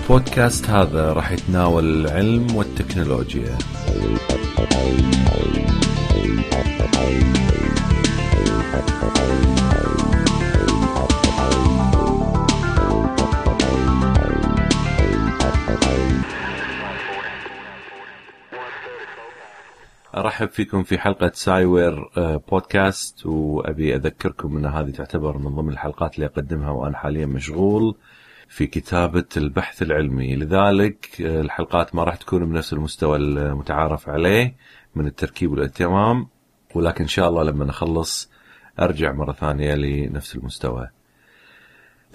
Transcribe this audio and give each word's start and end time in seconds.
البودكاست 0.00 0.70
هذا 0.70 1.12
راح 1.12 1.32
يتناول 1.32 1.84
العلم 1.84 2.56
والتكنولوجيا. 2.56 3.58
أرحب 20.16 20.48
فيكم 20.48 20.82
في 20.82 20.98
حلقة 20.98 21.30
سايوير 21.34 22.10
آه، 22.16 22.36
بودكاست 22.50 23.26
وأبي 23.26 23.94
أذكركم 23.94 24.56
إن 24.56 24.66
هذه 24.66 24.90
تعتبر 24.90 25.38
من 25.38 25.54
ضمن 25.54 25.72
الحلقات 25.72 26.14
اللي 26.14 26.26
أقدمها 26.26 26.70
وأنا 26.70 26.96
حاليا 26.96 27.26
مشغول. 27.26 27.96
في 28.50 28.66
كتابة 28.66 29.24
البحث 29.36 29.82
العلمي. 29.82 30.36
لذلك 30.36 31.08
الحلقات 31.20 31.94
ما 31.94 32.04
راح 32.04 32.16
تكون 32.16 32.46
بنفس 32.46 32.72
المستوى 32.72 33.16
المتعارف 33.16 34.08
عليه 34.08 34.56
من 34.94 35.06
التركيب 35.06 35.50
والإهتمام 35.50 36.26
ولكن 36.74 37.02
إن 37.02 37.08
شاء 37.08 37.28
الله 37.28 37.42
لما 37.42 37.64
نخلص 37.64 38.30
أرجع 38.80 39.12
مرة 39.12 39.32
ثانية 39.32 39.74
لنفس 39.74 40.36
المستوى. 40.36 40.88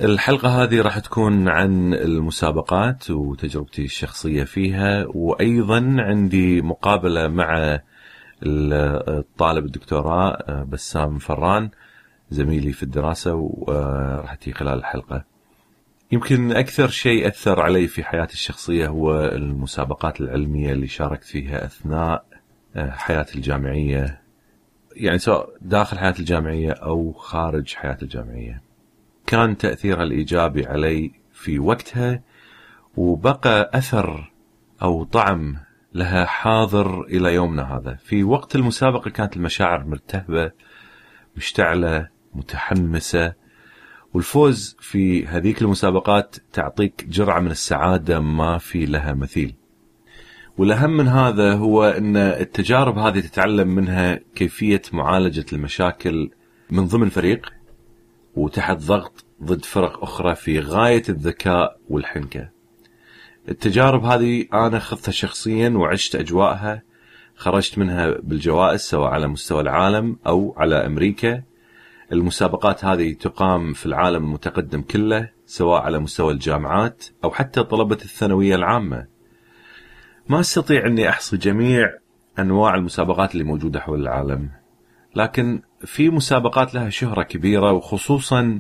الحلقة 0.02 0.64
هذه 0.64 0.82
راح 0.82 1.00
تكون 1.00 1.50
عن 1.50 1.94
المسابقات 1.94 3.12
وتجربتي 3.12 3.84
الشخصية 3.84 4.44
فيها 4.44 5.06
وأيضا 5.08 5.96
عندي 6.00 6.62
مقابلة 6.62 7.28
مع 7.28 7.80
الطالب 8.44 9.66
الدكتوراه 9.66 10.64
بسام 10.64 11.18
فران 11.18 11.70
زميلي 12.30 12.72
في 12.72 12.84
الدراسة 12.84 13.34
وراح 13.36 14.36
تجي 14.36 14.54
خلال 14.54 14.80
الحلقة. 14.80 15.35
يمكن 16.12 16.52
أكثر 16.52 16.88
شيء 16.88 17.28
أثر 17.28 17.62
علي 17.62 17.88
في 17.88 18.04
حياتي 18.04 18.34
الشخصية 18.34 18.88
هو 18.88 19.22
المسابقات 19.22 20.22
العلمية 20.22 20.72
اللي 20.72 20.88
شاركت 20.88 21.24
فيها 21.24 21.66
أثناء 21.66 22.26
آه، 22.76 22.92
حياتي 22.92 23.36
الجامعية 23.36 24.22
يعني 24.96 25.18
سواء 25.18 25.50
داخل 25.62 25.98
حياتي 26.00 26.20
الجامعية 26.20 26.72
أو 26.72 27.14
خارج 27.14 27.74
حياتي 27.76 28.04
الجامعية. 28.04 28.62
كان 29.28 29.58
تأثيرها 29.58 30.04
الإيجابي 30.04 30.66
علي 30.66 31.12
في 31.34 31.60
وقتها 31.60 32.22
وبقى 32.98 33.72
أثر 33.74 34.32
أو 34.82 35.04
طعم 35.04 35.58
لها 35.94 36.26
حاضر 36.26 37.02
إلى 37.02 37.34
يومنا 37.34 37.78
هذا. 37.78 37.96
في 37.96 38.24
وقت 38.24 38.56
المسابقة 38.56 39.10
كانت 39.10 39.38
المشاعر 39.38 39.84
مرتهبة 39.84 40.52
مشتعلة 41.38 42.08
متحمسة 42.34 43.34
والفوز 44.16 44.78
في 44.80 45.26
هذيك 45.26 45.62
المسابقات 45.62 46.36
تعطيك 46.54 47.06
جرعة 47.10 47.40
من 47.40 47.52
السعادة 47.52 48.20
ما 48.20 48.58
في 48.58 48.86
لها 48.86 49.14
مثيل. 49.14 49.56
والأهم 50.58 50.98
من 50.98 51.08
هذا 51.08 51.54
هو 51.54 51.84
أن 51.84 52.18
التجارب 52.18 52.98
هذه 52.98 53.20
تتعلم 53.20 53.68
منها 53.68 54.20
كيفية 54.36 54.82
معالجة 54.94 55.46
المشاكل 55.54 56.30
من 56.70 56.86
ضمن 56.86 57.10
فريق 57.10 57.54
وتحت 58.36 58.78
ضغط 58.78 59.26
ضد 59.44 59.66
فرق 59.66 60.04
أخرى 60.04 60.36
في 60.36 60.60
غاية 60.60 61.04
الذكاء 61.10 61.78
والحنكة. 61.90 62.50
التجارب 63.50 64.06
هذه 64.06 64.46
أنا 64.54 64.80
خذتها 64.80 65.12
شخصيا 65.12 65.70
وعشت 65.70 66.16
أجواءها 66.16 66.82
خرجت 67.36 67.78
منها 67.78 68.10
بالجوائز 68.24 68.80
سواء 68.80 69.12
على 69.12 69.28
مستوى 69.28 69.62
العالم 69.62 70.18
أو 70.28 70.56
على 70.58 70.86
أمريكا 70.86 71.44
المسابقات 72.12 72.86
هذه 72.86 73.14
تقام 73.14 73.74
في 73.74 73.86
العالم 73.86 74.24
المتقدم 74.24 74.82
كله 74.82 75.30
سواء 75.46 75.82
على 75.82 76.00
مستوى 76.00 76.34
الجامعات 76.34 77.06
أو 77.24 77.32
حتى 77.32 77.64
طلبه 77.64 77.96
الثانوية 77.96 78.56
العامة. 78.56 79.08
ما 80.30 80.40
أستطيع 80.40 80.86
أني 80.86 81.10
أحصي 81.10 81.38
جميع 81.38 81.94
أنواع 82.40 82.76
المسابقات 82.76 83.34
اللي 83.34 83.44
موجودة 83.44 83.80
حول 83.80 84.02
العالم. 84.02 84.50
لكن 85.16 85.62
في 85.86 86.10
مسابقات 86.10 86.76
لها 86.76 86.90
شهرة 86.90 87.24
كبيرة 87.24 87.72
وخصوصا 87.72 88.60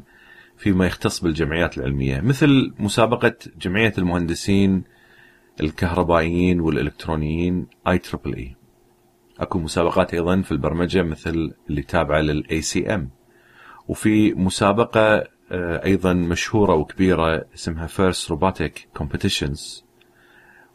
فيما 0.57 0.85
يختص 0.85 1.19
بالجمعيات 1.19 1.77
العلمية 1.77 2.21
مثل 2.21 2.73
مسابقة 2.79 3.35
جمعية 3.61 3.93
المهندسين 3.97 4.83
الكهربائيين 5.61 6.59
والإلكترونيين 6.59 7.67
I 7.87 7.97
triple 7.97 8.35
E. 8.35 8.55
أكو 9.39 9.59
مسابقات 9.59 10.13
أيضا 10.13 10.41
في 10.41 10.51
البرمجة 10.51 11.03
مثل 11.03 11.53
اللي 11.69 11.81
تابعة 11.81 12.19
لل 12.19 12.61
ACM 12.61 13.09
وفي 13.87 14.33
مسابقة 14.33 15.23
آه، 15.51 15.85
أيضا 15.85 16.13
مشهورة 16.13 16.75
وكبيرة 16.75 17.45
اسمها 17.55 17.87
FIRST 17.87 18.31
Robotic 18.31 18.87
Competitions 18.97 19.85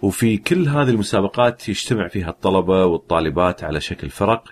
وفي 0.02 0.36
كل 0.36 0.68
هذه 0.68 0.90
المسابقات 0.90 1.68
يجتمع 1.68 2.08
فيها 2.08 2.30
الطلبة 2.30 2.84
والطالبات 2.84 3.64
على 3.64 3.80
شكل 3.80 4.10
فرق 4.10 4.44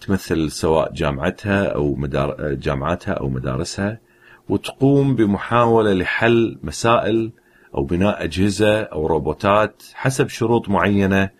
تمثل 0.00 0.50
سواء 0.50 0.92
جامعتها 0.92 1.64
أو 1.64 1.94
مدار 1.94 2.54
جامعاتها 2.54 3.12
أو 3.12 3.28
مدارسها 3.28 4.00
وتقوم 4.48 5.14
بمحاولة 5.14 5.92
لحل 5.92 6.58
مسائل 6.62 7.32
أو 7.74 7.84
بناء 7.84 8.24
أجهزة 8.24 8.82
أو 8.82 9.06
روبوتات 9.06 9.82
حسب 9.94 10.28
شروط 10.28 10.68
معينة 10.68 11.30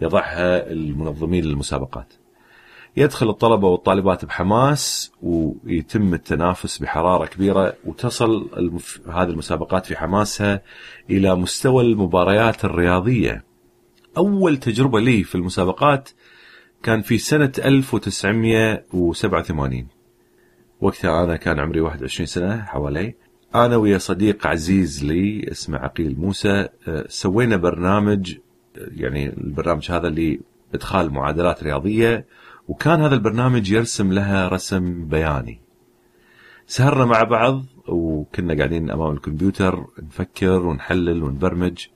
يضعها 0.00 0.70
المنظمين 0.70 1.44
للمسابقات. 1.44 2.12
يدخل 2.96 3.30
الطلبة 3.30 3.68
والطالبات 3.68 4.24
بحماس 4.24 5.12
ويتم 5.22 6.14
التنافس 6.14 6.78
بحرارة 6.78 7.26
كبيرة 7.26 7.74
وتصل 7.84 8.50
المف... 8.56 9.00
هذه 9.08 9.28
المسابقات 9.28 9.86
في 9.86 9.96
حماسها 9.96 10.62
إلى 11.10 11.34
مستوى 11.34 11.84
المباريات 11.84 12.64
الرياضية. 12.64 13.44
أول 14.16 14.56
تجربة 14.56 15.00
لي 15.00 15.24
في 15.24 15.34
المسابقات 15.34 16.10
كان 16.82 17.02
في 17.02 17.18
سنة 17.18 17.52
1987 17.58 19.86
وقتها 20.80 21.24
أنا 21.24 21.36
كان 21.36 21.60
عمري 21.60 21.80
21 21.80 22.26
سنة 22.26 22.62
حوالي 22.62 23.14
أنا 23.54 23.76
ويا 23.76 23.98
صديق 23.98 24.46
عزيز 24.46 25.04
لي 25.04 25.50
اسمه 25.50 25.78
عقيل 25.78 26.16
موسى 26.18 26.68
آه، 26.88 27.04
سوينا 27.08 27.56
برنامج 27.56 28.36
يعني 28.76 29.28
البرنامج 29.28 29.90
هذا 29.90 30.08
اللي 30.08 30.40
إدخال 30.74 31.12
معادلات 31.12 31.62
رياضية 31.62 32.26
وكان 32.72 33.00
هذا 33.00 33.14
البرنامج 33.14 33.70
يرسم 33.70 34.12
لها 34.12 34.48
رسم 34.48 35.04
بياني. 35.04 35.60
سهرنا 36.66 37.04
مع 37.04 37.22
بعض 37.22 37.64
وكنا 37.88 38.54
قاعدين 38.54 38.90
أمام 38.90 39.12
الكمبيوتر 39.12 39.86
نفكر 40.02 40.66
ونحلل 40.66 41.22
ونبرمج. 41.22 41.86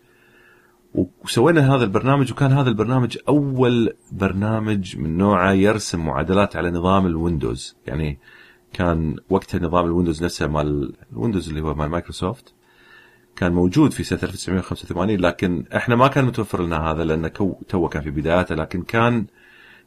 وسوينا 0.94 1.74
هذا 1.74 1.84
البرنامج 1.84 2.32
وكان 2.32 2.52
هذا 2.52 2.68
البرنامج 2.68 3.18
أول 3.28 3.92
برنامج 4.12 4.96
من 4.98 5.18
نوعه 5.18 5.52
يرسم 5.52 6.06
معادلات 6.06 6.56
على 6.56 6.70
نظام 6.70 7.06
الويندوز. 7.06 7.76
يعني 7.86 8.18
كان 8.72 9.16
وقتها 9.30 9.60
نظام 9.60 9.84
ال 9.84 9.89
Windows 9.89 10.24
نفسه 10.24 10.46
مال 10.46 10.92
ال 11.12 11.17
Windows 11.17 11.48
اللي 11.48 11.60
هو 11.60 11.74
مال 11.74 11.88
مايكروسوفت 11.88 12.54
كان 13.36 13.52
موجود 13.52 13.92
في 13.92 14.04
سنة 14.04 14.18
1985 14.22 15.16
لكن 15.16 15.64
إحنا 15.76 15.96
ما 15.96 16.08
كان 16.08 16.24
متوفر 16.24 16.62
لنا 16.62 16.90
هذا 16.90 17.04
لأنه 17.04 17.28
تو 17.68 17.88
كان 17.88 18.02
في 18.02 18.10
بداياته 18.10 18.54
لكن 18.54 18.82
كان 18.82 19.26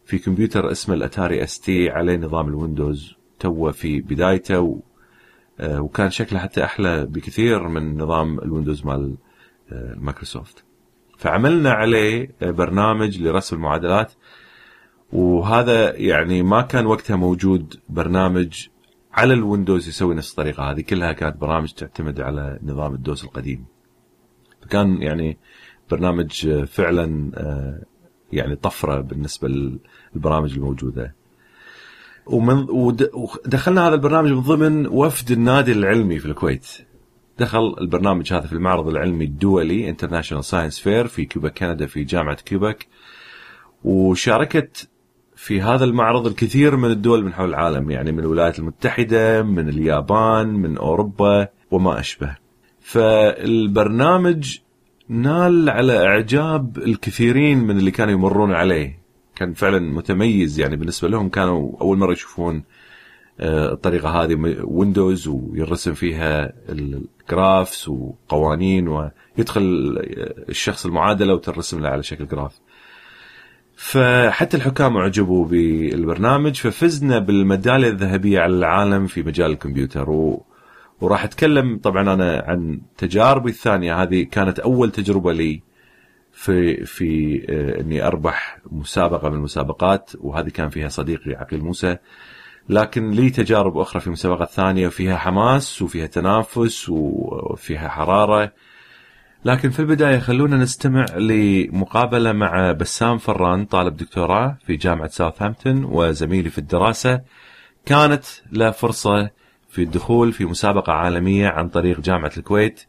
في 0.10 0.18
كمبيوتر 0.18 0.72
اسمه 0.72 0.96
ال 0.96 1.44
Atari 1.44 1.60
ST 1.60 1.90
عليه 1.90 2.18
نظام 2.18 2.48
ال 2.48 2.56
Windows. 2.56 3.16
تو 3.40 3.72
في 3.72 4.02
بدايته 4.02 4.60
و... 4.60 4.80
آه، 5.60 5.82
وكان 5.82 6.10
شكله 6.10 6.40
حتى 6.40 6.64
أحلى 6.64 7.06
بكثير 7.06 7.68
من 7.68 7.98
نظام 7.98 8.40
ال 8.40 8.46
Windows 8.46 8.86
مال 8.86 9.18
آه، 9.72 9.96
مايكروسوفت. 9.98 10.64
فعملنا 11.18 11.72
عليه 11.72 12.32
آه، 12.42 12.52
برنامج 12.52 13.22
لرسم 13.22 13.56
المعادلات. 13.56 14.12
وهذا 15.14 15.96
يعني 15.96 16.44
ما 16.44 16.62
كان 16.62 16.86
وقتها 16.86 17.16
موجود 17.16 17.80
برنامج 17.90 18.68
على 19.14 19.34
ال 19.34 19.41
Windows 19.41 19.88
يسوي 19.88 20.16
نفس 20.16 20.32
الطريقة 20.32 20.72
هذه. 20.72 20.82
كلها 20.82 21.12
كانت 21.12 21.38
برامج 21.38 21.72
تعتمد 21.72 22.22
على 22.22 22.60
نظام 22.64 22.94
ال 22.94 23.01
DOS 23.01 23.24
القديم. 23.24 23.66
فكان 24.62 25.02
يعني 25.02 25.38
برنامج 25.92 26.64
فعلا 26.66 27.32
يعني 28.34 28.56
طفرة 28.56 29.02
بالنسبة 29.02 29.48
للبرامج 30.16 30.54
الموجودة. 30.54 31.16
ومن 32.26 32.66
ودخلنا 32.70 33.88
هذا 33.88 33.96
البرنامج 33.96 34.32
من 34.32 34.40
ضمن 34.40 34.88
وفد 34.88 35.32
النادي 35.32 35.72
العلمي 35.72 36.20
في 36.20 36.26
الكويت. 36.26 36.68
دخل 37.40 37.76
البرنامج 37.82 38.34
هذا 38.34 38.48
في 38.48 38.54
المعرض 38.54 38.88
العلمي 38.88 39.26
الدولي 39.26 39.90
International 39.90 40.46
Science 40.46 40.80
Fair 40.80 41.08
في 41.08 41.26
كيوبك 41.26 41.50
كندا 41.50 41.86
في 41.86 42.04
جامعة 42.04 42.36
كيوبك 42.36 42.88
وشاركت 43.84 44.90
في 45.36 45.62
هذا 45.62 45.86
المعرض 45.86 46.28
الكثير 46.28 46.76
من 46.76 46.92
الدول 46.92 47.26
من 47.26 47.34
حول 47.34 47.50
العالم 47.50 47.92
يعني 47.92 48.12
من 48.12 48.20
الولايات 48.20 48.60
المتحدة 48.60 49.44
من 49.44 49.70
اليابان 49.70 50.48
من 50.48 50.78
أوروبا 50.78 51.48
وما 51.72 52.00
أشبه 52.00 52.36
فالبرنامج 52.82 54.58
نال 55.10 55.70
على 55.70 56.08
إعجاب 56.08 56.78
الكثيرين 56.78 57.58
من 57.58 57.78
اللي 57.78 57.92
كانوا 57.92 58.14
يمرون 58.14 58.52
عليه. 58.52 59.00
كان 59.36 59.54
فعلا 59.54 59.80
متميز 59.80 60.60
يعني 60.60 60.76
بالنسبة 60.76 61.08
لهم. 61.08 61.30
كانوا 61.30 61.72
أول 61.82 61.98
مرة 61.98 62.12
يشوفون 62.12 62.64
آه، 63.40 63.72
الطريقة 63.72 64.10
هذه 64.10 64.36
ويندوز 64.64 65.28
ويرسم 65.28 65.94
فيها 65.94 66.54
الجرافس 66.70 67.90
وقوانين 67.90 68.88
ويدخل 68.88 69.62
الشخص 70.50 70.86
المعادلة 70.86 71.34
وترسم 71.34 71.80
له 71.80 71.90
على 71.90 72.04
شكل 72.04 72.28
جراف. 72.28 72.60
فحتى 73.76 74.58
الحكام 74.58 74.98
أعجبوا 74.98 75.46
بالبرنامج 75.46 76.56
ففزنا 76.56 77.20
بالميدالية 77.20 77.90
الذهبية 77.90 78.40
على 78.40 78.54
العالم 78.54 79.08
في 79.08 79.24
مجال 79.24 79.52
الكمبيوتر. 79.52 80.10
و... 80.10 80.46
وراح 81.02 81.24
أتكلم 81.24 81.78
طبعا 81.78 82.14
أنا 82.14 82.44
عن 82.48 82.82
تجاربي 82.98 83.50
الثانية. 83.50 84.02
هذه 84.04 84.24
كانت 84.24 84.60
أول 84.60 84.92
تجربة 84.92 85.34
لي 85.34 85.62
في 86.32 86.86
في 86.86 87.42
آه، 87.50 87.82
إني 87.82 88.08
أربح 88.08 88.60
مسابقة 88.72 89.30
من 89.30 89.36
المسابقات 89.36 90.12
وهذه 90.20 90.50
كان 90.50 90.70
فيها 90.70 90.90
صديقي 90.90 91.32
عقيل 91.32 91.64
موسى. 91.64 91.98
لكن 92.70 93.12
لي 93.12 93.30
تجارب 93.30 93.78
أخرى 93.78 94.02
في 94.02 94.10
مسابقات 94.10 94.50
ثانية 94.50 94.88
وفيها 94.88 95.18
حماس 95.18 95.82
وفيها 95.82 96.06
تنافس 96.08 96.90
وفيها 96.90 97.90
حرارة. 97.90 98.52
لكن 99.46 99.70
في 99.70 99.80
البداية 99.80 100.20
خلونا 100.20 100.58
نستمع 100.58 101.06
لمقابلة 101.18 102.32
مع 102.32 102.72
بسام 102.72 103.18
فران 103.18 103.66
طالب 103.66 103.98
دكتوراه 103.98 104.58
في 104.66 104.76
جامعة 104.76 105.08
ساوثهامبتون 105.08 105.84
وزميلي 105.84 106.50
في 106.50 106.58
الدراسة. 106.58 107.22
كانت 107.86 108.26
له 108.52 108.72
فرصة 108.72 109.30
في 109.70 109.84
الدخول 109.84 110.34
في 110.34 110.46
مسابقة 110.46 110.94
عالمية 110.94 111.48
عن 111.48 111.70
طريق 111.70 112.00
جامعة 112.00 112.32
الكويت. 112.38 112.82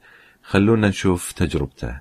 خلونا 0.42 0.88
نشوف 0.88 1.32
تجربته. 1.32 2.00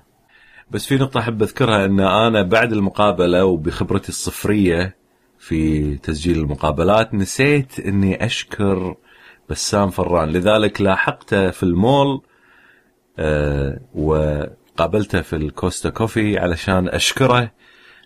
بس 0.70 0.86
في 0.86 0.96
نقطة 0.96 1.20
أحب 1.20 1.42
أذكرها 1.42 1.84
أن 1.84 2.00
أنا 2.00 2.42
بعد 2.42 2.72
المقابلة 2.72 3.44
وبخبرتي 3.44 4.08
الصفرية 4.08 4.96
في 5.38 5.94
تسجيل 5.96 6.38
المقابلات 6.38 7.14
نسيت 7.14 7.80
إني 7.80 8.24
أشكر 8.24 8.96
بسام 9.50 9.90
فران. 9.90 10.28
لذلك 10.28 10.80
لاحقته 10.80 11.50
في 11.50 11.62
المول 11.62 12.22
أه 13.18 13.80
وقابلته 13.94 15.20
في 15.20 15.36
الكوستا 15.36 15.90
كوفي 15.90 16.38
علشان 16.38 16.88
أشكره. 16.88 17.50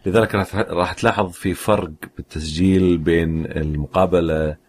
لذلك 0.06 0.34
راح 0.54 0.92
تلاحظ 0.92 1.32
في 1.32 1.54
فرق 1.54 1.92
بالتسجيل 2.16 2.98
بين 2.98 3.46
المقابلة 3.46 4.63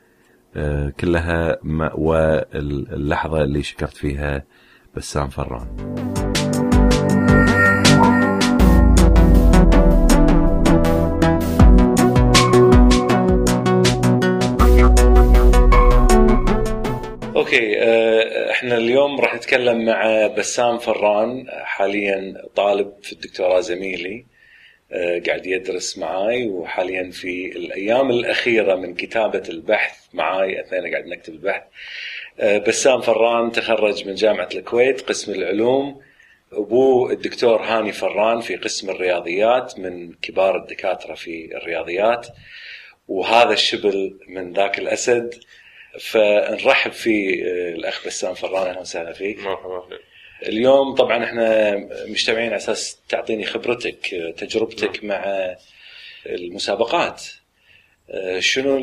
أه 0.57 0.89
كلها 0.99 1.57
واللحظه 1.95 3.43
اللي 3.43 3.63
شكرت 3.63 3.97
فيها 3.97 4.43
بسام 4.95 5.29
فران. 5.29 5.67
Okay 17.35 17.81
آه، 17.81 18.51
إحنا 18.51 18.77
اليوم 18.77 19.19
راح 19.21 19.35
نتكلم 19.35 19.85
مع 19.85 20.27
بسام 20.37 20.77
فران 20.77 21.45
حاليا 21.49 22.33
طالب 22.55 22.93
في 23.01 23.13
الدكتوراه 23.13 23.59
زميلي 23.59 24.15
آه، 24.19 24.34
قاعد 24.91 25.45
يدرس 25.45 25.97
معاي 25.97 26.47
وحاليا 26.47 27.11
في 27.11 27.51
الأيام 27.55 28.09
الأخيرة 28.09 28.75
من 28.75 28.93
كتابة 28.95 29.43
البحث 29.49 29.97
معاي 30.13 30.61
اثناء 30.61 30.91
قاعد 30.91 31.05
نكتب 31.05 31.33
البحث. 31.33 31.63
آه، 32.39 32.57
بسام 32.57 33.01
فران 33.01 33.51
تخرج 33.51 34.07
من 34.07 34.15
جامعة 34.15 34.49
الكويت 34.55 35.01
قسم 35.01 35.31
العلوم. 35.31 36.01
ابوه 36.51 37.11
الدكتور 37.11 37.61
هاني 37.61 37.91
فران 37.91 38.41
في 38.41 38.55
قسم 38.55 38.89
الرياضيات 38.89 39.79
من 39.79 40.13
كبار 40.13 40.57
الدكاترة 40.57 41.13
في 41.13 41.57
الرياضيات. 41.57 42.27
وهذا 43.07 43.53
الشبل 43.53 44.19
من 44.27 44.53
ذاك 44.53 44.79
الأسد. 44.79 45.33
فنرحب 45.99 46.91
في 46.91 47.43
آه، 47.43 47.75
الأخ 47.75 48.07
بسام 48.07 48.33
فران 48.33 48.67
أهلا 48.67 48.79
وسهلا 48.79 49.13
فيك. 49.13 49.39
مرحبا. 49.39 49.81
فيك 49.89 50.14
اليوم 50.43 50.95
طبعا 50.95 51.23
إحنا 51.23 51.75
مجتمعين 52.07 52.47
على 52.47 52.55
أساس 52.55 52.99
تعطيني 53.09 53.45
خبرتك 53.45 54.07
تجربتك. 54.37 55.03
مع 55.03 55.55
المسابقات 56.25 57.23
شنو 58.39 58.77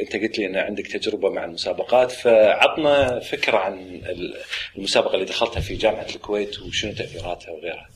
أنت 0.00 0.16
قلت 0.16 0.38
لي 0.38 0.46
إن 0.46 0.56
عندك 0.56 0.86
تجربة 0.86 1.30
مع 1.30 1.44
المسابقات 1.44 2.10
فعطنا 2.12 3.18
فكرة 3.20 3.56
عن 3.58 4.02
المسابقة 4.76 5.14
اللي 5.14 5.24
دخلتها 5.24 5.60
في 5.60 5.74
جامعة 5.76 6.06
الكويت 6.14 6.58
وشنو 6.60 6.92
تأثيراتها 6.92 7.50
وغيرها. 7.50 7.88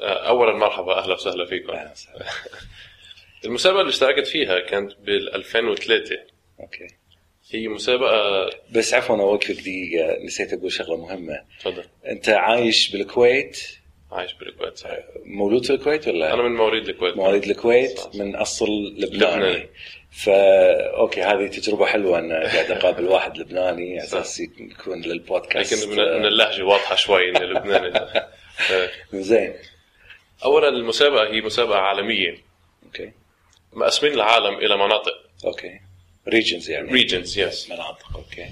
اولا 0.00 0.56
مرحبا 0.56 0.98
أهلا 0.98 1.14
وسهلا 1.14 1.46
فيكم. 1.46 1.70
أهلا 1.70 1.92
وسهلا. 1.92 2.26
المسابقة 3.44 3.80
اللي 3.80 3.90
اشتركت 3.90 4.26
فيها 4.26 4.60
كانت 4.60 4.92
بال 4.98 5.34
2003 5.34 6.18
okay 6.60 6.86
هي 7.50 7.68
مسابقة. 7.68 8.50
بس 8.72 8.94
عفوا 8.94 9.16
اوقفك 9.16 9.50
دقيقة. 9.60 10.18
نسيت 10.24 10.52
أقول 10.52 10.72
شغلة 10.72 10.96
مهمة. 10.96 11.40
تفضل. 11.60 11.84
أنت 12.06 12.28
عايش 12.28 12.90
بالكويت؟ 12.90 13.62
عايش 14.12 14.32
بالكويت 14.34 14.76
صحيح. 14.78 15.04
مولود 15.24 15.64
في 15.66 15.72
الكويت 15.72 16.08
ولا؟ 16.08 16.34
أنا 16.34 16.42
من 16.42 16.54
مواليد 16.56 16.88
الكويت. 16.88 17.16
مواليد 17.16 17.44
الكويت 17.44 17.98
صح. 17.98 18.14
من 18.14 18.36
أصل 18.36 18.66
لبناني. 18.96 19.34
لبناني. 19.46 19.68
فا 20.10 20.96
okay 20.96 21.22
هذه 21.22 21.46
تجربة 21.46 21.86
حلوة 21.86 22.18
أن 22.18 22.32
قاعد 22.32 22.70
أقابل 22.70 23.04
واحد 23.12 23.38
لبناني. 23.38 23.92
على 23.92 24.04
أساس 24.04 24.40
يكون 24.40 25.00
للبودكاست. 25.00 25.72
لكن 25.74 25.90
من 25.90 26.24
اللهجة 26.26 26.62
واضحة 26.62 26.94
شوي 26.94 27.28
انه 27.30 27.40
لبناني. 27.40 28.10
زين. 29.12 29.54
اولا 30.44 30.68
المسابقة 30.68 31.26
هي 31.34 31.40
مسابقة 31.40 31.78
عالمية. 31.78 32.36
Okay. 32.86 33.12
مقسمين 33.72 34.12
العالم 34.14 34.54
إلى 34.54 34.76
مناطق. 34.76 35.14
Okay. 35.44 35.80
Regions 36.28 36.70
يعني. 36.70 36.92
Regions 36.92 37.38
yes 37.38 37.70
مناطق 37.70 38.16
okay 38.16 38.50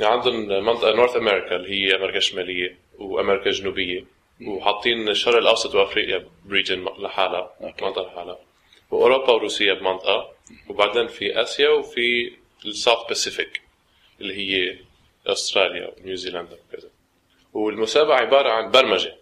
عندهم 0.00 0.64
منطقه 0.64 0.94
North 0.94 1.16
America 1.16 1.56
اللي 1.56 1.70
هي 1.70 1.96
أمريكا 1.96 2.18
الشمالية 2.18 2.78
وأمريكا 2.98 3.46
الجنوبية. 3.46 4.04
وحاطين 4.40 5.08
الشرق 5.08 5.36
الأوسط 5.36 5.74
وأفريقيا 5.74 6.26
ب 6.44 6.50
region 6.50 6.84
لحالها 6.84 7.54
منطقة 7.60 8.02
لحالها. 8.02 8.38
وأوروبا 8.90 9.32
وروسيا 9.32 9.74
بمنطقة. 9.74 10.32
وبعدين 10.68 11.06
في 11.06 11.42
آسيا 11.42 11.68
وفي 11.68 12.32
ال 12.64 12.71
South 12.71 13.08
Pacific 13.08 13.60
اللي 14.20 14.34
هي 14.34 14.78
أستراليا 15.26 15.92
ونيوزيلندا 15.98 16.58
وكذا. 16.68 16.88
والمسابقة 17.52 18.14
عبارة 18.14 18.50
عن 18.50 18.70
برمجة. 18.70 19.16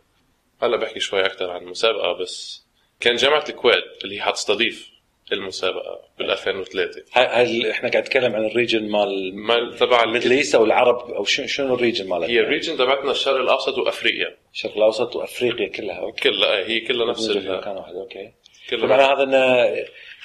هلا 0.62 0.76
بحكي 0.76 1.00
شوي 1.00 1.26
أكثر 1.26 1.50
عن 1.50 1.62
المسابقة 1.62 2.12
بس 2.12 2.64
كان 3.00 3.16
جامعة 3.16 3.44
الكويت 3.48 4.04
اللي 4.04 4.16
هي 4.16 4.22
حتستضيف 4.22 4.95
المسابقة 5.32 6.00
بال 6.18 6.30
2003 6.30 7.02
هل 7.12 7.66
إحنا 7.66 7.88
قاعد 7.88 8.02
نتكلم 8.02 8.34
عن 8.36 8.44
ال 8.44 8.51
region 8.51 8.88
مال 8.88 9.36
مال 9.36 9.76
تبع 9.78 10.02
ال 10.02 10.06
Middle 10.06 10.30
East 10.30 10.54
أو 10.54 10.64
العرب 10.64 11.10
أو 11.10 11.24
شنو 11.24 11.74
ال 11.74 11.79
region 11.79 12.08
مالها؟ 12.08 12.28
هي 12.28 12.40
ال 12.40 12.46
region 12.46 12.76
تبعتنا 12.76 13.10
الشرق 13.10 13.36
الأوسط 13.36 13.78
وأفريقيا 13.78 14.36
الشرق 14.52 14.76
الأوسط 14.76 15.16
وأفريقيا 15.16 15.68
كلها 15.68 15.96
Okay. 15.96 16.30
كلها 16.30 16.56
هي 16.56 16.80
كلها 16.80 17.10
نفس 17.10 17.30
مكان 17.30 17.76
واحد 17.76 17.94
okay 17.94 18.30
طبعا 18.72 19.14
هذا 19.14 19.22
انه 19.22 19.76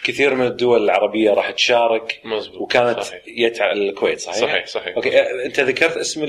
كثير 0.04 0.36
من 0.36 0.48
الدول 0.48 0.84
العربية 0.84 1.32
راح 1.32 1.52
تشارك 1.52 2.22
مزبوط. 2.24 2.62
وكانت 2.62 3.00
بتاع 3.28 3.72
الكويت 3.72 4.20
صحيح؟ 4.20 4.38
صحيح 4.40 4.66
صحيح 4.66 4.96
أوكي 4.96 5.20
أنت 5.46 5.60
ذكرت 5.60 5.98
اسم 5.98 6.24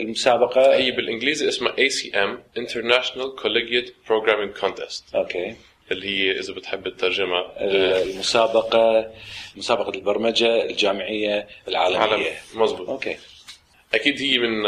المسابقة 0.00 0.76
هي 0.76 0.90
بالإنجليزي 0.90 1.48
اسمها 1.48 1.78
ACM 1.78 2.42
International 2.58 3.34
Collegiate 3.34 3.94
Programming 4.08 4.52
Contest 4.52 5.14
أوكي 5.14 5.54
اللي 5.92 6.08
هي 6.08 6.38
إذا 6.40 6.52
بتحب 6.54 6.86
الترجمة. 6.86 7.40
المسابقة 7.60 9.12
مسابقة 9.56 9.90
البرمجة 9.94 10.64
الجامعية 10.64 11.48
العالمية. 11.68 12.32
مزبوط 12.54 12.88
أوكي. 12.88 13.16
أكيد 13.94 14.20
هي 14.22 14.38
من 14.38 14.66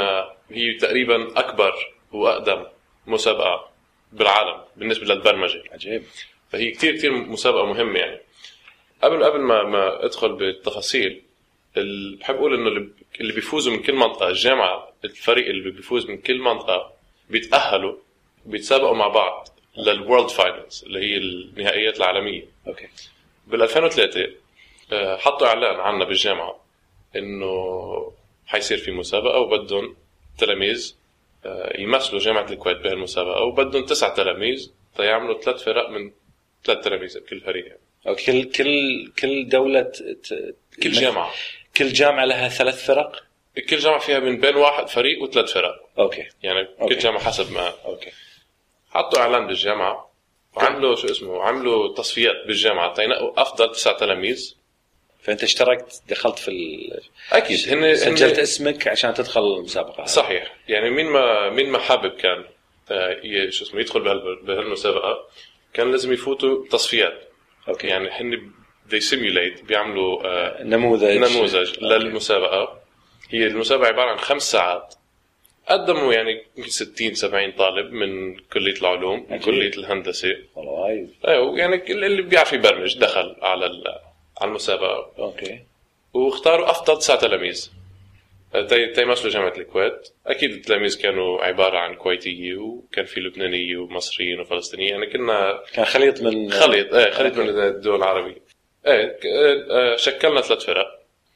هي 0.51 0.75
تقريبا 0.81 1.39
أكبر 1.41 1.75
وأقدم 2.13 2.65
مسابقة 3.07 3.71
بالعالم 4.13 4.61
بالنسبة 4.77 5.15
للبرمجة. 5.15 5.63
عجيب. 5.73 6.03
فهي 6.53 6.71
كثير 6.71 6.97
كثير 6.97 7.13
مسابقة 7.13 7.65
مهمة 7.67 7.99
يعني. 7.99 8.21
قبل 9.03 9.25
قبل 9.25 9.41
ما 9.41 9.63
ما 9.63 10.05
أدخل 10.05 10.33
بالتفاصيل 10.33 11.23
بحب 12.21 12.35
أقول 12.35 12.55
إنه 12.55 12.91
اللي 13.21 13.33
بيفوزوا 13.33 13.73
من 13.73 13.83
كل 13.83 13.93
منطقة 13.93 14.29
الجامعة 14.29 14.93
الفريق 15.05 15.47
اللي 15.49 15.71
بيفوز 15.71 16.07
من 16.07 16.19
كل 16.19 16.39
منطقة 16.39 16.93
بيتأهلوا 17.31 17.97
بيتسابقوا 18.47 18.97
مع 18.97 19.09
بعض. 19.09 19.49
لل 19.77 19.92
World 19.92 20.29
Finals 20.29 20.85
اللي 20.87 20.99
هي 21.01 21.17
النهائيات 21.17 21.97
العالمية. 21.97 22.45
أوكي. 22.67 22.89
بال 23.47 23.63
2003 23.63 24.31
آه، 24.93 25.17
حطوا 25.17 25.47
إعلان 25.47 25.81
عنا 25.81 26.05
بالجامعة 26.05 26.61
إنه 27.17 28.13
حيصير 28.47 28.79
في 28.79 28.91
مسابقة 28.91 29.39
وبدهم 29.39 29.97
تلاميذ 30.39 30.97
آه، 31.47 31.81
يمثلوا 31.81 32.21
جامعة 32.21 32.47
الكويت 32.51 32.77
بهالمسابقه 32.77 33.43
وبدهم 33.43 33.85
تسع 33.85 34.09
تلاميذ 34.15 34.71
تيعملوا 34.97 35.41
ثلاث 35.41 35.63
فرق 35.63 35.89
من 35.91 36.13
ثلاث 36.65 36.85
تلاميذ 36.85 37.21
بكل 37.21 37.41
فريق. 37.41 37.67
يعني. 37.67 37.81
أو 38.09 38.15
كل 38.15 38.45
كل 38.45 39.13
كل 39.19 39.49
دولة 39.49 39.83
ت- 39.83 40.03
ت- 40.03 40.57
كل 40.83 40.91
جامعة. 40.93 41.31
كل 41.77 41.89
جامعة 41.93 42.25
لها 42.25 42.49
ثلاث 42.49 42.87
فرق؟ 42.87 43.25
كل 43.71 43.77
جامعة 43.79 43.99
فيها 43.99 44.19
من 44.19 44.41
بين 44.41 44.57
واحد 44.57 44.89
فريق 44.89 45.23
وثلاث 45.23 45.53
فرق. 45.53 45.89
أوكي. 45.99 46.29
يعني 46.43 46.69
أوكي. 46.81 46.95
كل 46.95 47.01
جامعة 47.01 47.25
حسب 47.25 47.53
ما 47.53 47.73
أوكي. 47.85 48.11
حطوا 48.91 49.19
إعلان 49.21 49.47
بالجامعة 49.47 50.11
وعملوا 50.57 50.97
شو 50.97 51.07
اسمه 51.07 51.43
عملوا 51.43 51.95
تصفيات 51.95 52.35
بالجامعة. 52.47 52.95
تينقوا 52.95 53.43
أفضل 53.43 53.73
تسع 53.73 53.93
تلاميذ. 53.93 54.55
فأنت 55.23 55.43
اشتركت 55.43 56.03
دخلت 56.09 56.39
في 56.39 56.49
ال... 56.49 57.01
أكيد 57.33 57.69
هن 57.73 57.95
سجلت 57.95 58.35
هن 58.37 58.41
اسمك 58.43 58.89
عشان 58.89 59.15
تدخل 59.15 59.41
المسابقة. 59.41 60.05
صحيح. 60.05 60.57
يعني 60.69 60.91
مين 60.91 61.07
ما 61.07 61.51
مين 61.51 61.71
ما 61.71 61.79
حابب 61.79 62.11
كان 62.11 62.45
آه، 62.91 63.21
شو 63.51 63.65
اسمه 63.65 63.81
يدخل 63.81 64.01
بهال- 64.01 64.43
بهالمسابقة 64.43 65.19
كان 65.75 65.91
لازم 65.91 66.13
يفوتوا 66.13 66.65
تصفيات. 66.71 67.29
أوكي. 67.69 67.87
يعني 67.87 68.09
هن 68.11 68.51
they 68.91 69.01
simulate 69.11 69.65
بيعملوا 69.65 70.23
آه، 70.27 70.63
نموذج. 70.63 71.17
نموذج 71.17 71.69
أوكي. 71.69 71.81
للمسابقة. 71.99 72.81
هي 73.31 73.47
المسابقة 73.47 73.89
عبارة 73.89 74.11
عن 74.11 74.19
خمس 74.19 74.51
ساعات. 74.53 74.95
قدموا 75.71 76.13
يعني 76.15 76.43
يمكن 76.57 76.71
60 76.71 77.15
70 77.15 77.53
طالب 77.53 77.93
من 77.93 78.37
كلية 78.37 78.81
العلوم 78.81 79.27
من. 79.31 79.39
كلية 79.39 79.71
الهندسة. 79.71 80.37
والله 80.57 81.09
أيوه 81.29 81.59
يعني 81.59 81.93
اللي 81.93 82.23
بيعرف 82.23 82.53
يبرمج 82.53 82.99
دخل 82.99 83.37
على 83.43 83.65
على 84.41 84.49
المسابقة. 84.51 85.13
أوكي. 85.19 85.61
واختاروا 86.15 86.71
أفضل 86.71 86.99
تسع 86.99 87.17
تلاميذ. 87.17 87.71
تي- 88.69 88.87
تيمثلوا 88.87 89.33
جامعه 89.33 89.53
الكويت. 89.59 90.09
أكيد 90.27 90.51
التلاميذ 90.53 91.03
كانوا 91.03 91.45
عبارة 91.45 91.79
عن 91.79 91.95
كويتيه 91.95 92.55
وكان 92.57 93.05
في 93.05 93.21
لبنانيه 93.21 93.77
ومصريين 93.77 94.41
وفلسطينيين. 94.41 94.91
يعني 94.91 95.07
كنا 95.07 95.63
كان 95.73 95.85
خليط 95.85 96.23
من 96.23 96.51
خليط 96.51 96.95
إيه 96.95 97.11
خليط. 97.11 97.39
من 97.39 97.49
الدول 97.49 97.97
العربية. 97.99 98.43
إيه 98.87 99.07
ك- 99.07 99.27
آه، 99.71 99.97
شكلنا 99.97 100.41
ثلاث 100.41 100.65
فرق. 100.65 100.87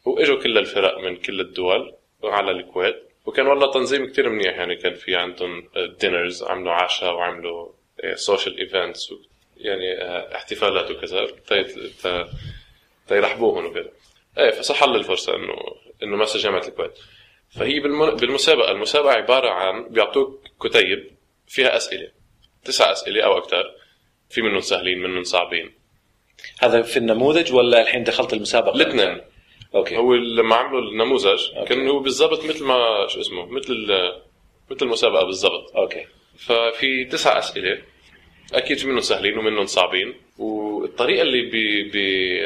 وإجوا 0.05 0.43
كل 0.43 0.59
الفرق 0.59 0.99
من 0.99 1.17
كل 1.17 1.41
الدول 1.41 1.95
على 2.25 2.51
الكويت. 2.51 3.03
وكان 3.27 3.47
والله 3.47 3.73
تنظيم 3.73 4.07
كتير 4.07 4.29
منيح 4.29 4.57
يعني 4.57 4.77
كان 4.77 4.95
في 4.95 5.17
عندهم 5.17 5.69
dinners 6.01 6.43
عملوا 6.43 6.73
عشاء 6.73 7.15
وعملوا 7.15 7.69
social 8.15 8.59
events 8.59 9.15
يعني 9.57 10.03
آه، 10.03 10.37
احتفالات 10.37 10.91
وكذا. 10.91 11.27
تيرحبوهم 13.09 13.67
وكذا. 13.67 13.91
إيه 14.39 14.51
فصحت 14.51 14.83
لي 14.85 14.97
الفرصة 14.97 15.37
انه 15.37 15.55
إنه 16.03 16.17
مثل 16.17 16.39
جامعة 16.39 16.69
الكويت. 16.69 16.93
فهي 17.51 17.81
بالم- 17.81 18.17
بالمسابقة 18.17 18.71
المسابقة 18.71 19.13
عبارة 19.13 19.51
عن 19.51 19.89
بيعطوك 19.89 20.41
كتيب 20.63 21.11
فيها 21.49 21.77
أسئلة. 21.77 22.09
تسع 22.65 22.93
أسئلة 22.93 23.25
أو 23.25 23.39
أكثر 23.39 23.75
في 24.31 24.43
منهم 24.43 24.61
سهلين 24.61 24.99
منهم 24.99 25.23
صعبين. 25.25 25.73
هذا 26.61 26.83
في 26.83 26.97
النموذج 26.97 27.53
ولا 27.53 27.83
الحين 27.83 28.05
دخلت 28.05 28.33
المسابقة؟ 28.33 28.75
الاثنين. 28.75 29.21
أوكي. 29.75 29.97
هو 29.97 30.15
لما 30.15 30.57
عملوا 30.57 30.81
النموذج 30.81 31.55
أوكي. 31.57 31.69
كان 31.69 31.89
هو 31.89 31.99
بالضبط 31.99 32.45
مثل 32.45 32.65
ما 32.65 33.07
شو 33.09 33.21
اسمه 33.21 33.47
مثل 33.47 33.75
مثل 34.71 34.87
المسابقة 34.87 35.25
بالضبط. 35.25 35.77
أوكي. 35.77 36.07
ففي 36.39 37.05
تسع 37.05 37.39
أسئلة 37.39 37.83
أكيد 38.55 38.79
في 38.79 38.87
منهم 38.87 39.01
سهلين 39.01 39.39
ومنهم 39.39 39.67
صعبين. 39.67 40.15
والطريقة 40.39 41.23
اللي 41.23 41.43
بي, 41.43 41.83
بي 41.83 42.41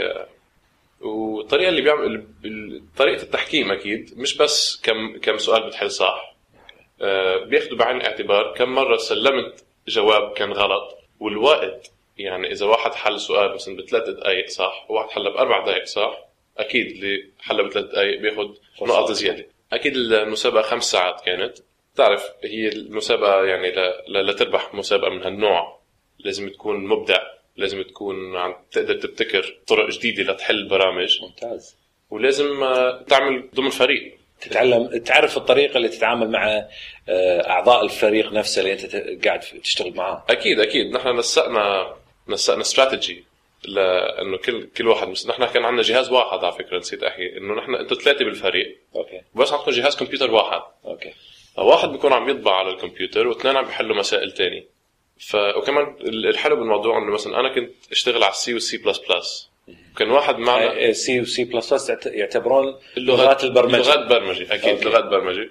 والطريقة 1.00 1.68
اللي 1.68 1.82
بيعمل 1.82 2.24
طريقة 2.96 3.22
التحكيم 3.22 3.70
أكيد 3.70 4.10
مش 4.16 4.36
بس 4.36 4.80
كم 4.84 5.18
كم 5.18 5.38
سؤال 5.38 5.66
بتحل 5.66 5.90
صح. 5.90 6.34
آه، 7.02 7.44
بياخذوا 7.44 7.78
بعين 7.78 7.96
الاعتبار. 7.96 8.54
كم 8.54 8.68
مرة 8.74 8.96
سلمت 8.96 9.64
جواب 9.88 10.32
كان 10.32 10.52
غلط. 10.52 10.98
والوقت 11.20 11.90
يعني 12.18 12.52
إذا 12.52 12.66
واحد 12.66 12.94
حل 12.94 13.20
سؤال 13.20 13.54
مثلا 13.54 13.76
بثلاث 13.76 14.08
دقائق 14.08 14.48
صح 14.48 14.86
وواحد 14.88 15.10
حل 15.10 15.24
بأربع 15.32 15.64
دقائق 15.64 15.84
صح 15.84 16.27
أكيد 16.58 16.86
اللي 16.86 17.24
حل 17.40 17.68
بثلاث 17.68 17.84
دقائق 17.84 18.20
بياخذ 18.20 18.48
نقط 18.82 19.12
زيادة. 19.12 19.46
أكيد 19.72 19.96
المسابقة 19.96 20.62
خمس 20.62 20.84
ساعات 20.84 21.20
كانت. 21.20 21.58
تعرف 21.96 22.24
هي 22.44 22.68
المسابقة 22.68 23.44
يعني. 23.44 23.72
لتربح 24.08 24.74
مسابقة 24.74 25.10
من 25.10 25.22
هالنوع. 25.22 25.78
لازم 26.18 26.48
تكون 26.48 26.86
مبدع. 26.86 27.18
لازم 27.56 27.82
تكون 27.82 28.36
عم 28.36 28.54
تقدر 28.70 28.94
تبتكر 28.94 29.58
طرق 29.66 29.90
جديدة 29.90 30.32
لتحل 30.32 30.68
برامج. 30.68 31.22
ممتاز. 31.22 31.76
ولازم 32.10 32.62
آه، 32.62 33.02
تعمل 33.08 33.48
ضمن 33.54 33.70
فريق. 33.70 34.18
تتعلم 34.40 34.98
تعرف 34.98 35.36
الطريقة 35.36 35.76
اللي 35.76 35.88
تتعامل 35.88 36.30
مع 36.30 36.68
آه، 37.08 37.50
أعضاء 37.50 37.84
الفريق 37.84 38.32
نفسه 38.32 38.60
اللي 38.60 38.72
أنت 38.72 38.96
قاعد 39.26 39.40
تشتغل 39.40 39.94
معاه. 39.94 40.24
أكيد 40.30 40.60
أكيد. 40.60 40.92
نحن 40.92 41.16
نسقنا 41.16 41.94
نسقنا 42.28 42.60
استراتيجي 42.60 43.24
لأنه 43.64 44.36
كل 44.36 44.66
كل 44.76 44.88
واحد 44.88 45.08
مس... 45.08 45.26
نحن 45.26 45.46
كان 45.46 45.64
عندنا 45.64 45.82
جهاز 45.82 46.10
واحد 46.10 46.44
على 46.44 46.52
فكرة 46.52 46.78
نسيت 46.78 47.02
أحكي 47.02 47.36
إنه 47.36 47.54
نحن 47.54 47.74
أنتم 47.74 47.96
ثلاثة 47.96 48.24
بالفريق. 48.24 48.78
أوكي. 48.96 49.20
بس 49.34 49.52
عندكم 49.52 49.70
جهاز 49.70 49.96
كمبيوتر 49.96 50.30
واحد. 50.30 50.62
أوكي. 50.84 51.12
واحد 51.56 51.88
بيكون 51.88 52.12
عم 52.12 52.28
يطبع 52.28 52.52
على 52.56 52.70
الكمبيوتر 52.70 53.26
واثنين 53.26 53.56
عم 53.56 53.64
بيحلوا 53.64 53.96
مسائل 53.96 54.32
تاني. 54.32 54.66
ف 55.20 55.36
وكمان 55.36 55.96
الحلو 56.00 56.56
بالموضوع 56.56 56.98
إنه 56.98 57.12
مثلا 57.12 57.40
أنا 57.40 57.48
كنت 57.54 57.70
أشتغل 57.92 58.22
على 58.22 58.32
ال 58.32 58.43
C 58.43 58.54
وال 58.54 58.69
C 58.69 58.76
plus 58.76 58.98
plus 58.98 59.50
كان 59.96 60.10
واحد 60.10 60.38
معنا 60.38 60.92
C 60.92 61.20
و 61.20 61.32
C 61.32 61.44
plus 61.44 61.72
plus 61.72 62.06
يعتبرون 62.06 62.78
لغات 62.96 63.44
البرمجة. 63.44 63.76
لغات 63.76 64.06
برمجة 64.06 64.54
أكيد 64.54 64.70
أوكي. 64.70 64.84
لغات 64.84 65.04
برمجة. 65.04 65.50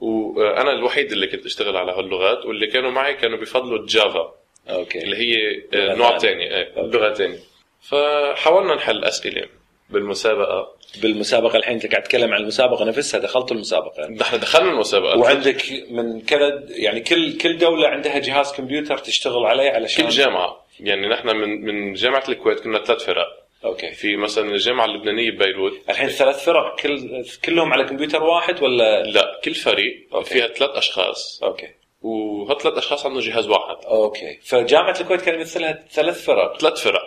وأنا 0.00 0.72
الوحيد 0.72 1.12
اللي 1.12 1.26
كنت 1.26 1.46
أشتغل 1.46 1.76
على 1.76 1.92
هاللغات 1.92 2.46
واللي 2.46 2.66
كانوا 2.66 2.90
معي 2.90 3.14
كانوا 3.14 3.38
بيفضلوا 3.38 3.78
ال 3.78 3.87
Java. 3.87 4.34
أوكي. 4.70 4.98
اللي 5.02 5.16
هي 5.16 5.62
لغة 5.72 5.94
نوع. 5.94 6.18
ثاني 6.18 6.56
إيه 6.56 6.72
لغة 6.76 7.14
ثانية 7.14 7.38
فحاولنا 7.80 8.74
نحل 8.74 9.04
اسئله 9.04 9.46
بالمسابقة. 9.90 10.76
بالمسابقة 11.02 11.56
الحين 11.56 11.74
أنت 11.74 11.86
قاعد 11.86 12.02
تتكلم 12.02 12.32
عن 12.32 12.40
المسابقة 12.40 12.84
نفسها 12.84 13.20
دخلت 13.20 13.52
المسابقة. 13.52 14.08
نحن 14.08 14.40
دخلنا 14.40 14.70
المسابقة. 14.70 15.18
وعندك 15.18 15.62
من 15.90 16.20
كذا 16.20 16.64
يعني 16.70 17.00
كل 17.00 17.38
كل 17.38 17.58
دولة 17.58 17.88
عندها 17.88 18.18
جهاز 18.18 18.52
كمبيوتر 18.52 18.98
تشتغل 18.98 19.46
عليه 19.46 19.70
علشان 19.70 20.04
كل 20.04 20.10
جامعة. 20.10 20.66
يعني 20.80 21.08
نحن 21.08 21.36
من 21.36 21.64
من 21.64 21.92
جامعة 21.94 22.24
الكويت 22.28 22.60
كنا 22.60 22.84
ثلاث 22.84 23.04
فرق. 23.04 23.26
أوكي. 23.64 23.90
في 23.90 24.16
مثلا 24.16 24.50
الجامعة 24.50 24.84
اللبنانية 24.84 25.30
ببيروت. 25.30 25.72
الحين 25.90 26.08
ثلاث 26.08 26.44
فرق 26.44 26.80
كل 26.80 27.24
كلهم 27.44 27.72
على 27.72 27.84
كمبيوتر 27.84 28.22
واحد 28.22 28.62
ولا؟ 28.62 29.02
لا 29.02 29.40
كل 29.44 29.54
فريق 29.54 30.08
أوكي. 30.14 30.30
فيها 30.30 30.46
ثلاث 30.46 30.70
أشخاص. 30.70 31.40
أوكي. 31.42 31.68
وهالثلاث 32.02 32.78
أشخاص 32.78 33.06
عندهم 33.06 33.20
جهاز 33.20 33.48
واحد. 33.48 33.84
أوكي. 33.84 34.38
فجامعة 34.42 35.00
الكويت 35.00 35.20
كان 35.20 35.34
يمثلها 35.34 35.84
ثلاث 35.90 36.24
فرق؟ 36.24 36.60
ثلاث 36.60 36.82
فرق. 36.82 37.02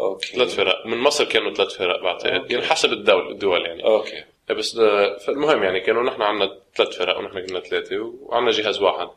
أوكي. 0.00 0.26
ثلاث 0.26 0.54
فرق. 0.54 0.86
من 0.86 0.98
مصر 0.98 1.24
كانوا 1.24 1.54
ثلاث 1.54 1.76
فرق 1.76 2.02
بعتقد. 2.02 2.50
يعني 2.50 2.64
حسب 2.64 2.92
الدول 2.92 3.30
الدول 3.30 3.66
يعني. 3.66 3.84
أوكي. 3.84 4.24
بس 4.50 4.78
آه، 4.78 5.16
فالمهم 5.16 5.62
يعني 5.62 5.80
كانوا 5.80 6.02
نحن 6.02 6.22
عندنا 6.22 6.58
ثلاث 6.76 6.98
فرق 6.98 7.18
ونحن 7.18 7.46
كنا 7.46 7.60
ثلاثة 7.60 7.96
وعندنا 8.20 8.50
جهاز 8.50 8.82
واحد. 8.82 9.08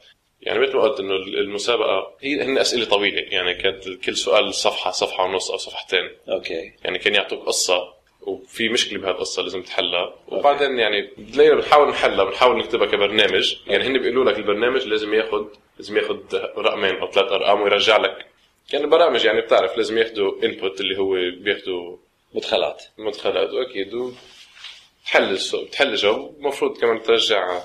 يعني 0.41 0.59
مثل 0.59 0.75
ما 0.75 0.81
قلت 0.81 0.99
إنه 0.99 1.15
المسابقة 1.15 2.17
هي 2.21 2.41
هن 2.43 2.57
أسئلة 2.57 2.85
طويله 2.85 3.21
يعني 3.21 3.53
كانت 3.53 3.89
كل 3.89 4.15
سؤال 4.15 4.53
صفحه 4.53 4.91
صفحة 4.91 5.23
ونص 5.23 5.51
أو 5.51 5.57
صفحتين. 5.57 6.09
أوكي. 6.29 6.73
يعني 6.83 6.99
كان 6.99 7.15
يعطوك 7.15 7.45
قصة 7.45 7.96
وفي 8.21 8.69
مشكلة 8.69 8.99
بهالقصه 8.99 9.41
لازم 9.41 9.61
تحلها. 9.61 10.15
وبعدين 10.27 10.79
يعني 10.79 11.09
بتلاقينا 11.17 11.55
بنحاول 11.55 11.89
نحلها 11.89 12.25
بنحاول 12.25 12.57
نكتبها 12.57 12.87
كبرنامج. 12.87 13.55
يعني 13.67 13.83
هن 13.87 13.97
بيقولوا 13.97 14.31
لك 14.31 14.37
البرنامج 14.37 14.87
لازم 14.87 15.13
ياخذ 15.13 15.45
لازم 15.77 15.97
ياخذ 15.97 16.17
رقمين 16.57 16.95
أو 16.95 17.11
ثلاث 17.11 17.31
أرقام 17.31 17.61
ويرجع 17.61 17.97
لك. 17.97 18.25
يعني 18.73 18.85
البرامج 18.85 19.25
يعني 19.25 19.41
بتعرف 19.41 19.77
لازم 19.77 19.97
ياخذوا 19.97 20.43
input 20.43 20.81
اللي 20.81 20.97
هو 20.97 21.13
بياخذوا 21.43 21.97
مدخلات. 22.33 22.83
مدخلات 22.97 23.49
واكيد 23.49 23.93
وتحل 23.93 25.23
السؤال 25.31 25.65
بتحل 25.65 25.87
الجواب 25.87 26.35
المفروض 26.39 26.77
كمان 26.77 27.01
ترجع 27.03 27.61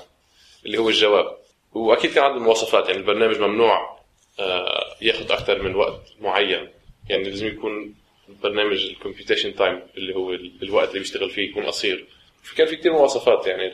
اللي 0.65 0.77
هو 0.77 0.89
الجواب. 0.89 1.37
وأكيد 1.73 2.13
كان 2.13 2.23
عندهم 2.23 2.43
مواصفات 2.43 2.87
يعني 2.87 2.99
البرنامج 2.99 3.39
ممنوع 3.39 3.99
آه، 4.39 4.95
ياخذ 5.01 5.31
أكثر 5.31 5.61
من 5.61 5.75
وقت 5.75 6.01
معين. 6.21 6.69
يعني 7.09 7.23
لازم 7.23 7.47
يكون 7.47 7.95
برنامج 8.43 8.83
ال 8.85 8.91
computation 8.91 9.55
time 9.55 9.79
اللي 9.97 10.15
هو 10.15 10.33
ال- 10.33 10.51
الوقت 10.63 10.89
اللي 10.89 10.99
بيشتغل 10.99 11.29
فيه 11.29 11.49
يكون 11.49 11.65
قصير. 11.65 12.05
فكان 12.43 12.67
في 12.67 12.75
كثير 12.75 12.93
مواصفات 12.93 13.47
يعني 13.47 13.69
ل 13.69 13.73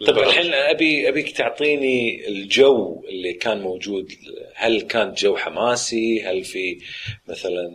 للبرامج. 0.00 0.28
الحين 0.28 0.54
ابي 0.54 1.08
أبيك 1.08 1.30
تعطيني 1.36 2.28
الجو 2.28 3.04
اللي 3.08 3.32
كان 3.32 3.60
موجود. 3.60 4.12
هل 4.54 4.80
كان 4.80 5.14
جو 5.14 5.36
حماسي؟ 5.36 6.22
هل 6.22 6.44
في 6.44 6.78
مثلا 7.28 7.68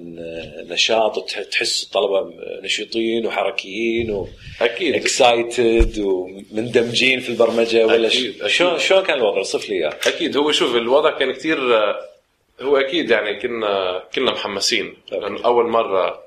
نشاط؟ 0.70 1.18
وتح- 1.18 1.50
تحس 1.52 1.84
الطلبه 1.84 2.34
نشيطين 2.64 3.26
وحركيين 3.26 4.26
أكيد. 4.62 4.94
و 4.94 5.07
excited 5.07 6.00
ومندمجين 6.00 7.20
في 7.20 7.30
البرمجة 7.30 7.86
ولا. 7.88 8.10
شلون 8.48 8.80
شلون 8.80 9.04
كان 9.04 9.18
الوضع؟ 9.18 9.42
صف 9.44 9.70
لي 9.70 9.76
إياه. 9.76 10.00
أكيد. 10.08 10.38
هو 10.38 10.52
شوف 10.52 10.76
الوضع 10.76 11.18
كان 11.20 11.32
كثير 11.32 11.58
هو 12.62 12.78
أكيد 12.78 13.10
يعني 13.10 13.40
كنا 13.40 14.04
كنا 14.16 14.32
محمسين. 14.32 14.98
لأنه 15.12 15.46
أول 15.46 15.70
مرة 15.70 16.24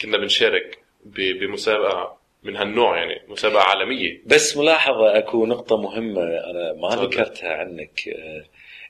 كنا 0.00 0.18
بنشارك 0.18 0.78
بمسابقة 1.04 2.18
من 2.42 2.56
هالنوع 2.56 2.96
يعني 2.96 3.22
مسابقة 3.28 3.62
عالمية. 3.62 4.22
بس 4.26 4.56
ملاحظة 4.56 5.18
أكو 5.18 5.46
نقطة 5.46 5.76
مهمة 5.76 6.22
أنا 6.22 6.72
ما. 6.72 6.88
ذكرتها 6.88 7.52
عنك. 7.52 8.00
آه، 8.08 8.44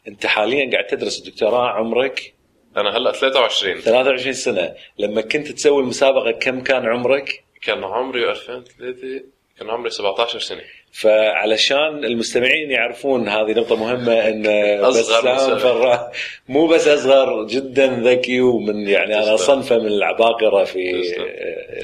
أنت 0.08 0.26
حاليا 0.26 0.70
قاعد 0.72 0.86
تدرس 0.86 1.18
الدكتوراه 1.18 1.68
عمرك؟ 1.68 2.34
أنا 2.76 2.96
هلأ 2.96 3.12
23 3.12 3.80
23 3.80 4.32
سنة. 4.32 4.74
لما 4.98 5.20
كنت 5.20 5.48
تسوي 5.48 5.82
المسابقة 5.82 6.30
كم 6.30 6.60
كان 6.60 6.86
عمرك؟ 6.86 7.44
كان 7.62 7.84
عمري 7.84 8.30
2003 8.30 9.24
كان 9.58 9.70
عمري 9.70 9.90
17 9.90 10.38
سنة. 10.38 10.62
فعلشان 10.92 12.04
المستمعين 12.04 12.70
يعرفون 12.70 13.28
هذه 13.28 13.52
نقطة 13.52 13.76
مهمة 13.76 14.12
إن 14.28 14.46
أصغر 14.84 15.20
بسام 15.20 15.34
مسابقة. 15.36 15.58
فرا 15.58 16.12
مو 16.48 16.66
بس 16.66 16.88
أصغر 16.88 17.44
جدا 17.46 17.86
ذكي 17.86 18.40
ومن 18.40 18.88
يعني 18.88 19.14
أنا. 19.18 19.36
صنفة 19.36 19.78
من 19.78 19.86
العباقرة 19.86 20.64
في 20.64 21.02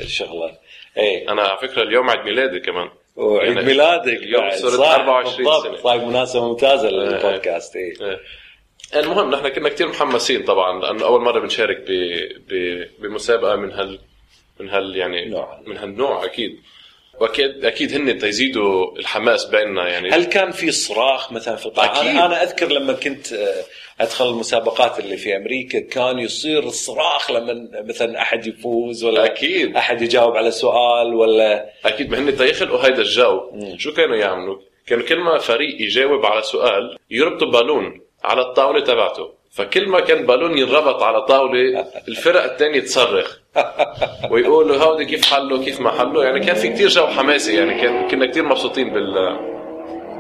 الشغلة 0.03 0.51
اي 0.99 1.29
أنا 1.29 1.43
على 1.43 1.59
فكرة 1.69 1.83
اليوم 1.83 2.11
عيد 2.11 2.21
ميلادي 2.25 2.61
كمان 2.61 2.89
وعيد 3.17 3.57
يعني 3.57 3.67
ميلادك 3.67 4.17
اليوم. 4.17 4.51
صرت 4.51 4.73
صح، 4.73 4.95
24 4.95 5.37
بالضبط. 5.37 5.67
سنة. 5.67 5.77
صار 5.77 6.05
مناسبة 6.05 6.49
ممتازة 6.49 6.89
إيه. 6.89 6.95
للبودكاست 6.95 7.77
اي 7.77 7.83
إيه. 8.01 8.21
المهم 9.01 9.31
نحن 9.31 9.49
كنا 9.49 9.69
كثير 9.69 9.89
محمسين 9.89 10.43
طبعا 10.45 10.81
لأنه 10.83 11.05
أول 11.07 11.21
مرة 11.21 11.41
بنشارك 11.41 11.77
ب... 11.77 11.91
ب... 12.49 12.85
بمسابقة 12.99 13.57
من 13.57 13.73
هال 13.73 13.99
من 14.61 14.69
هال 14.71 14.97
يعني 14.97 15.25
نوع. 15.29 15.61
من 15.67 15.77
هالنوع 15.77 16.25
أكيد 16.25 16.57
واكيد 17.21 17.65
أكيد 17.65 17.95
هن 17.95 18.19
تيزيدوا 18.19 18.99
الحماس 18.99 19.45
بيننا 19.45 19.89
يعني 19.89 20.11
هل 20.11 20.25
كان 20.25 20.51
في 20.51 20.71
صراخ 20.71 21.33
مثلا 21.33 21.57
في 21.57 21.67
القاعة؟ 21.67 22.01
أكيد. 22.01 22.11
أنا 22.11 22.43
أذكر 22.43 22.73
لما 22.73 22.93
كنت 22.93 23.33
آه، 23.33 23.65
أدخل 24.01 24.31
المسابقات 24.31 24.99
اللي 24.99 25.17
في 25.17 25.37
أمريكا 25.37 25.81
كان 25.81 26.19
يصير 26.19 26.63
الصراخ 26.63 27.31
لما 27.31 27.69
مثلا 27.89 28.23
أحد 28.23 28.47
يفوز 28.47 29.05
ولا 29.05 29.25
أكيد. 29.25 29.77
أحد 29.77 30.03
يجاوب 30.03 30.37
على 30.37 30.51
سؤال 30.51 31.15
ولا 31.15 31.71
أكيد 31.85 32.11
ما 32.11 32.19
هن 32.19 32.37
ت 32.37 32.44
يخلقوا 32.44 32.87
هيدا 32.87 33.03
الجو 33.03 33.41
شو 33.79 33.93
كانوا 33.93 34.17
يعملوا؟ 34.17 34.59
كانوا 34.87 35.05
كل 35.05 35.19
ما 35.19 35.39
فريق 35.39 35.81
يجاوب 35.81 36.27
على 36.27 36.43
سؤال 36.43 36.99
يربطوا 37.11 37.51
بالون 37.51 38.01
على 38.25 38.41
الطاولة 38.41 38.81
تبعته 38.81 39.44
فكل 39.55 39.89
ما 39.89 40.01
كان 40.01 40.27
بالون 40.27 40.59
ينربط 40.59 41.03
على 41.03 41.23
طاولة 41.23 41.87
الفرق 42.09 42.43
الثانية 42.45 42.81
تصرخ. 42.81 43.39
ويقولوا 44.31 44.77
هودي 44.77 45.05
كيف 45.05 45.25
حلوا 45.35 45.65
كيف 45.65 45.81
ما 45.81 45.91
حلوا 45.91 46.25
يعني 46.25 46.41
كان 46.41 46.55
في 46.55 46.69
كتير 46.73 46.89
جو 46.89 47.07
حماسي 47.07 47.55
يعني 47.57 47.81
كان 47.81 48.09
كنا 48.09 48.27
كتير 48.27 48.43
مبسوطين 48.45 48.91
بال 48.93 49.19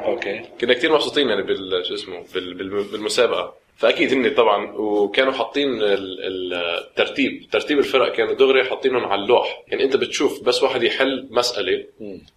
أوكي. 0.04 0.40
كنا 0.60 0.74
كتير 0.74 0.92
مبسوطين 0.92 1.28
يعني 1.28 1.42
بال 1.42 1.86
شو 1.86 1.94
اسمه؟ 1.94 2.24
بال- 2.34 2.54
بال- 2.54 2.84
بالمسابقة. 2.92 3.54
فأكيد 3.76 4.12
هن 4.12 4.34
طبعا 4.34 4.72
وكانوا 4.76 5.32
حاطين 5.32 5.68
ال- 5.82 6.24
ال- 6.26 6.54
الترتيب. 6.54 7.46
ترتيب 7.52 7.78
الفرق 7.78 8.12
كانوا 8.12 8.34
دغري 8.34 8.64
حاطينهم 8.64 9.04
على 9.04 9.22
اللوح. 9.22 9.62
يعني 9.68 9.84
أنت 9.84 9.96
بتشوف 9.96 10.42
بس 10.42 10.62
واحد 10.62 10.82
يحل 10.82 11.26
مسألة 11.30 11.84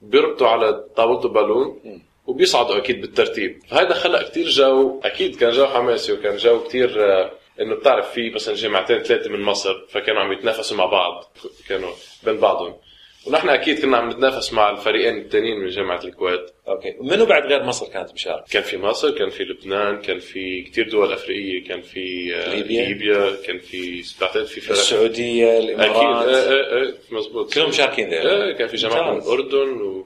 بيربطوا 0.01 0.47
على 0.47 0.83
طاولته 0.95 1.29
بالون 1.29 1.79
وبيصعدوا 2.27 2.77
أكيد 2.77 3.01
بالترتيب 3.01 3.59
فهذا 3.69 3.93
خلق 3.93 4.29
كتير 4.29 4.47
جو 4.49 5.01
أكيد 5.03 5.35
كان 5.35 5.51
جو 5.51 5.65
حماسي 5.65 6.13
وكان 6.13 6.37
جو 6.37 6.63
كتير 6.63 7.03
آه، 7.05 7.31
إنه 7.61 7.75
بتعرف 7.75 8.11
في 8.11 8.29
مثلا 8.29 8.55
جامعتين 8.55 9.03
ثلاثة 9.03 9.29
من 9.29 9.41
مصر 9.41 9.85
فكانوا 9.89 10.21
عم 10.21 10.31
يتنافسوا 10.33 10.77
مع 10.77 10.85
بعض 10.85 11.37
كانوا 11.69 11.91
بين 12.23 12.37
بعضهم 12.37 12.75
ونحن 13.27 13.49
أكيد 13.49 13.81
كنا 13.81 13.97
عم 13.97 14.09
نتنافس 14.09 14.53
مع 14.53 14.69
الفريقين 14.69 15.17
الثانيين 15.17 15.59
من 15.59 15.69
جامعة 15.69 16.03
الكويت 16.03 16.41
أوكي 16.67 16.95
منو 17.01 17.25
بعد 17.25 17.43
غير 17.45 17.63
مصر 17.63 17.87
كانت 17.87 18.13
مشاركة؟ 18.13 18.45
كان 18.51 18.63
في 18.63 18.77
مصر 18.77 19.11
كان 19.11 19.29
في 19.29 19.43
لبنان 19.43 20.01
كان 20.01 20.19
في 20.19 20.61
كتير 20.61 20.89
دول 20.89 21.13
أفريقية 21.13 21.67
كان 21.67 21.81
في 21.81 22.35
آه، 22.35 22.55
ليبيا. 22.55 22.85
ليبيا 22.85 23.35
كان 23.47 23.59
في 23.59 24.03
بعتقد 24.21 24.45
في 24.45 24.61
فرق 24.61 24.77
السعودية 24.77 25.57
أكيد 25.57 25.69
الامارات 25.69 26.27
إيه 26.27 26.51
إيه 26.51 26.77
إيه 26.83 26.93
مزبوط 27.11 27.53
كلهم 27.53 27.69
مشاركين. 27.69 28.13
إيه 28.13 28.51
كان 28.53 28.67
في 28.67 28.75
جامعة 28.75 29.11
من. 29.11 29.17
الأردن 29.21 29.81
و 29.81 29.96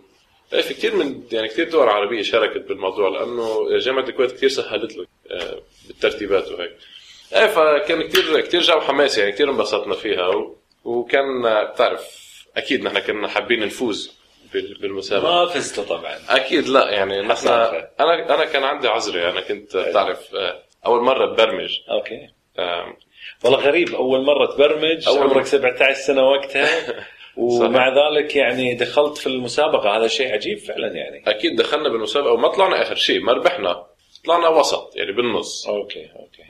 في 0.61 0.73
كثير 0.73 0.95
من 0.95 1.23
يعني 1.31 1.47
كثير 1.47 1.69
دول 1.69 1.89
عربية 1.89 2.21
شاركت 2.21 2.57
بالموضوع 2.67 3.09
لأنه 3.09 3.77
جامعة 3.77 4.03
الكويت 4.03 4.31
كثير 4.31 4.49
سهلت 4.49 4.97
له 4.97 5.05
آه، 5.31 5.61
بالترتيبات 5.87 6.51
وهيك. 6.51 6.71
إيه 7.35 7.47
فكان 7.47 8.07
كثير 8.07 8.39
كثير 8.41 8.61
جو 8.61 8.79
حماسي 8.79 9.19
يعني 9.21 9.31
كثير 9.31 9.49
انبسطنا 9.51 9.95
فيها. 9.95 10.31
وكان 10.83 11.63
بتعرف 11.65 12.21
أكيد 12.57 12.83
نحن 12.83 12.99
كنا 12.99 13.27
حابين 13.27 13.59
نفوز 13.65 14.11
بال- 14.53 14.77
بالمسابقة. 14.81 15.31
ما 15.31 15.45
فزتوا 15.45 15.83
طبعا. 15.83 16.15
أكيد 16.29 16.67
لا 16.67 16.89
يعني 16.89 17.21
نحن. 17.21 17.47
أنا 17.47 18.35
أنا 18.35 18.45
كان 18.45 18.63
عندي 18.63 18.87
عذري 18.87 19.29
أنا 19.29 19.41
كنت 19.41 19.77
بتعرف 19.77 20.35
آه، 20.35 20.63
أول 20.85 21.01
مرة 21.03 21.25
ببرمج 21.25 21.79
أوكي. 21.89 22.29
آم، 22.59 22.95
والله 23.43 23.59
غريب 23.59 23.95
أول 23.95 24.21
مرة 24.25 24.45
تبرمج 24.45 25.07
أول 25.07 25.19
عمرك 25.19 25.35
مرة. 25.35 25.43
17 25.43 25.93
سنة 25.93 26.23
وقتها. 26.23 26.67
ومع 27.41 27.87
ذلك 27.89 28.35
يعني 28.35 28.73
دخلت 28.73 29.17
في 29.17 29.27
المسابقة. 29.27 29.97
هذا 29.97 30.07
شيء 30.07 30.33
عجيب 30.33 30.57
فعلا 30.59 30.87
يعني. 30.87 31.23
أكيد 31.27 31.55
دخلنا 31.55 31.89
بالمسابقة 31.89 32.31
وما 32.31 32.47
طلعنا 32.47 32.81
آخر 32.81 32.95
شيء 32.95 33.19
ما 33.21 33.33
ربحنا. 33.33 33.85
طلعنا 34.25 34.47
وسط 34.47 34.95
يعني 34.95 35.11
بالنص. 35.11 35.67
أوكي 35.67 36.09
أوكي. 36.15 36.43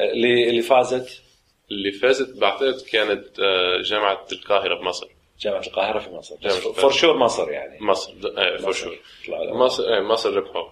اللي 0.00 0.50
اللي 0.50 0.62
فازت؟ 0.62 1.22
اللي 1.70 1.92
فازت 1.92 2.40
بعتقد 2.40 2.80
كانت 2.92 3.40
آه، 3.40 3.82
جامعة 3.82 4.26
القاهرة 4.32 4.74
بمصر 4.74 5.06
جامعة 5.40 5.60
القاهرة 5.66 5.98
في 5.98 6.10
مصر. 6.10 6.36
for 6.72 6.90
sure 6.90 7.16
مصر 7.16 7.50
يعني. 7.50 7.78
مصر 7.80 8.12
for. 8.58 8.72
sure 8.72 8.98
لهم. 9.28 9.58
مصر. 9.58 10.02
مصر 10.02 10.32
ربحوا 10.36 10.62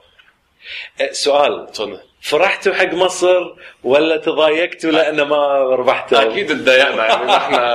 أه، 1.00 1.12
سؤال. 1.12 1.66
تفضل. 1.72 2.00
فرحتوا 2.20 2.74
حق 2.74 2.94
مصر 2.94 3.54
ولا 3.84 4.16
تضايقتوا 4.16 4.90
لأن 4.90 5.22
ما 5.22 5.58
ربحتوا؟ 5.58 6.22
أكيد 6.22 6.48
تضايقنا 6.48 7.06
يعني 7.06 7.24
نحن 7.24 7.54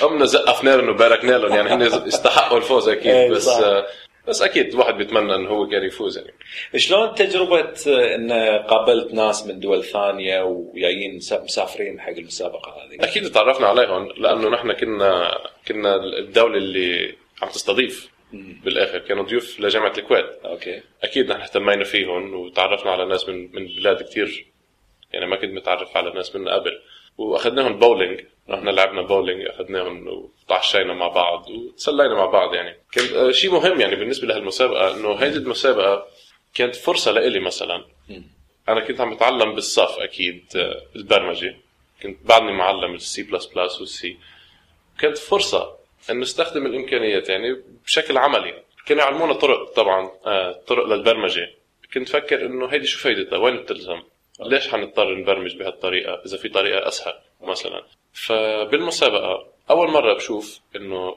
قمنا 0.00 0.24
زقفنا 0.24 0.70
لهم 0.76 0.88
وباركنا 0.88 1.32
لهم 1.38 1.54
يعني 1.56 1.70
هن 1.70 2.06
يستحقوا 2.06 2.58
الفوز 2.58 2.88
إيه، 2.88 2.98
أكيد 3.24 3.32
بس 3.36 3.42
صح. 3.44 3.58
آه، 3.58 3.86
بس 4.28 4.42
أكيد 4.42 4.72
الواحد 4.72 4.94
بيتمنى 4.94 5.34
إنه 5.34 5.48
هو 5.48 5.66
كان 5.68 5.84
يفوز 5.84 6.18
يعني. 6.18 6.32
شلون 6.76 7.14
تجربة 7.14 7.60
أه، 7.60 8.14
إن 8.14 8.32
قابلت 8.68 9.14
ناس 9.14 9.46
من 9.46 9.60
دول 9.60 9.84
ثانية 9.84 10.42
وجايين 10.42 11.16
مسا- 11.16 11.40
مسافرين 11.44 12.00
حق 12.00 12.08
المسابقة 12.10 12.70
هذه؟ 12.72 13.04
أكيد 13.04 13.30
تعرفنا 13.32 13.66
عليهم 13.66 14.08
لأنه 14.16 14.48
نحن 14.48 14.72
كنا 14.72 15.38
كنا 15.68 15.96
الدولة 15.96 16.56
اللي 16.56 17.14
عم 17.42 17.48
تستضيف 17.48 18.08
بالآخر. 18.32 18.98
كانوا 18.98 19.24
ضيوف 19.24 19.60
لجامعة 19.60 19.92
الكويت. 19.98 20.26
أوكي. 20.44 20.82
أكيد 21.02 21.28
نحن 21.30 21.40
اهتمينا 21.40 21.84
فيهم 21.84 22.34
وتعرفنا 22.34 22.90
على 22.92 23.04
ناس 23.04 23.28
من 23.28 23.48
من 23.52 23.66
بلاد 23.66 24.02
كثير 24.02 24.46
يعني 25.12 25.26
ما 25.26 25.36
كنت 25.36 25.50
متعرف 25.52 25.96
على 25.96 26.10
ناس 26.12 26.36
من 26.36 26.48
قبل. 26.48 26.72
وأخذناهم 27.18 27.78
بولينج 27.78 28.20
نحن 28.48 28.68
لعبنا 28.68 29.02
بولينج 29.02 29.46
أخذناهم 29.46 30.08
وتعشينا 30.08 30.94
مع 30.94 31.08
بعض 31.08 31.48
وتسلينا 31.50 32.14
مع 32.14 32.26
بعض 32.26 32.54
يعني. 32.54 32.76
كان 32.92 33.04
آه، 33.16 33.30
شيء 33.30 33.52
مهم 33.52 33.80
يعني 33.80 33.96
بالنسبة 33.96 34.26
لهالمسابقه 34.26 34.94
إنه 34.96 35.14
هيدي 35.14 35.36
المسابقه 35.36 36.06
كانت 36.54 36.76
فرصة 36.76 37.10
لإلي 37.12 37.40
مثلا. 37.40 37.84
أنا 38.68 38.80
كنت 38.80 39.00
عم 39.00 39.14
بتعلم 39.14 39.54
بالصف 39.54 39.98
أكيد 39.98 40.44
آه، 40.56 40.82
البرمجه 40.96 41.56
كنت 42.02 42.18
بعدني 42.24 42.52
معلم 42.52 42.94
السي 42.94 43.22
بلس 43.22 43.46
بلس 43.46 43.80
والسي 43.80 44.16
كانت 44.98 45.18
فرصة 45.18 45.76
إنه 46.10 46.22
استخدم 46.22 46.66
الإمكانيات 46.66 47.28
يعني 47.28 47.62
بشكل 47.84 48.18
عملي. 48.18 48.62
كانوا 48.86 49.02
يعلمونا 49.02 49.32
طرق 49.32 49.72
طبعا 49.72 50.10
آه، 50.26 50.52
طرق 50.66 50.86
للبرمجة. 50.86 51.50
كنت 51.94 52.08
فكر 52.08 52.46
إنه 52.46 52.66
هيدي 52.66 52.86
شو 52.86 52.98
فايدتها؟ 52.98 53.38
وين 53.38 53.56
بتلزم؟ 53.56 54.02
ليش 54.40 54.68
حنضطر 54.68 55.14
نبرمج 55.14 55.56
بهالطريقة 55.56 56.22
إذا 56.26 56.36
في 56.36 56.48
طريقة 56.48 56.88
أسهل 56.88 57.14
مثلا؟ 57.42 57.82
فبالمسابقة 58.12 59.46
أول 59.70 59.90
مرة 59.90 60.14
بشوف 60.14 60.60
إنه 60.76 61.16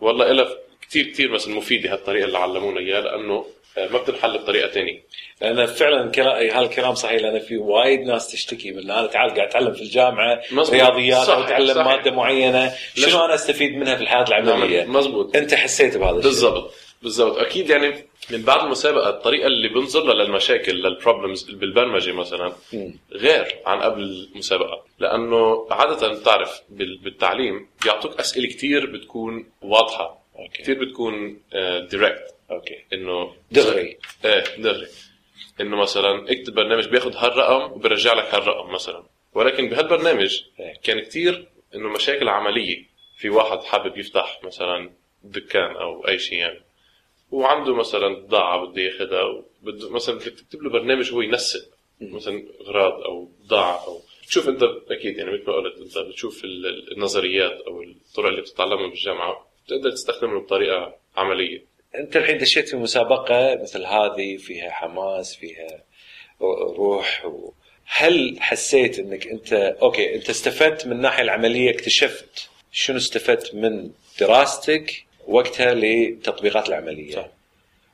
والله 0.00 0.30
إلها 0.30 0.48
كثير 0.88 1.04
كثير 1.06 1.30
مثلا 1.30 1.54
مفيدة 1.54 1.92
هالطريقة 1.92 2.24
اللي 2.24 2.38
علمونا 2.38 2.80
إياها 2.80 3.00
لأنه 3.00 3.46
آه، 3.78 3.88
ما 3.88 3.98
بتنحل 3.98 4.38
بطريقه 4.38 4.68
ثانية 4.70 5.02
لأن 5.40 5.66
فعلا 5.66 6.10
كلا- 6.10 6.58
هالكلام 6.60 6.94
صحيح 6.94 7.22
لأن 7.22 7.38
في 7.40 7.56
وايد 7.56 8.00
ناس 8.00 8.32
تشتكي 8.32 8.70
من 8.70 8.90
أنا 8.90 9.06
تعال 9.06 9.30
قاعد 9.30 9.48
اتعلم 9.48 9.72
في 9.72 9.80
الجامعة 9.82 10.40
مظبوط. 10.52 10.74
رياضيات 10.80 11.26
صح، 11.26 11.34
أو 11.34 11.42
اتعلم 11.42 11.74
صحيح. 11.74 11.86
مادة 11.86 12.10
معينة. 12.10 12.72
شنو 12.96 13.24
أنا 13.24 13.34
أستفيد 13.34 13.72
منها 13.76 13.94
في 13.96 14.02
الحياة 14.02 14.22
العملية؟ 14.28 14.84
مزبوط. 14.84 15.36
أنت 15.36 15.54
حسيت 15.54 15.96
بهذا 15.96 16.10
الشيء. 16.10 16.22
بالضبط. 16.30 16.74
بالضبط. 17.02 17.38
أكيد 17.38 17.70
يعني 17.70 18.04
من 18.30 18.42
بعد 18.42 18.60
المسابقة 18.64 19.08
الطريقة 19.10 19.46
اللي 19.46 19.68
بنظر 19.68 20.04
لها 20.04 20.24
للمشاكل 20.24 20.72
لل 20.72 20.86
problems 20.86 21.42
بالبرمجة 21.50 22.12
مثلا. 22.12 22.52
غير 23.12 23.56
عن 23.66 23.80
قبل 23.82 24.02
المسابقة. 24.02 24.84
لأنه 24.98 25.66
عادة 25.70 26.08
بتعرف 26.08 26.60
بال- 26.68 26.98
بالتعليم 26.98 27.68
بيعطوك 27.84 28.20
أسئلة 28.20 28.48
كتير 28.48 28.86
بتكون 28.86 29.46
واضحة. 29.62 30.22
أوكي. 30.38 30.62
كثير 30.62 30.84
بتكون 30.84 31.40
direct 31.90 32.34
أوكي. 32.50 32.78
إنه 32.92 33.34
دغري. 33.50 33.98
إيه 34.24 34.44
دغري. 34.58 34.86
إنه 35.60 35.76
مثلا 35.76 36.32
اكتب 36.32 36.54
برنامج 36.54 36.88
بياخذ 36.88 37.16
هالرقم 37.16 37.72
وبرجع 37.72 38.12
لك 38.14 38.34
هالرقم 38.34 38.72
مثلا. 38.72 39.02
ولكن 39.34 39.68
بهالبرنامج 39.68 40.42
إيه. 40.60 40.74
كان 40.82 41.00
كتير 41.00 41.48
إنه 41.74 41.88
مشاكل 41.88 42.28
عملية. 42.28 42.92
في 43.16 43.30
واحد 43.30 43.62
حابب 43.62 43.98
يفتح 43.98 44.40
مثلا 44.44 44.90
دكان 45.24 45.76
أو 45.76 46.08
أي 46.08 46.18
شيء 46.18 46.38
يعني. 46.38 46.60
وعنده 47.32 47.74
مثلا 47.74 48.14
بضاعه 48.14 48.66
بده 48.66 48.82
ياخذها 48.82 49.22
وبده 49.22 49.90
مثلا 49.90 50.14
بدك 50.14 50.24
تكتب 50.32 50.62
له 50.62 50.70
برنامج 50.70 51.12
هو 51.12 51.20
ينسق 51.20 51.60
مثلا 52.00 52.42
أغراض 52.60 52.92
أو 53.02 53.28
بضاعه 53.44 53.86
أو 53.86 54.00
تشوف 54.28 54.48
أنت 54.48 54.62
أكيد 54.90 55.18
يعني 55.18 55.30
مثل 55.32 55.44
ما 55.46 55.52
قلت 55.52 55.78
أنت 55.78 55.98
بتشوف 55.98 56.44
ال- 56.44 56.92
النظريات 56.92 57.60
أو 57.66 57.82
الطرق 57.82 58.28
اللي 58.28 58.40
بتتعلمها 58.42 58.86
بالجامعة 58.88 59.46
تقدر 59.68 59.90
تستخدمه 59.90 60.40
بطريقة 60.40 60.94
عملية. 61.16 61.64
أنت 61.94 62.16
الحين 62.16 62.38
دشيت 62.38 62.68
في 62.68 62.76
مسابقة 62.76 63.54
مثل 63.62 63.84
هذه 63.84 64.36
فيها 64.36 64.70
حماس 64.70 65.36
فيها 65.36 65.84
روح 66.76 67.24
و... 67.26 67.52
هل 67.86 68.36
حسيت 68.40 68.98
إنك 68.98 69.26
أنت 69.26 69.52
أوكي 69.52 70.14
أنت 70.14 70.30
استفدت 70.30 70.86
من 70.86 70.92
الناحية 70.92 71.22
العملية 71.22 71.70
اكتشفت 71.70 72.48
شنو 72.72 72.96
استفدت 72.96 73.54
من 73.54 73.90
دراستك؟ 74.20 75.04
وقتها 75.26 75.74
للتطبيقات 75.74 76.68
العملية. 76.68 77.14
صح. 77.14 77.26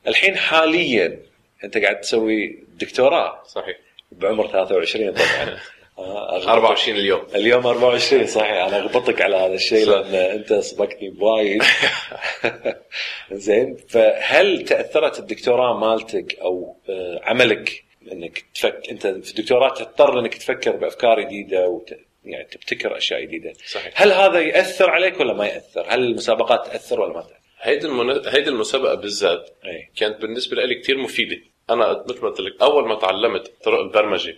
الحين 0.07 0.37
حاليا 0.37 1.19
أنت 1.63 1.77
قاعد 1.77 1.99
تسوي 2.01 2.63
دكتوراه. 2.79 3.43
صحيح. 3.47 3.77
بعمر 4.11 4.47
23 4.47 5.13
طبعا. 5.13 5.57
آه، 5.99 6.39
أغبطك- 6.39 6.47
24 6.47 6.97
اليوم. 6.97 7.21
اليوم 7.35 7.67
24 7.67 8.27
صحيح. 8.27 8.51
أنا 8.51 8.79
أغبطك 8.79 9.21
على 9.21 9.35
هذا 9.35 9.53
الشيء. 9.53 9.85
لأن 9.89 10.15
أنت 10.15 10.53
سبقتني 10.53 11.09
بوايد. 11.09 11.63
زين 13.31 13.77
فهل 13.89 14.63
تأثرت 14.65 15.19
الدكتوراه 15.19 15.79
مالتك 15.79 16.39
أو 16.39 16.75
آه، 16.89 17.19
عملك 17.23 17.83
إنك 18.11 18.43
تفك 18.55 18.81
أنت 18.91 19.07
في 19.07 19.29
الدكتوراه 19.39 19.73
تضطر 19.73 20.19
إنك 20.19 20.33
تفكر 20.33 20.71
بأفكار 20.71 21.21
جديدة 21.21 21.67
وت... 21.67 21.93
يعني 22.31 22.45
تبتكر 22.45 22.97
أشياء 22.97 23.21
جديدة. 23.21 23.53
صحيح. 23.67 24.01
هل 24.01 24.11
هذا 24.11 24.39
يأثر 24.39 24.89
عليك 24.89 25.19
ولا 25.19 25.33
ما 25.33 25.45
يأثر؟ 25.45 25.85
هل 25.87 26.03
المسابقات 26.03 26.65
تأثر 26.65 27.01
ولا 27.01 27.13
ما 27.13 27.21
تأثر؟ 27.21 27.39
هيدي 27.61 27.87
المن... 27.87 28.27
هيدي 28.27 28.49
المسابقة 28.49 28.95
بالذات 28.95 29.49
كانت 29.95 30.21
بالنسبة 30.21 30.63
لي 30.63 30.75
كثير 30.75 30.97
مفيدة. 30.97 31.41
أنا 31.69 32.03
مثل 32.09 32.21
ما 32.21 32.29
قلت 32.29 32.39
لك 32.39 32.61
أول 32.61 32.87
ما 32.87 32.95
تعلمت 32.95 33.51
طرق 33.63 33.79
البرمجة 33.79 34.37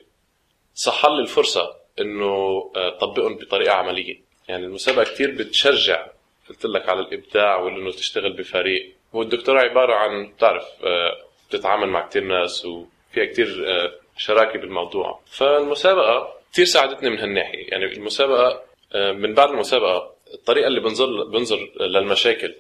صح 0.74 1.06
لي 1.06 1.20
الفرصة 1.20 1.76
إنه 2.00 2.72
آه، 2.76 2.90
طبقهم 2.90 3.36
بطريقة 3.36 3.74
عملية. 3.74 4.22
يعني 4.48 4.66
المسابقة 4.66 5.04
كثير 5.04 5.32
بتشجع. 5.32 6.08
قلت 6.50 6.66
لك 6.66 6.90
على 6.90 7.00
الإبداع 7.00 7.56
وإنه 7.56 7.92
تشتغل 7.92 8.34
بفريق. 8.34 8.96
والدكتوراه 9.14 9.62
عبارة 9.62 9.94
عن 9.94 10.28
بتعرف 10.28 10.66
آه، 10.84 11.18
بتتعامل 11.50 11.88
مع 11.88 12.08
كثير 12.08 12.24
ناس 12.24 12.66
وفيها 12.66 13.26
كثير 13.26 13.66
آه، 13.68 13.92
شراكة 14.18 14.60
بالموضوع. 14.60 15.20
فالمسابقة 15.32 16.41
كثير 16.54 16.66
ساعدتني 16.66 17.10
من 17.10 17.20
هالناحية. 17.20 17.70
يعني 17.70 17.86
المسابقة 17.86 18.62
آه، 18.94 19.12
من 19.12 19.34
بعد 19.34 19.50
المسابقة 19.50 20.16
الطريقة 20.34 20.68
اللي 20.68 20.80
بنظر 20.80 21.24
بنظر 21.24 21.70
للمشاكل 21.80 22.56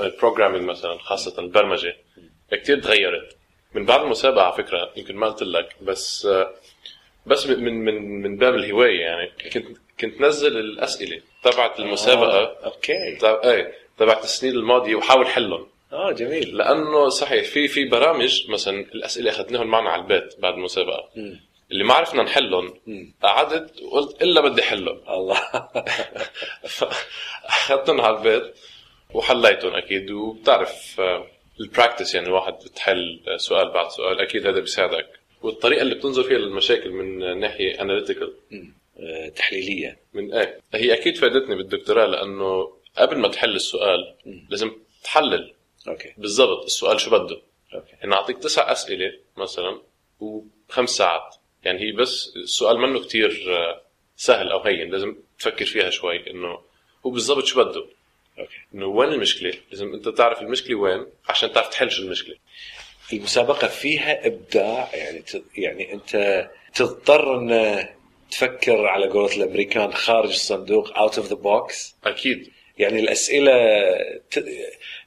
لل 0.00 0.10
programming 0.10 0.64
مثلا 0.64 0.98
خاصة 0.98 1.40
البرمجة 1.42 1.96
كثير 2.52 2.80
تغيرت. 2.82 3.36
من 3.74 3.84
بعد 3.84 4.00
المسابقة 4.00 4.42
على 4.42 4.52
فكرة 4.64 4.92
يمكن 4.96 5.16
ما 5.16 5.28
قلت 5.28 5.42
لك 5.42 5.76
بس 5.82 6.26
آه، 6.26 6.54
بس 7.26 7.46
من 7.46 7.84
من 7.84 8.22
من 8.22 8.36
باب 8.36 8.54
الهواية 8.54 9.00
يعني 9.00 9.30
كنت 9.52 9.66
كنت 10.00 10.20
نزل 10.20 10.58
الأسئلة 10.58 11.20
تبعت 11.44 11.80
المسابقة. 11.80 12.38
آه، 12.38 12.56
أوكي. 12.64 13.16
تبع 13.20 13.40
إيه 13.44 13.72
تبعت 13.98 14.24
السنين 14.24 14.54
الماضية 14.54 14.94
وحاول 14.94 15.26
حلهم. 15.26 15.66
آه 15.92 16.12
جميل. 16.12 16.56
لأنه 16.56 17.08
صحيح 17.08 17.44
في 17.44 17.68
في 17.68 17.84
برامج 17.84 18.50
مثلا 18.50 18.80
الأسئلة 18.94 19.30
أخذناهم 19.30 19.66
معنا 19.66 19.90
على 19.90 20.02
البيت 20.02 20.34
بعد 20.40 20.54
المسابقة. 20.54 21.08
مم. 21.16 21.40
اللي 21.72 21.84
ما 21.84 21.94
عرفنا 21.94 22.22
نحلهم. 22.22 22.74
قعدت 23.22 23.82
وقلت 23.82 24.22
إلا 24.22 24.40
بدي 24.40 24.62
حلهم 24.62 25.00
الله. 25.08 25.40
أخذتهم 27.44 28.00
على 28.00 28.18
البيت 28.18 28.54
وحليتهم 29.14 29.74
أكيد. 29.74 30.10
وبتعرف 30.10 31.00
آه، 31.00 31.26
ال 31.60 31.66
practice 31.66 32.14
يعني 32.14 32.26
الواحد 32.26 32.52
بتحل 32.52 33.20
آه، 33.28 33.36
سؤال 33.36 33.70
بعد 33.70 33.90
سؤال 33.90 34.20
أكيد 34.20 34.46
هذا 34.46 34.60
بيساعدك. 34.60 35.20
والطريقة 35.42 35.82
اللي 35.82 35.94
بتنظر 35.94 36.22
فيها 36.22 36.38
للمشاكل 36.38 36.90
من 36.90 37.40
ناحية 37.40 37.80
analytical 37.80 38.34
آه، 39.00 39.28
تحليلية. 39.28 39.98
من 40.14 40.34
إيه؟ 40.34 40.60
هي 40.74 40.94
أكيد 40.94 41.16
فادتني 41.16 41.54
بالدكتوراه 41.56 42.06
لأنه 42.06 42.72
قبل 42.98 43.18
ما 43.18 43.28
تحل 43.28 43.56
السؤال. 43.56 44.14
لازم 44.50 44.72
تحلل. 45.04 45.54
أوكي. 45.88 46.14
بالضبط 46.18 46.64
السؤال 46.64 47.00
شو 47.00 47.10
بده؟ 47.10 47.40
أوكي. 47.74 47.92
يعني 48.00 48.14
أعطيك 48.14 48.38
تسع 48.38 48.72
أسئلة 48.72 49.12
مثلا 49.36 49.80
وخمس 50.20 50.90
ساعات. 50.90 51.36
يعني 51.64 51.80
هي 51.80 51.92
بس 51.92 52.32
السؤال 52.36 52.78
منه 52.78 53.00
كتير 53.04 53.44
آه، 53.48 53.80
سهل 54.16 54.52
أو 54.52 54.60
هين 54.62 54.90
لازم 54.90 55.16
تفكر 55.38 55.64
فيها 55.64 55.90
شوي 55.90 56.30
إنه 56.30 56.58
هو 57.06 57.10
بالضبط 57.10 57.44
شو 57.44 57.64
بده. 57.64 57.84
أوكي. 58.38 58.56
إنه 58.74 58.86
وين 58.86 59.08
المشكلة؟ 59.12 59.52
لازم 59.70 59.94
أنت 59.94 60.08
تعرف 60.08 60.42
المشكلة 60.42 60.76
وين 60.78 61.06
عشان 61.28 61.52
تعرف 61.52 61.68
تحل 61.68 61.90
شو 61.90 62.02
المشكلة. 62.02 62.36
المسابقة 63.12 63.68
فيها 63.68 64.26
إبداع 64.26 64.90
يعني 64.94 65.18
ت... 65.18 65.42
يعني 65.56 65.92
أنت 65.92 66.50
تضطر 66.74 67.34
إن 67.38 67.86
تفكر 68.30 68.86
على 68.86 69.06
قولة 69.08 69.36
الأمريكان 69.36 69.92
خارج 69.92 70.28
الصندوق 70.30 70.98
out 70.98 71.18
of 71.18 71.26
the 71.28 71.34
box 71.34 71.96
أكيد. 72.04 72.50
يعني 72.78 73.00
الأسئلة 73.00 73.52
ت... 74.30 74.38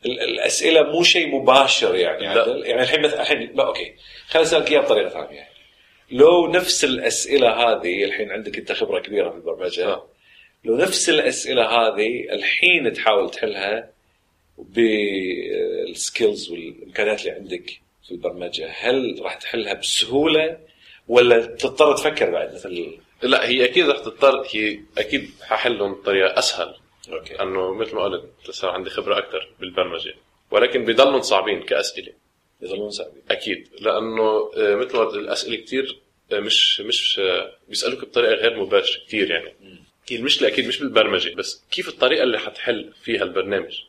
ال- 0.06 0.20
الأسئلة 0.20 0.84
مو 0.84 1.04
شيء 1.04 1.28
مباشر 1.36 1.96
يعني 1.96 2.24
يعني 2.26 2.82
الحين 2.84 3.02
مثلا 3.02 3.22
الحين 3.22 3.52
لا 3.56 3.66
okay. 3.68 3.94
خليني 4.28 4.48
اسالك 4.48 4.72
اياها 4.72 4.82
بطريقة 4.82 5.10
ثانية؟ 5.10 5.53
لو 6.12 6.48
نفس 6.48 6.84
الأسئلة 6.84 7.50
هذه 7.50 8.04
الحين 8.04 8.32
عندك 8.32 8.58
أنت 8.58 8.72
خبرة 8.72 9.00
كبيرة 9.00 9.30
في 9.30 9.36
البرمجة. 9.36 9.86
آه. 9.86 10.08
لو 10.64 10.78
نفس 10.78 11.10
الأسئلة 11.10 11.66
هذه 11.66 12.34
الحين 12.34 12.94
تحاول 12.94 13.32
تحلها 13.32 13.90
بال 14.58 15.06
skills 15.06 16.50
والإمكانيات 16.50 17.22
اللي 17.22 17.32
عندك 17.32 17.80
في 18.06 18.12
البرمجة 18.12 18.72
هل 18.78 19.20
راح 19.22 19.36
تحلها 19.36 19.74
بسهولة 19.74 20.58
ولا 21.08 21.46
تضطر 21.46 21.98
تفكر 21.98 22.32
بعد 22.32 22.54
مثل؟ 22.54 22.98
لا 23.24 23.50
هي 23.50 23.66
أكيد 23.66 23.90
رح 23.90 24.00
تضطر 24.00 24.48
هي 24.52 24.80
أكيد 24.98 25.32
ححلهم 25.42 25.94
بطريقة 25.94 26.40
أسهل. 26.40 26.76
أوكي. 27.12 27.42
انه 27.42 27.74
مثل 27.74 27.96
ما 27.96 28.04
قلت 28.04 28.52
صار 28.52 28.72
عندي 28.72 28.90
خبرة 28.90 29.18
أكثر 29.18 29.50
بالبرمجة. 29.60 30.14
ولكن 30.52 30.86
بضلهم 30.86 31.22
صعبين 31.22 31.64
كأسئلة. 31.64 32.14
يظلون 32.64 32.90
صعبين 32.90 33.22
أكيد. 33.32 33.68
لأنه 33.82 34.52
آه، 34.58 34.76
مثل 34.76 34.98
ما 34.98 35.10
الأسئلة 35.10 35.56
كثير 35.56 36.00
مش 36.34 36.82
مش 36.82 37.20
آه، 37.20 37.52
بيسألوك 37.70 38.02
بطريقة 38.06 38.34
غير 38.34 38.60
مباشرة 38.60 39.02
كثير 39.08 39.32
يعني. 39.32 39.54
هي 40.10 40.16
المشكلة 40.18 40.48
أكيد 40.48 40.68
مش 40.68 40.80
بالبرمجة 40.80 41.36
بس 41.36 41.64
كيف 41.72 41.88
الطريقة 41.90 42.24
اللي 42.24 42.40
حتحل 42.40 42.94
فيها 43.04 43.24
البرنامج؟ 43.24 43.80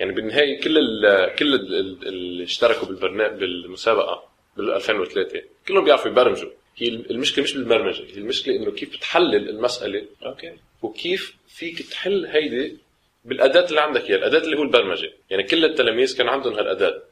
يعني 0.00 0.12
بالنهاية 0.12 0.60
كل 0.60 0.78
ال 0.78 1.34
كل 1.36 1.54
ال- 1.54 1.74
ال- 1.74 2.08
اللي 2.08 2.44
اشتركوا 2.44 2.88
بالبرنامج 2.88 3.38
بالمسابقة 3.40 4.28
بال 4.56 4.70
2003 4.72 5.42
كلهم 5.68 5.84
بيعرفوا 5.84 6.10
يبرمجوا. 6.10 6.50
هي 6.76 6.88
المشكلة 6.88 7.44
مش 7.44 7.54
بالبرمجة 7.54 8.02
هي 8.02 8.18
المشكلة 8.18 8.56
إنه 8.56 8.70
كيف 8.70 8.96
تحلل 8.96 9.48
المسألة 9.48 10.06
okay. 10.26 10.52
وكيف 10.82 11.34
فيك 11.48 11.82
تحل 11.90 12.26
هيدي 12.26 12.76
بالأداة 13.24 13.68
اللي 13.68 13.80
عندك 13.80 14.10
اياها، 14.10 14.18
الأداة 14.18 14.38
اللي 14.38 14.58
هو 14.58 14.62
البرمجة، 14.62 15.12
يعني 15.30 15.42
كل 15.42 15.64
التلاميذ 15.64 16.18
كان 16.18 16.28
عندهم 16.28 16.54
هالأداة. 16.54 17.02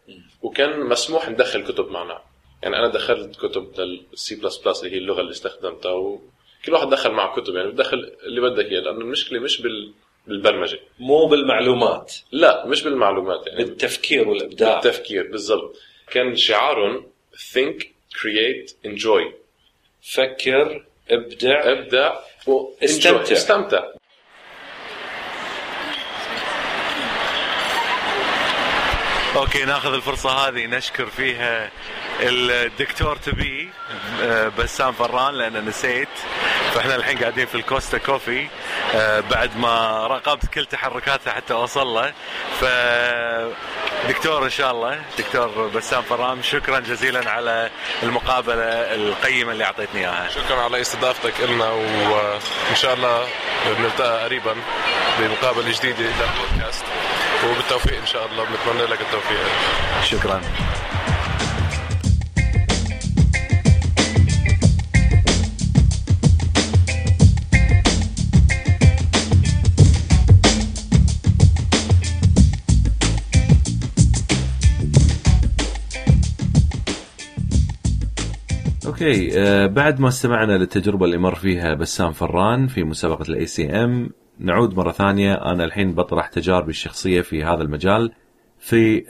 وكان 0.43 0.81
مسموح 0.81 1.29
ندخل 1.29 1.65
كتب 1.65 1.91
معنا، 1.91 2.23
يعني 2.63 2.77
أنا 2.77 2.89
دخلت 2.89 3.37
كتب 3.37 3.81
لل 3.81 4.17
C 4.17 4.35
plus 4.37 4.57
plus 4.57 4.85
اللي 4.85 4.95
هي 4.95 4.99
اللغة 4.99 5.21
اللي 5.21 5.31
استخدمتها 5.31 5.93
وكل 5.93 6.73
واحد 6.73 6.89
دخل 6.91 7.11
معه 7.11 7.41
كتب. 7.41 7.55
يعني 7.55 7.69
بتدخل 7.71 8.13
اللي 8.23 8.41
بدك 8.41 8.65
إياه 8.65 8.81
لأنه 8.81 9.01
المشكلة 9.01 9.41
مش 9.41 9.63
بال 9.63 9.93
بالبرمجة، 10.27 10.81
مو 10.99 11.27
بالمعلومات. 11.27 12.15
لا 12.33 12.67
مش 12.67 12.83
بالمعلومات. 12.83 13.47
يعني 13.47 13.65
بالتفكير 13.65 14.29
والإبداع. 14.29 14.75
بالتفكير 14.75 15.31
بالضبط، 15.31 15.77
كان 16.11 16.37
شعارهم 16.37 17.07
think 17.55 17.83
create 18.15 18.71
enjoy. 18.87 19.33
فكر 20.03 20.85
ابدع. 21.11 21.73
ابدع 21.73 22.15
و 22.47 22.73
استمتع. 22.85 23.25
enjoy. 23.25 23.33
استمتع 23.33 23.93
okay 29.37 29.65
ناخذ 29.65 29.93
الفرصة 29.95 30.31
هذه 30.49 30.67
نشكر 30.67 31.07
فيها 31.07 31.71
الدكتور 32.21 33.17
تبي 33.17 33.71
آه، 34.23 34.49
بسام 34.49 34.93
فران 34.93 35.35
لأن 35.35 35.65
نسيت. 35.69 36.09
فإحنا 36.75 36.97
الحين 36.97 37.19
قاعدين 37.19 37.47
في 37.47 37.55
ال 37.55 37.62
Costa 37.62 37.99
Coffee 37.99 38.47
آه، 38.95 39.21
بعد 39.21 39.57
ما 39.57 40.07
راقبت 40.07 40.47
كل 40.47 40.67
تحركاته 40.67 41.31
حتى 41.31 41.55
أوصل 41.55 41.87
له. 41.87 42.13
ف 42.61 42.65
دكتور 44.09 44.45
إن 44.45 44.51
شاء 44.51 44.71
الله 44.71 45.01
دكتور 45.19 45.69
بسام 45.69 46.03
فران 46.03 46.43
شكرا 46.43 46.79
جزيلا 46.81 47.31
على 47.31 47.71
المقابلة 48.03 48.65
القيمة 48.95 49.53
اللي 49.53 49.65
أعطيتني 49.65 50.01
إياها. 50.01 50.29
شكرا 50.29 50.61
على 50.61 50.81
استضافتك 50.81 51.41
لنا 51.41 51.71
وإن 51.71 52.77
شاء 52.77 52.95
الله 52.95 53.29
بنلتقى 53.79 54.25
قريبا 54.25 54.55
بمقابلة 55.19 55.71
جديدة 55.73 55.99
للبودكاست 56.01 56.85
وبالتوفيق 57.45 58.01
إن 58.01 58.07
شاء 58.07 58.27
الله 58.27 58.45
بنتمنى 58.45 58.83
لك 58.93 59.01
التوفيق. 59.01 59.39
شكرا. 60.03 60.41
okay 78.87 79.41
آه، 79.41 79.67
بعد 79.67 80.01
ما 80.01 80.09
استمعنا 80.09 80.53
للتجربة 80.59 81.05
اللي 81.05 81.19
مر 81.19 81.35
فيها 81.35 81.75
بسام 81.75 82.13
فران 82.13 82.67
في 82.67 82.85
مسابقة 82.85 83.23
ال 83.29 83.47
ACM 83.47 84.11
نعود 84.41 84.77
مرة 84.77 84.93
ثانية. 84.93 85.35
أنا 85.35 85.65
الحين 85.65 85.95
بطرح 85.95 86.27
تجاربي 86.27 86.71
الشخصية 86.71 87.21
في 87.21 87.45
هذا 87.45 87.63
المجال. 87.63 88.13
في 88.59 89.05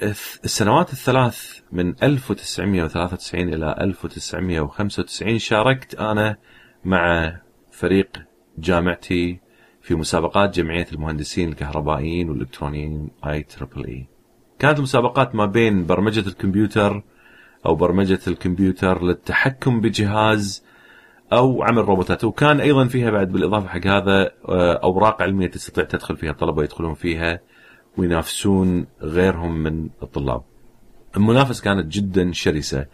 السنوات 0.44 0.92
الثلاث 0.92 1.58
من 1.72 1.94
1993 2.02 3.54
إلى 3.54 3.76
1995 3.80 5.38
شاركت 5.38 5.94
أنا 5.94 6.36
مع 6.84 7.36
فريق 7.70 8.08
جامعتي 8.58 9.40
في 9.82 9.94
مسابقات 9.94 10.54
جمعية 10.54 10.86
المهندسين 10.92 11.48
الكهربائيين 11.48 12.30
والإلكترونيين 12.30 13.10
I 13.26 13.42
triple 13.42 13.86
E. 13.86 14.06
كانت 14.58 14.78
المسابقات 14.78 15.34
ما 15.34 15.46
بين 15.46 15.86
برمجة 15.86 16.28
الكمبيوتر 16.28 17.02
أو 17.66 17.74
برمجة 17.74 18.20
الكمبيوتر 18.26 19.04
للتحكم 19.04 19.80
بجهاز 19.80 20.64
أو 21.32 21.62
عمل 21.62 21.84
روبوتات. 21.84 22.24
وكان 22.24 22.60
أيضا 22.60 22.86
فيها 22.86 23.10
بعد 23.10 23.32
بالإضافة 23.32 23.68
حق 23.68 23.86
هذا 23.86 24.30
آه، 24.48 24.80
أوراق 24.82 25.22
علمية 25.22 25.46
تستطيع 25.46 25.84
تدخل 25.84 26.16
فيها 26.16 26.30
الطلبة 26.30 26.62
يدخلون 26.62 26.94
فيها 26.94 27.40
وينافسون 27.96 28.86
غيرهم 29.02 29.62
من 29.62 29.88
الطلاب. 30.02 30.42
المنافسة 31.16 31.64
كانت 31.64 31.92
جدا 31.92 32.32
شرسة. 32.32 32.86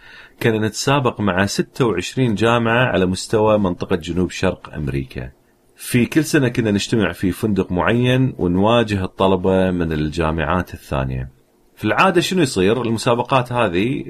كنا 0.42 0.66
نتسابق 0.66 1.20
مع 1.20 1.46
26 1.46 2.34
جامعة 2.34 2.86
على 2.86 3.06
مستوى 3.06 3.58
منطقة 3.58 3.96
جنوب 3.96 4.30
شرق 4.30 4.74
أمريكا. 4.74 5.30
في 5.76 6.06
كل 6.06 6.24
سنة 6.24 6.48
كنا 6.48 6.70
نجتمع 6.70 7.12
في 7.12 7.32
فندق 7.32 7.72
معين 7.72 8.34
ونواجه 8.38 9.04
الطلبة 9.04 9.70
من 9.70 9.92
الجامعات 9.92 10.74
الثانية. 10.74 11.30
في 11.76 11.84
العادة 11.84 12.20
شنو 12.20 12.42
يصير؟ 12.42 12.82
المسابقات 12.82 13.52
هذه 13.52 14.04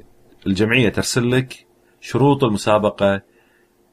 الجمعية 0.46 0.88
ترسل 0.88 1.30
لك 1.30 1.66
شروط 2.00 2.44
المسابقة 2.44 3.22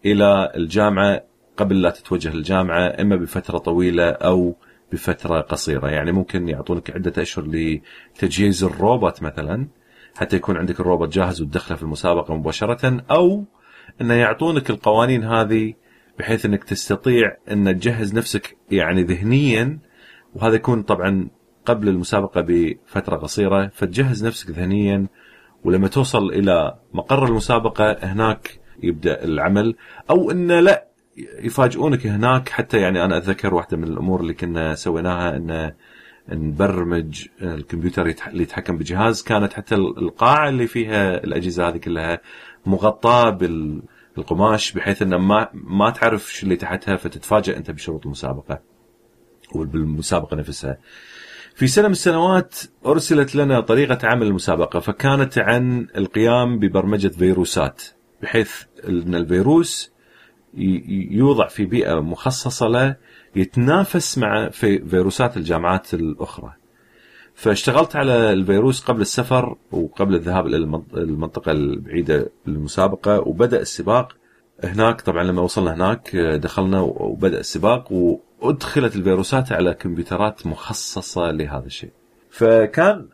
إلى 0.05 0.51
الجامعة 0.55 1.23
قبل 1.57 1.81
لا 1.81 1.89
تتوجه 1.89 2.33
للجامعة 2.33 2.95
إما 2.99 3.15
بفترة 3.15 3.57
طويلة 3.57 4.09
أو 4.09 4.55
بفترة 4.91 5.41
قصيرة. 5.41 5.87
يعني 5.87 6.11
ممكن 6.11 6.49
يعطونك 6.49 6.91
عدة 6.91 7.21
أشهر 7.21 7.45
لتجهيز 7.45 8.63
الروبوت 8.63 9.23
مثلا 9.23 9.67
حتى 10.15 10.35
يكون 10.35 10.57
عندك 10.57 10.79
الروبوت 10.79 11.13
جاهز 11.13 11.41
وتدخله 11.41 11.77
في 11.77 11.83
المسابقة 11.83 12.35
مباشرة 12.35 13.03
أو 13.11 13.45
أنه 14.01 14.13
يعطونك 14.13 14.69
القوانين 14.69 15.23
هذه 15.23 15.73
بحيث 16.19 16.45
أنك 16.45 16.63
تستطيع 16.63 17.37
أن 17.51 17.79
تجهز 17.79 18.13
نفسك 18.13 18.57
يعني 18.71 19.03
ذهنيا. 19.03 19.79
وهذا 20.35 20.55
يكون 20.55 20.81
طبعا 20.81 21.27
قبل 21.65 21.89
المسابقة 21.89 22.41
بفترة 22.41 23.15
قصيرة 23.15 23.71
فتجهز 23.73 24.25
نفسك 24.25 24.49
ذهنيا. 24.49 25.07
ولما 25.63 25.87
توصل 25.87 26.29
إلى 26.29 26.75
مقر 26.93 27.25
المسابقة 27.25 27.91
هناك 27.91 28.62
يبدأ 28.83 29.23
العمل 29.23 29.75
أو 30.09 30.31
أنه 30.31 30.59
لا 30.59 30.87
يفاجئونك 31.39 32.07
هناك. 32.07 32.49
حتى 32.49 32.77
يعني 32.77 33.05
أنا 33.05 33.17
أتذكر 33.17 33.53
واحدة 33.53 33.77
من 33.77 33.83
الأمور 33.83 34.21
اللي 34.21 34.33
كنا 34.33 34.75
سويناها 34.75 35.35
إن 35.35 35.73
نبرمج 36.29 37.27
الكمبيوتر 37.41 38.01
اللي 38.01 38.43
يتحكم 38.43 38.77
بجهاز. 38.77 39.23
كانت 39.23 39.53
حتى 39.53 39.75
القاعة 39.75 40.49
اللي 40.49 40.67
فيها 40.67 41.23
الأجهزة 41.23 41.67
هذه 41.69 41.77
كلها 41.77 42.21
مغطاة 42.65 43.29
بالقماش 43.29 44.71
بحيث 44.71 45.01
انه 45.01 45.17
ما 45.17 45.49
ما 45.53 45.89
تعرف 45.89 46.33
شو 46.33 46.43
اللي 46.43 46.55
تحتها 46.55 46.95
فتتفاجئ 46.95 47.57
أنت 47.57 47.71
بشروط 47.71 48.05
المسابقة 48.05 48.59
وبالمسابقه 49.55 50.35
نفسها. 50.35 50.77
في 51.55 51.67
سنة 51.67 51.85
من 51.85 51.91
السنوات 51.91 52.55
أرسلت 52.85 53.35
لنا 53.35 53.59
طريقة 53.59 54.07
عمل 54.07 54.27
المسابقة 54.27 54.79
فكانت 54.79 55.37
عن 55.37 55.87
القيام 55.97 56.59
ببرمجة 56.59 57.07
فيروسات. 57.07 57.83
بحيث 58.23 58.63
إن 58.89 59.15
الفيروس 59.15 59.91
يوضع 61.11 61.47
في 61.47 61.65
بيئة 61.65 61.99
مخصصة 61.99 62.67
له 62.67 62.95
يتنافس 63.35 64.17
مع 64.17 64.49
في 64.49 64.85
فيروسات 64.85 65.37
الجامعات 65.37 65.93
الأخرى. 65.93 66.53
فاشتغلت 67.35 67.95
على 67.95 68.33
الفيروس 68.33 68.81
قبل 68.81 69.01
السفر 69.01 69.55
وقبل 69.71 70.15
الذهاب 70.15 70.47
إلى 70.47 70.57
المنطقة 70.93 71.51
البعيدة 71.51 72.29
للمسابقه 72.47 73.19
وبدأ 73.19 73.61
السباق 73.61 74.15
هناك 74.63 75.01
طبعا 75.01 75.23
لما 75.23 75.41
وصلنا 75.41 75.73
هناك 75.73 76.15
دخلنا 76.15 76.81
وبدأ 76.81 77.39
السباق 77.39 77.91
وأدخلت 77.91 78.95
الفيروسات 78.95 79.51
على 79.51 79.73
كمبيوترات 79.73 80.47
مخصصة 80.47 81.31
لهذا 81.31 81.65
الشيء. 81.65 81.91
فكان 82.29 83.07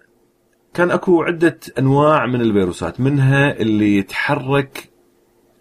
كان 0.74 0.92
أكو 0.92 1.24
عدة 1.24 1.60
أنواع 1.80 2.26
من 2.26 2.42
الفيروسات 2.42 3.00
منها 3.00 3.58
اللي 3.60 3.98
يتحرك 3.98 4.89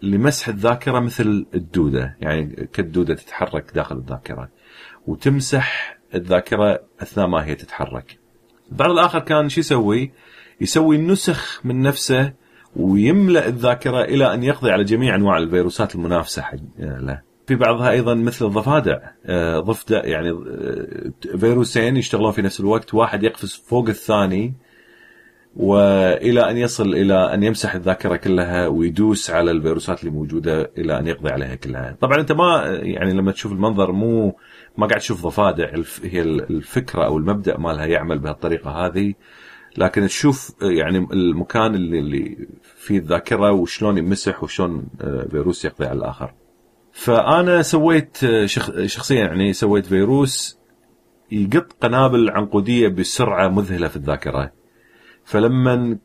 لمسح 0.01 0.47
الذاكرة 0.47 0.99
مثل 0.99 1.45
الدودة. 1.55 2.17
يعني 2.21 2.69
كالدودة 2.73 3.13
تتحرك 3.15 3.71
داخل 3.75 3.97
الذاكرة. 3.97 4.49
وتمسح 5.07 5.97
الذاكرة 6.15 6.79
أثناء 7.01 7.27
ما 7.27 7.45
هي 7.45 7.55
تتحرك. 7.55 8.19
البعض 8.71 8.89
الآخر 8.89 9.19
كان 9.19 9.49
شو 9.49 9.59
يسوي؟ 9.59 10.11
يسوي 10.61 10.97
نسخ 10.97 11.61
من 11.63 11.81
نفسه 11.81 12.33
ويملأ 12.75 13.47
الذاكرة 13.47 14.01
إلى 14.01 14.33
أن 14.33 14.43
يقضي 14.43 14.71
على 14.71 14.83
جميع 14.83 15.15
أنواع 15.15 15.37
الفيروسات 15.37 15.95
المنافسة 15.95 16.43
له. 16.79 17.21
في 17.47 17.55
بعضها 17.55 17.89
أيضا 17.89 18.13
مثل 18.15 18.45
الضفادع. 18.45 18.99
آه، 19.25 19.59
ضفدع 19.59 20.05
يعني 20.05 20.29
آه، 20.29 21.37
فيروسين 21.37 21.97
يشتغلون 21.97 22.31
في 22.31 22.41
نفس 22.41 22.59
الوقت. 22.59 22.93
واحد 22.93 23.23
يقفز 23.23 23.63
فوق 23.67 23.87
الثاني. 23.87 24.53
وإلى 25.55 26.49
أن 26.49 26.57
يصل 26.57 26.93
إلى 26.93 27.33
أن 27.33 27.43
يمسح 27.43 27.75
الذاكرة 27.75 28.15
كلها 28.15 28.67
ويدوس 28.67 29.29
على 29.29 29.51
الفيروسات 29.51 29.99
اللي 29.99 30.11
موجودة 30.11 30.71
إلى 30.77 30.99
أن 30.99 31.07
يقضي 31.07 31.29
عليها 31.29 31.55
كلها. 31.55 31.97
طبعا 32.01 32.19
أنت 32.19 32.31
ما 32.31 32.79
يعني 32.81 33.13
لما 33.13 33.31
تشوف 33.31 33.51
المنظر 33.51 33.91
مو 33.91 34.35
ما 34.77 34.87
قاعد 34.87 34.99
تشوف 34.99 35.23
ضفادع 35.23 35.69
هي 36.03 36.21
الفكرة 36.21 37.05
أو 37.05 37.17
المبدأ 37.17 37.57
مالها 37.57 37.85
يعمل 37.85 38.19
بهالطريقة 38.19 38.71
هذه 38.71 39.13
لكن 39.77 40.07
تشوف 40.07 40.51
يعني 40.61 40.97
المكان 41.13 41.75
اللي, 41.75 41.99
اللي 41.99 42.47
فيه 42.75 42.97
الذاكرة 42.97 43.51
وشلون 43.51 43.97
يمسح 43.97 44.43
وشلون 44.43 44.87
آه، 45.01 45.27
فيروس 45.31 45.65
يقضي 45.65 45.85
على 45.85 45.97
الآخر. 45.97 46.33
فأنا 46.91 47.61
سويت 47.61 48.23
آه، 48.23 48.45
شخصيا 48.85 49.19
يعني 49.19 49.53
سويت 49.53 49.85
فيروس 49.85 50.59
يقط 51.31 51.73
قنابل 51.81 52.29
عنقودية 52.29 52.87
بسرعة 52.87 53.47
مذهلة 53.47 53.87
في 53.87 53.95
الذاكرة. 53.95 54.58
فلما 55.29 55.97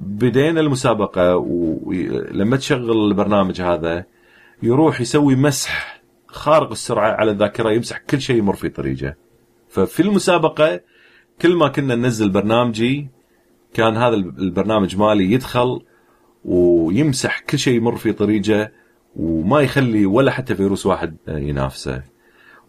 بدينا 0.00 0.60
المسابقة 0.60 1.36
ولما 1.36 2.56
تشغل 2.56 3.06
البرنامج 3.10 3.60
هذا 3.60 4.04
يروح 4.62 5.00
يسوي 5.00 5.36
مسح 5.36 6.02
خارق 6.26 6.70
السرعة 6.70 7.10
على 7.10 7.30
الذاكرة 7.30 7.70
يمسح 7.70 7.98
كل 7.98 8.20
شيء 8.20 8.36
يمر 8.36 8.54
في 8.54 8.68
طريقه. 8.68 9.14
ففي 9.68 10.00
المسابقة 10.00 10.80
كل 11.42 11.56
ما 11.56 11.68
كنا 11.68 11.94
ننزل 11.94 12.30
برنامجي 12.30 13.08
كان 13.74 13.96
هذا 13.96 14.14
البرنامج 14.14 14.96
مالي 14.96 15.32
يدخل 15.32 15.80
ويمسح 16.44 17.40
كل 17.40 17.58
شيء 17.58 17.76
يمر 17.76 17.96
في 17.96 18.12
طريقه 18.12 18.70
وما 19.16 19.60
يخلي 19.60 20.06
ولا 20.06 20.30
حتى 20.30 20.54
فيروس 20.54 20.86
واحد 20.86 21.16
ينافسه. 21.28 22.02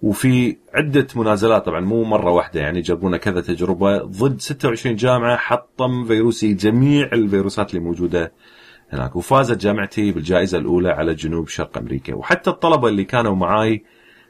وفي 0.02 0.58
عدة 0.74 1.08
منازلات 1.16 1.66
طبعا 1.66 1.80
مو 1.80 2.04
مرة 2.04 2.32
واحدة 2.32 2.62
يعني 2.62 2.82
جربونا 2.82 3.18
كذا 3.18 3.42
تجربة 3.42 3.98
ضد 3.98 4.42
26 4.42 4.96
جامعة 4.96 5.38
حطم 5.38 6.06
فيروسي 6.06 6.54
جميع 6.54 7.10
الفيروسات 7.14 7.70
اللي 7.70 7.86
موجودة 7.86 8.34
هناك. 8.90 9.16
وفازت 9.16 9.58
جامعتي 9.58 10.12
بالجائزة 10.12 10.58
الأولى 10.58 10.90
على 10.90 11.14
جنوب 11.14 11.48
شرق 11.48 11.78
أمريكا. 11.78 12.16
وحتى 12.16 12.50
الطلبة 12.50 12.88
اللي 12.88 13.04
كانوا 13.04 13.36
معاي 13.36 13.84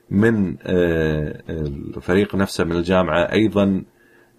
من 0.10 0.56
آه، 0.64 1.42
الفريق 1.50 2.36
نفسه 2.36 2.64
من 2.64 2.72
الجامعة 2.72 3.20
أيضا 3.32 3.84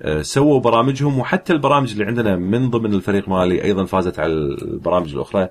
آه، 0.02 0.22
سووا 0.22 0.60
برامجهم. 0.60 1.18
وحتى 1.18 1.52
البرامج 1.52 1.92
اللي 1.92 2.04
عندنا 2.04 2.36
من 2.36 2.70
ضمن 2.70 2.94
الفريق 2.94 3.28
مالي 3.28 3.64
أيضا 3.64 3.84
فازت 3.84 4.18
على 4.18 4.32
البرامج 4.32 5.14
الأخرى. 5.14 5.48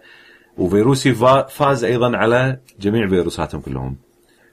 وفيروسي 0.57 1.13
فاز 1.49 1.83
أيضا 1.83 2.17
على 2.17 2.59
جميع 2.79 3.07
فيروساتهم 3.07 3.61
كلهم. 3.61 4.06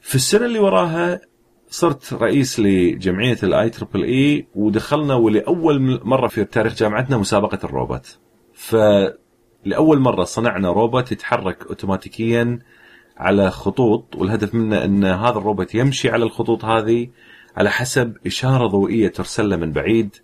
في 0.05 0.14
السنة 0.14 0.47
اللي 0.47 0.59
وراها 0.59 1.21
صرت 1.69 2.12
رئيس 2.12 2.61
لجمعية 2.61 3.38
ال 3.42 3.70
I 3.70 3.75
triple 3.75 4.03
E 4.03 4.46
ودخلنا 4.55 5.14
ولأول 5.14 6.01
مرة 6.05 6.29
في 6.29 6.45
تاريخ 6.45 6.75
جامعتنا 6.75 7.17
مسابقة 7.19 7.59
الروبوت. 7.64 8.19
فلاول 8.55 9.99
مرة 9.99 10.25
صنعنا 10.25 10.71
روبوت 10.71 11.12
يتحرك 11.12 11.67
اوتوماتيكيا 11.67 12.59
على 13.17 13.51
خطوط 13.51 14.17
والهدف 14.17 14.55
منه 14.55 14.85
أن 14.85 15.05
هذا 15.05 15.38
الروبوت 15.38 15.75
يمشي 15.75 16.11
على 16.11 16.25
الخطوط 16.25 16.64
هذه 16.64 17.09
على 17.57 17.71
حسب 17.71 18.17
إشارة 18.27 18.67
ضوئية 18.67 19.09
ترسل 19.09 19.61
من 19.61 19.73
بعيد 19.73 20.17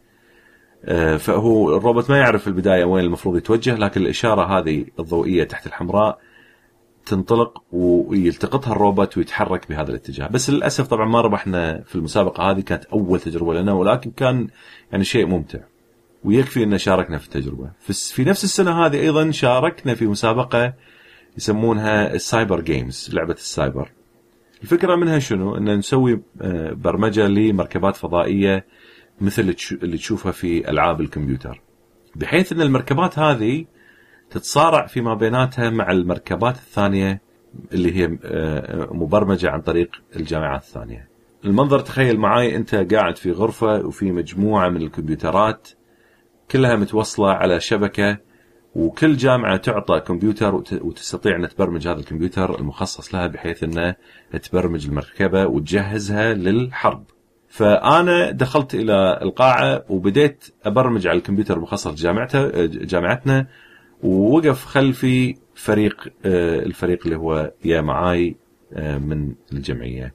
آه، 0.85 1.17
فهو 1.17 1.77
الروبوت 1.77 2.11
ما 2.11 2.19
يعرف 2.19 2.43
في 2.43 2.49
البداية 2.49 2.85
وين 2.85 3.05
المفروض 3.05 3.37
يتوجه 3.37 3.75
لكن 3.75 4.01
الإشارة 4.01 4.59
هذه 4.59 4.85
الضوئية 4.99 5.45
تحت 5.45 5.67
الحمراء 5.67 6.19
تنطلق 7.11 7.63
ويلتقطها 7.73 8.73
الروبوت 8.73 9.19
ويتحرك 9.19 9.69
بهذا 9.69 9.91
الاتجاه 9.91 10.29
بس 10.29 10.51
للأسف 10.51 10.87
طبعا 10.87 11.09
ما 11.09 11.21
ربحنا 11.21 11.83
في 11.87 11.95
المسابقة 11.97 12.51
هذه 12.51 12.61
كانت 12.61 12.85
أول 12.85 13.21
تجربة 13.21 13.55
لنا 13.55 13.73
ولكن 13.73 14.11
كان 14.11 14.49
يعني 14.93 15.05
شيء 15.05 15.27
ممتع 15.27 15.59
ويكفي 16.25 16.63
إن 16.65 16.79
شاركنا 16.79 17.19
في 17.19 17.25
التجربة 17.25 17.71
في 17.89 18.25
نفس 18.25 18.45
السنة 18.45 18.87
هذه 18.87 19.01
أيضا 19.01 19.31
شاركنا 19.31 19.95
في 19.95 20.07
مسابقة 20.07 20.75
يسمونها 21.37 22.15
ال 22.15 22.22
cyber 22.22 22.61
games 22.61 23.11
لعبة 23.13 23.35
السايبر 23.35 23.91
الفكرة 24.63 24.97
منها 24.97 25.19
شنو؟ 25.19 25.57
إن 25.57 25.79
نسوي 25.79 26.23
آه، 26.41 26.73
برمجة 26.73 27.27
لمركبات 27.27 27.97
فضائية 27.97 28.67
مثل 29.21 29.55
اللي 29.73 29.97
تشوفها 29.97 30.33
في 30.33 30.71
ألعاب 30.71 31.01
الكمبيوتر. 31.01 31.61
بحيث 32.17 32.53
إن 32.53 32.61
المركبات 32.61 33.19
هذه 33.19 33.65
تتصارع 34.31 34.87
فيما 34.87 35.15
بيناتها 35.15 35.71
مع 35.71 35.91
المركبات 35.91 36.55
الثانية 36.57 37.21
اللي 37.73 37.97
هي 37.97 38.19
آه، 38.25 38.89
مبرمجة 38.93 39.51
عن 39.51 39.61
طريق 39.61 39.91
الجامعات 40.17 40.63
الثانية. 40.63 41.09
المنظر 41.45 41.79
تخيل 41.81 42.19
معي 42.21 42.57
أنت 42.57 42.75
قاعد 42.75 43.17
في 43.17 43.33
غرفة 43.33 43.87
وفي 43.87 44.13
مجموعة 44.13 44.69
من 44.69 44.83
الكمبيوترات 44.83 45.69
كلها 46.51 46.77
متوصلة 46.77 47.31
على 47.33 47.61
شبكة 47.61 48.19
وكل 48.75 49.17
جامعة 49.17 49.57
تعطى 49.57 50.01
كمبيوتر 50.01 50.55
وت- 50.55 50.73
وتستطيع 50.83 51.37
أن 51.37 51.49
تبرمج 51.49 51.89
هذا 51.89 52.01
الكمبيوتر 52.01 52.59
المخصص 52.61 53.15
لها 53.15 53.27
بحيث 53.27 53.63
انه 53.63 53.95
تبرمج 54.43 54.87
المركبة 54.87 55.47
وتجهزها 55.47 56.35
للحرب. 56.35 57.05
فأنا 57.49 58.31
دخلت 58.31 58.75
إلى 58.75 59.19
القاعة 59.23 59.85
وبديت 59.89 60.45
أبرمج 60.65 61.07
على 61.07 61.19
الكمبيوتر 61.19 61.57
المخصص 61.57 61.87
لجامعته 61.87 62.67
جامعتنا 62.67 63.47
ووقف 64.03 64.65
خلفي 64.65 65.37
فريق 65.55 66.09
آه، 66.25 66.59
الفريق 66.59 67.01
اللي 67.05 67.17
هو 67.17 67.53
يا 67.65 67.81
معاي 67.81 68.37
آه، 68.73 68.99
من 68.99 69.33
الجمعية. 69.53 70.15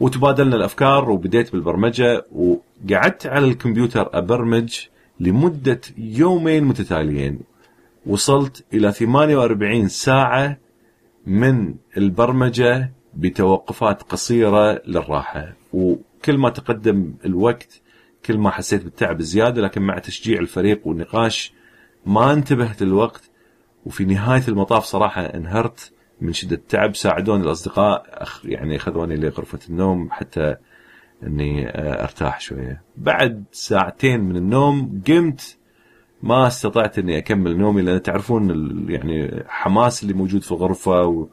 وتبادلنا 0.00 0.56
الأفكار 0.56 1.10
وبديت 1.10 1.52
بالبرمجة 1.52 2.26
وقعدت 2.32 3.26
على 3.26 3.46
الكمبيوتر 3.46 4.18
أبرمج 4.18 4.78
لمدة 5.20 5.80
يومين 5.98 6.64
متتاليين 6.64 7.40
وصلت 8.06 8.64
إلى 8.74 8.92
48 8.92 9.88
ساعة 9.88 10.58
من 11.26 11.74
البرمجة 11.96 12.92
بتوقفات 13.14 14.02
قصيرة 14.02 14.82
للراحة 14.86 15.52
وكل 15.72 16.38
ما 16.38 16.50
تقدم 16.50 17.14
الوقت 17.24 17.80
كل 18.26 18.38
ما 18.38 18.50
حسيت 18.50 18.84
بالتعب 18.84 19.22
زياده 19.22 19.62
لكن 19.62 19.82
مع 19.82 19.98
تشجيع 19.98 20.40
الفريق 20.40 20.86
والنقاش 20.86 21.52
ما 22.06 22.32
انتبهت 22.32 22.82
للوقت 22.82 23.30
وفي 23.86 24.04
نهاية 24.04 24.42
المطاف 24.48 24.84
صراحة 24.84 25.22
انهرت 25.22 25.92
من 26.20 26.32
شدة 26.32 26.56
التعب. 26.56 26.96
ساعدوني 26.96 27.44
الأصدقاء 27.44 28.26
يعني 28.44 28.76
أخذوني 28.76 29.16
لغرفة 29.16 29.58
النوم 29.68 30.10
حتى 30.10 30.56
إني 31.22 31.68
آه، 31.68 32.02
أرتاح 32.02 32.40
شوية. 32.40 32.82
بعد 32.96 33.44
ساعتين 33.52 34.20
من 34.20 34.36
النوم 34.36 35.02
قمت 35.08 35.58
ما 36.22 36.46
استطعت 36.46 36.98
إني 36.98 37.18
أكمل 37.18 37.56
نومي 37.56 37.82
لأن 37.82 38.02
تعرفون 38.02 38.50
يعني 38.88 39.44
حماس 39.48 40.02
اللي 40.02 40.14
موجود 40.14 40.42
في 40.42 40.52
الغرفة. 40.52 41.28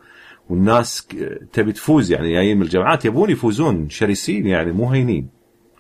والناس 0.50 1.08
تبي 1.54 1.72
تفوز. 1.72 2.12
يعني 2.12 2.34
جايين 2.34 2.58
من 2.58 2.64
الجامعات 2.64 3.06
يبون 3.06 3.30
يفوزون 3.30 3.90
شرسين 3.90 4.48
يعني 4.48 4.72
مو 4.72 4.90
هينين. 4.90 5.30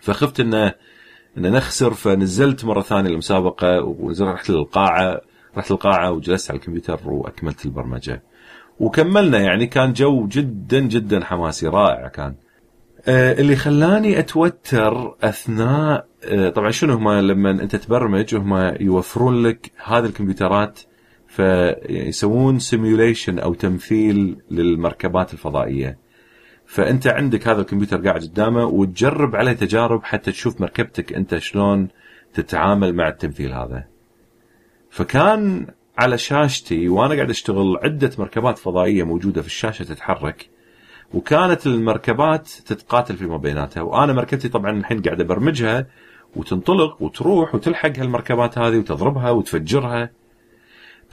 فخفت 0.02 0.40
إنه 0.40 0.74
إن 1.38 1.52
نخسر 1.52 1.94
فنزلت 1.94 2.66
مرة 2.66 2.82
ثانية 2.82 3.10
المسابقة 3.10 3.84
ونزلت 3.84 4.30
رحت 4.30 4.50
للقاعة 4.50 5.22
رحت 5.58 5.72
القاعه 5.72 6.12
وجلست 6.12 6.52
على 6.52 6.60
الكمبيوتر 6.60 7.00
وأكملت 7.06 7.66
البرمجة. 7.66 8.24
وكملنا 8.80 9.40
يعني 9.40 9.68
كان 9.68 9.94
جو 9.94 10.28
جدا 10.28 10.80
جدا 10.80 11.24
حماسي 11.26 11.68
رائع 11.68 12.08
كان. 12.08 12.36
آه، 13.08 13.34
اللي 13.42 13.56
خلاني 13.56 14.20
أتوتر 14.20 15.16
أثناء 15.24 16.08
آه، 16.24 16.50
طبعا 16.50 16.72
شنو 16.72 16.94
هم 16.94 17.10
لما 17.10 17.52
أنت 17.52 17.76
تبرمج 17.76 18.36
هم 18.36 18.76
يوفرون 18.80 19.44
لك 19.44 19.72
هذه 19.86 20.06
الكمبيوترات 20.06 20.80
فيسوون 21.28 22.60
سيميوليشن 22.60 23.40
أو 23.40 23.54
تمثيل 23.54 24.38
للمركبات 24.52 25.34
الفضائية. 25.34 26.03
فأنت 26.74 27.08
عندك 27.08 27.48
هذا 27.48 27.62
الكمبيوتر 27.62 28.08
قاعد 28.08 28.22
قدامه 28.22 28.66
وتجرب 28.66 29.36
عليه 29.36 29.52
تجارب 29.52 30.04
حتى 30.04 30.32
تشوف 30.32 30.62
مركبتك 30.62 31.14
أنت 31.14 31.38
شلون 31.38 31.88
تتعامل 32.34 32.94
مع 32.94 33.08
التمثيل 33.08 33.54
هذا. 33.54 33.84
فكان 34.90 35.68
على 35.98 36.18
شاشتي 36.18 36.90
وأنا 36.90 37.16
قاعد 37.16 37.30
أشتغل 37.30 37.78
عدة 37.84 38.12
مركبات 38.18 38.58
فضائية 38.58 39.04
موجودة 39.04 39.42
في 39.42 39.48
الشاشة 39.48 39.84
تتحرك 39.84 40.50
وكانت 41.14 41.68
المركبات 41.68 42.48
تتقاتل 42.48 43.18
فيما 43.18 43.38
بيناتها 43.38 43.82
وأنا 43.84 44.14
مركبتي 44.14 44.50
طبعا 44.50 44.72
الحين 44.72 45.02
قاعد 45.02 45.22
أبرمجها 45.22 45.88
وتنطلق 46.36 47.02
وتروح 47.02 47.56
وتلحق 47.56 47.98
هالمركبات 47.98 48.58
هذه 48.58 48.78
وتضربها 48.78 49.30
وتفجرها. 49.30 50.10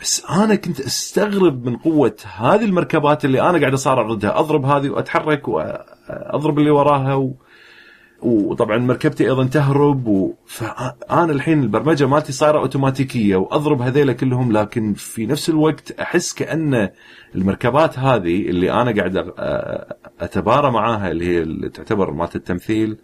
بس 0.01 0.25
أنا 0.31 0.55
كنت 0.55 0.81
أستغرب 0.81 1.65
من 1.67 1.77
قوة 1.77 2.17
هذه 2.37 2.65
المركبات 2.65 3.25
اللي 3.25 3.41
أنا 3.41 3.59
قاعد 3.59 3.73
أصارع 3.73 4.03
ضدها. 4.03 4.39
أضرب 4.41 4.65
هذه 4.65 4.89
وأتحرك 4.91 5.49
واضرب 5.49 6.59
اللي 6.59 6.71
وراها 6.71 7.15
و... 7.15 7.35
وطبعا 8.23 8.79
مركبتي 8.79 9.25
أيضا 9.25 9.45
تهرب 9.47 10.07
و... 10.07 10.35
فأنا 10.47 11.33
الحين 11.33 11.63
البرمجة 11.63 12.07
مالتي 12.07 12.33
صايرة 12.33 12.59
أوتوماتيكية 12.59 13.37
وأضرب 13.37 13.83
هذيلا 13.83 14.13
كلهم 14.13 14.53
لكن 14.53 14.95
في 14.95 15.27
نفس 15.27 15.49
الوقت 15.51 15.93
أحس 16.01 16.35
كأن 16.35 16.89
المركبات 17.35 17.99
هذه 17.99 18.49
اللي 18.49 18.73
أنا 18.73 18.95
قاعد 18.97 19.33
أتبارى 20.21 20.71
معاها 20.71 21.11
اللي 21.11 21.25
هي 21.27 21.43
اللي 21.43 21.69
تعتبر 21.69 22.11
مالت 22.11 22.37
التمثيل 22.37 22.99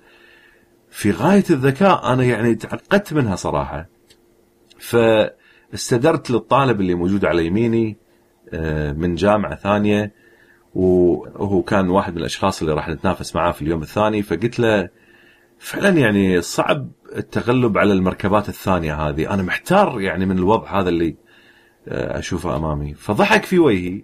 في 0.90 1.10
غاية 1.10 1.44
الذكاء 1.50 2.12
أنا 2.12 2.24
يعني 2.24 2.54
تعقدت 2.54 3.12
منها 3.12 3.36
صراحة. 3.36 3.88
فاستدرت 5.70 6.30
للطالب 6.30 6.80
اللي 6.80 6.94
موجود 6.94 7.24
على 7.24 7.46
يميني 7.46 7.96
آه، 8.52 8.92
من 8.92 9.14
جامعة 9.14 9.56
ثانية 9.56 10.12
وهو 10.74 11.62
كان 11.62 11.88
واحد 11.88 12.12
من 12.12 12.18
الأشخاص 12.18 12.60
اللي 12.60 12.74
راح 12.74 12.88
نتنافس 12.88 13.36
معاه 13.36 13.52
في 13.52 13.62
اليوم 13.62 13.82
الثاني 13.82 14.22
فقلت 14.22 14.60
له 14.60 14.88
فعلا 15.58 15.88
يعني 15.88 16.40
صعب 16.40 16.88
التغلب 17.16 17.78
على 17.78 17.92
المركبات 17.92 18.48
الثانية 18.48 18.94
هذه. 18.94 19.34
أنا 19.34 19.42
محتار 19.42 20.00
يعني 20.00 20.26
من 20.26 20.38
الوضع 20.38 20.80
هذا 20.80 20.88
اللي 20.88 21.16
آه، 21.88 22.18
أشوفه 22.18 22.56
أمامي. 22.56 22.94
فضحك 22.94 23.44
في 23.44 23.58
وجهي 23.58 24.02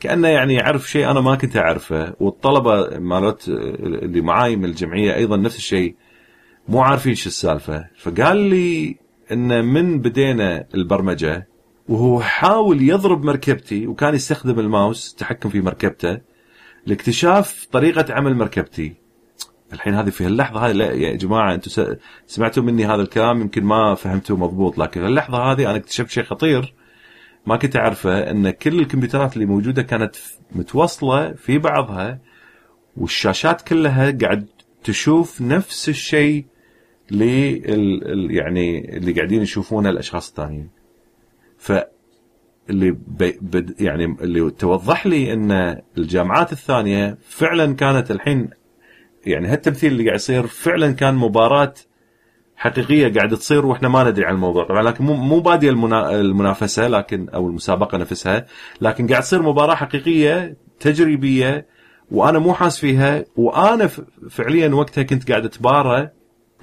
كأنه 0.00 0.28
يعني 0.28 0.54
يعرف 0.54 0.90
شيء 0.90 1.10
أنا 1.10 1.20
ما 1.20 1.34
كنت 1.34 1.56
أعرفه 1.56 2.14
والطلبة 2.20 2.98
مالت 2.98 3.48
اللي 3.48 4.20
معاي 4.20 4.56
من 4.56 4.64
الجمعية 4.64 5.14
أيضا 5.14 5.36
نفس 5.36 5.56
الشيء 5.56 5.94
مو 6.68 6.80
عارفين 6.80 7.14
شو 7.14 7.28
السالفة. 7.28 7.86
فقال 7.98 8.36
لي 8.36 8.96
إن 9.32 9.64
من 9.64 10.00
بدينا 10.00 10.66
البرمجة 10.74 11.48
وهو 11.88 12.20
حاول 12.20 12.82
يضرب 12.82 13.24
مركبتي 13.24 13.86
وكان 13.86 14.14
يستخدم 14.14 14.60
الماوس 14.60 15.14
تحكم 15.14 15.48
في 15.48 15.60
مركبته 15.60 16.20
لاكتشاف 16.86 17.66
طريقة 17.72 18.14
عمل 18.14 18.34
مركبتي. 18.34 18.94
الحين 19.72 19.94
هذه 19.94 20.10
في 20.10 20.26
اللحظه 20.26 20.60
هذه 20.60 20.72
لا 20.72 20.92
يا 20.92 21.16
جماعة 21.16 21.54
أنتم 21.54 21.96
سمعتوا 22.26 22.62
مني 22.62 22.86
هذا 22.86 23.02
الكلام 23.02 23.40
يمكن 23.40 23.64
ما 23.64 23.94
فهمتوه 23.94 24.36
مضبوط 24.36 24.78
لكن 24.78 25.06
اللحظه 25.06 25.38
هذه 25.38 25.70
أنا 25.70 25.76
اكتشفت 25.76 26.10
شيء 26.10 26.24
خطير. 26.24 26.74
ما 27.46 27.56
كنت 27.56 27.76
أعرفه 27.76 28.30
إن 28.30 28.50
كل 28.50 28.80
الكمبيوترات 28.80 29.34
اللي 29.34 29.46
موجودة 29.46 29.82
كانت 29.82 30.16
متوصلة 30.52 31.32
في 31.32 31.58
بعضها 31.58 32.18
والشاشات 32.96 33.62
كلها 33.62 34.10
قاعد 34.10 34.46
تشوف 34.84 35.40
نفس 35.40 35.88
الشيء 35.88 36.46
اللي 37.12 37.58
يعني 38.36 38.96
اللي 38.96 39.12
قاعدين 39.12 39.42
يشوفونه 39.42 39.90
الاشخاص 39.90 40.28
الثانيين. 40.28 40.68
ف 41.58 41.72
اللي 42.70 42.90
بد 43.40 43.80
يعني 43.80 44.04
اللي 44.04 44.50
توضح 44.50 45.06
لي 45.06 45.32
إن 45.32 45.80
الجامعات 45.98 46.52
الثانية 46.52 47.18
فعلا 47.28 47.74
كانت 47.74 48.10
الحين 48.10 48.50
يعني 49.26 49.48
هالتمثيل 49.48 49.92
اللي 49.92 50.04
قاعد 50.04 50.16
يصير 50.16 50.46
فعلا 50.46 50.92
كان 50.92 51.14
مباراة 51.14 51.74
حقيقية 52.56 53.14
قاعدة 53.14 53.36
تصير 53.36 53.66
وإحنا 53.66 53.88
ما 53.88 54.04
ندري 54.10 54.24
عن 54.24 54.34
الموضوع 54.34 54.64
طبعا 54.64 54.82
لكن 54.82 55.04
مو 55.04 55.14
مو 55.14 55.40
بادية 55.40 55.70
المنا... 55.70 56.20
المنافسة 56.20 56.88
لكن 56.88 57.28
أو 57.28 57.48
المسابقة 57.48 57.98
نفسها 57.98 58.46
لكن 58.80 59.06
قاعد 59.06 59.22
تصير 59.22 59.42
مباراة 59.42 59.74
حقيقية 59.74 60.56
تجريبية 60.80 61.66
وأنا 62.10 62.38
مو 62.38 62.54
حاس 62.54 62.78
فيها 62.78 63.24
وأنا. 63.36 63.90
فعليا 64.30 64.68
وقتها 64.68 65.02
كنت 65.02 65.30
قاعد 65.30 65.44
أتبارى 65.44 66.10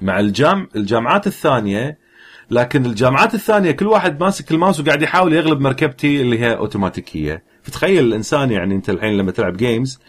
مع 0.00 0.20
الجام 0.20 0.68
الجامعات 0.76 1.26
الثانية 1.26 1.98
لكن 2.50 2.86
الجامعات 2.86 3.34
الثانية 3.34 3.70
كل 3.70 3.86
واحد 3.86 4.20
ماسك 4.20 4.50
الماوس 4.50 4.80
وقاعد 4.80 5.02
يحاول 5.02 5.32
يغلب 5.32 5.60
مركبتي 5.60 6.20
اللي 6.20 6.38
هي 6.38 6.56
أوتوماتيكية. 6.56 7.42
فتخيل 7.62 8.04
الإنسان 8.04 8.50
يعني 8.50 8.74
أنت 8.74 8.90
الحين 8.90 9.16
لما 9.16 9.30
تلعب 9.32 9.56
games 9.56 10.00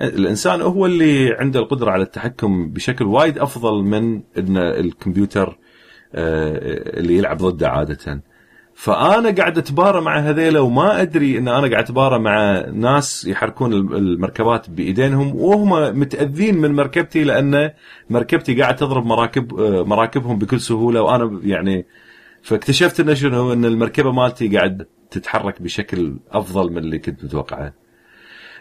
الإنسان 0.00 0.60
هو 0.60 0.86
اللي 0.86 1.32
عنده 1.34 1.60
القدرة 1.60 1.90
على 1.90 2.02
التحكم 2.02 2.68
بشكل 2.68 3.04
وايد 3.04 3.38
أفضل 3.38 3.82
من 3.82 4.22
إن 4.38 4.56
الكمبيوتر 4.56 5.58
آه، 6.14 6.98
اللي 7.00 7.16
يلعب 7.16 7.36
ضده 7.36 7.68
عادة. 7.68 8.22
فأنا 8.82 9.30
قاعد 9.30 9.58
أتبارى 9.58 10.00
مع 10.00 10.18
هذيلا 10.18 10.60
وما 10.60 11.02
أدري 11.02 11.38
إن 11.38 11.48
أنا 11.48 11.70
قاعد 11.70 11.84
أتبارى 11.84 12.18
مع 12.18 12.60
ناس 12.72 13.24
يحركون 13.24 13.72
المركبات 13.72 14.70
بإيدينهم 14.70 15.36
وهم 15.36 16.00
متأذين 16.00 16.58
من 16.58 16.72
مركبتي 16.72 17.24
لأن 17.24 17.70
مركبتي 18.10 18.60
قاعد 18.60 18.76
تضرب 18.76 19.06
مراكب 19.06 19.60
آه، 19.60 19.84
مراكبهم 19.84 20.38
بكل 20.38 20.60
سهولة 20.60 21.02
وأنا 21.02 21.40
يعني 21.44 21.86
فاكتشفت 22.42 23.00
انه 23.00 23.14
شنو 23.14 23.52
إن 23.52 23.64
المركبة 23.64 24.12
مالتي 24.12 24.48
قاعد 24.56 24.86
تتحرك 25.10 25.62
بشكل 25.62 26.16
أفضل 26.30 26.72
من 26.72 26.78
اللي 26.78 26.98
كنت 26.98 27.24
متوقعه. 27.24 27.74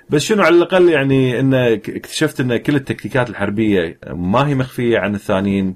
بس 0.10 0.22
شنو 0.22 0.44
على 0.44 0.56
الأقل 0.56 0.90
يعني 0.90 1.40
إن 1.40 1.54
اكتشفت 1.54 2.40
إن 2.40 2.58
كل 2.58 2.76
التكتيكات 2.76 3.30
الحربية 3.30 4.00
ما 4.08 4.48
هي 4.48 4.56
مخفية 4.56 5.00
عن 5.00 5.16
الثانيين 5.16 5.76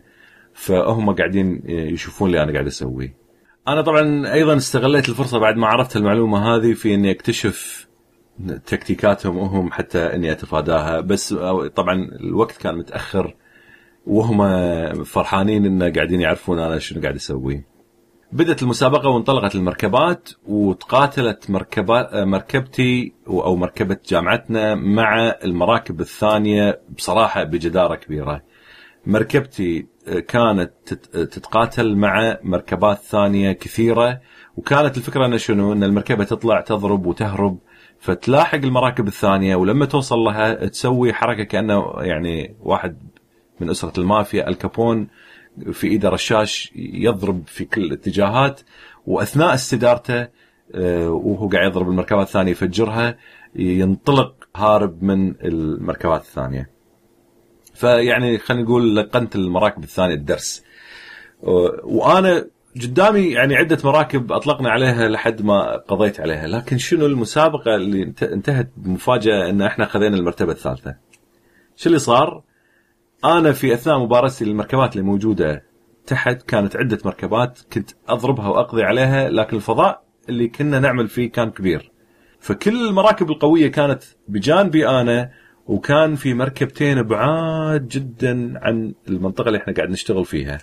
فهم 0.53 1.15
قاعدين 1.15 1.61
يشوفون 1.65 2.27
اللي 2.27 2.43
أنا 2.43 2.51
قاعد 2.51 2.67
أسويه. 2.67 3.24
أنا 3.67 3.81
طبعا 3.81 4.33
أيضا 4.33 4.57
استغليت 4.57 5.09
الفرصة 5.09 5.39
بعد 5.39 5.55
ما 5.57 5.67
عرفت 5.67 5.95
المعلومة 5.95 6.55
هذه 6.55 6.73
في 6.73 6.93
إني 6.93 7.11
أكتشف 7.11 7.87
تكتيكاتهم 8.65 9.37
وهم 9.37 9.71
حتى 9.71 9.99
إني 9.99 10.31
أتفاداها 10.31 10.99
بس 10.99 11.33
طبعا 11.75 12.09
الوقت 12.19 12.57
كان 12.57 12.77
متأخر 12.77 13.35
وهم 14.05 15.03
فرحانين 15.03 15.65
انه 15.65 15.89
قاعدين 15.89 16.21
يعرفون 16.21 16.59
أنا 16.59 16.79
شنو 16.79 17.01
قاعد 17.01 17.15
أسوي. 17.15 17.63
بدت 18.31 18.63
المسابقة 18.63 19.09
وانطلقت 19.09 19.55
المركبات 19.55 20.29
وتقاتلت 20.47 21.49
مركبات 21.49 22.15
مركبتي 22.15 23.13
أو 23.27 23.55
مركبة 23.55 23.97
جامعتنا 24.09 24.75
مع 24.75 25.35
المراكب 25.43 26.01
الثانية 26.01 26.81
بصراحة 26.97 27.43
بجدارة 27.43 27.95
كبيرة. 27.95 28.41
مركبتي 29.05 29.87
كانت 30.27 30.71
تتقاتل 31.13 31.95
مع 31.95 32.37
مركبات 32.43 32.97
ثانية 32.97 33.51
كثيرة 33.51 34.21
وكانت 34.57 34.97
الفكرة 34.97 35.25
انه 35.25 35.37
شنو؟ 35.37 35.73
أن 35.73 35.83
المركبة 35.83 36.23
تطلع 36.23 36.61
تضرب 36.61 37.05
وتهرب 37.05 37.59
فتلاحق 37.99 38.57
المراكب 38.57 39.07
الثانية 39.07 39.55
ولما 39.55 39.85
توصل 39.85 40.17
لها 40.17 40.65
تسوي 40.65 41.13
حركة 41.13 41.43
كأنه 41.43 41.93
يعني 41.97 42.55
واحد 42.59 42.97
من 43.59 43.69
أسرة 43.69 43.99
المافيا 43.99 44.47
الكابون 44.47 45.07
في 45.71 45.87
إيده 45.87 46.09
رشاش 46.09 46.71
يضرب 46.75 47.43
في 47.47 47.65
كل 47.65 47.83
الاتجاهات 47.83 48.61
وأثناء 49.05 49.53
استدارته 49.53 50.27
آه، 50.75 51.09
وهو 51.09 51.47
قاعد 51.49 51.71
يضرب 51.71 51.89
المركبات 51.89 52.27
الثانية 52.27 52.51
يفجرها 52.51 53.17
ينطلق 53.55 54.47
هارب 54.55 55.03
من 55.03 55.35
المركبات 55.41 56.21
الثانية. 56.21 56.74
فيعني 57.75 58.37
خلينا 58.37 58.63
نقول 58.63 58.95
لقنت 58.95 59.35
المراكب 59.35 59.83
الثانية 59.83 60.13
الدرس. 60.13 60.63
وأنا 61.83 62.47
قدامي 62.81 63.25
يعني 63.25 63.55
عدة 63.55 63.77
مراكب 63.83 64.31
أطلقنا 64.31 64.69
عليها 64.69 65.07
لحد 65.07 65.41
ما 65.41 65.77
قضيت 65.77 66.19
عليها، 66.19 66.47
لكن 66.47 66.77
شنو 66.77 67.05
المسابقة 67.05 67.75
اللي 67.75 68.13
انتهت 68.21 68.69
بمفاجأة 68.77 69.49
إن 69.49 69.61
إحنا 69.61 69.85
خذينا 69.85 70.17
المرتبة 70.17 70.51
الثالثة. 70.51 70.95
شو 71.75 71.89
اللي 71.89 71.99
صار؟ 71.99 72.43
أنا 73.25 73.51
في 73.51 73.73
أثناء 73.73 73.99
مبارستي 73.99 74.45
للمركبات 74.45 74.93
اللي 74.93 75.03
موجودة 75.03 75.63
تحت 76.07 76.41
كانت 76.41 76.75
عدة 76.75 76.99
مركبات 77.05 77.59
كنت 77.73 77.89
أضربها 78.07 78.47
وأقضي 78.47 78.83
عليها 78.83 79.29
لكن 79.29 79.57
الفضاء 79.57 80.03
اللي 80.29 80.47
كنا 80.47 80.79
نعمل 80.79 81.07
فيه 81.07 81.31
كان 81.31 81.51
كبير. 81.51 81.91
فكل 82.39 82.87
المراكب 82.87 83.29
القوية 83.29 83.71
كانت 83.71 84.03
بجانبي 84.27 84.87
أنا 84.87 85.31
وكان 85.65 86.15
في 86.15 86.33
مركبتين 86.33 87.01
بعاد 87.03 87.87
جدا 87.87 88.59
عن 88.61 88.93
المنطقة 89.07 89.47
اللي 89.47 89.57
إحنا 89.57 89.73
قاعد 89.73 89.89
نشتغل 89.89 90.25
فيها. 90.25 90.57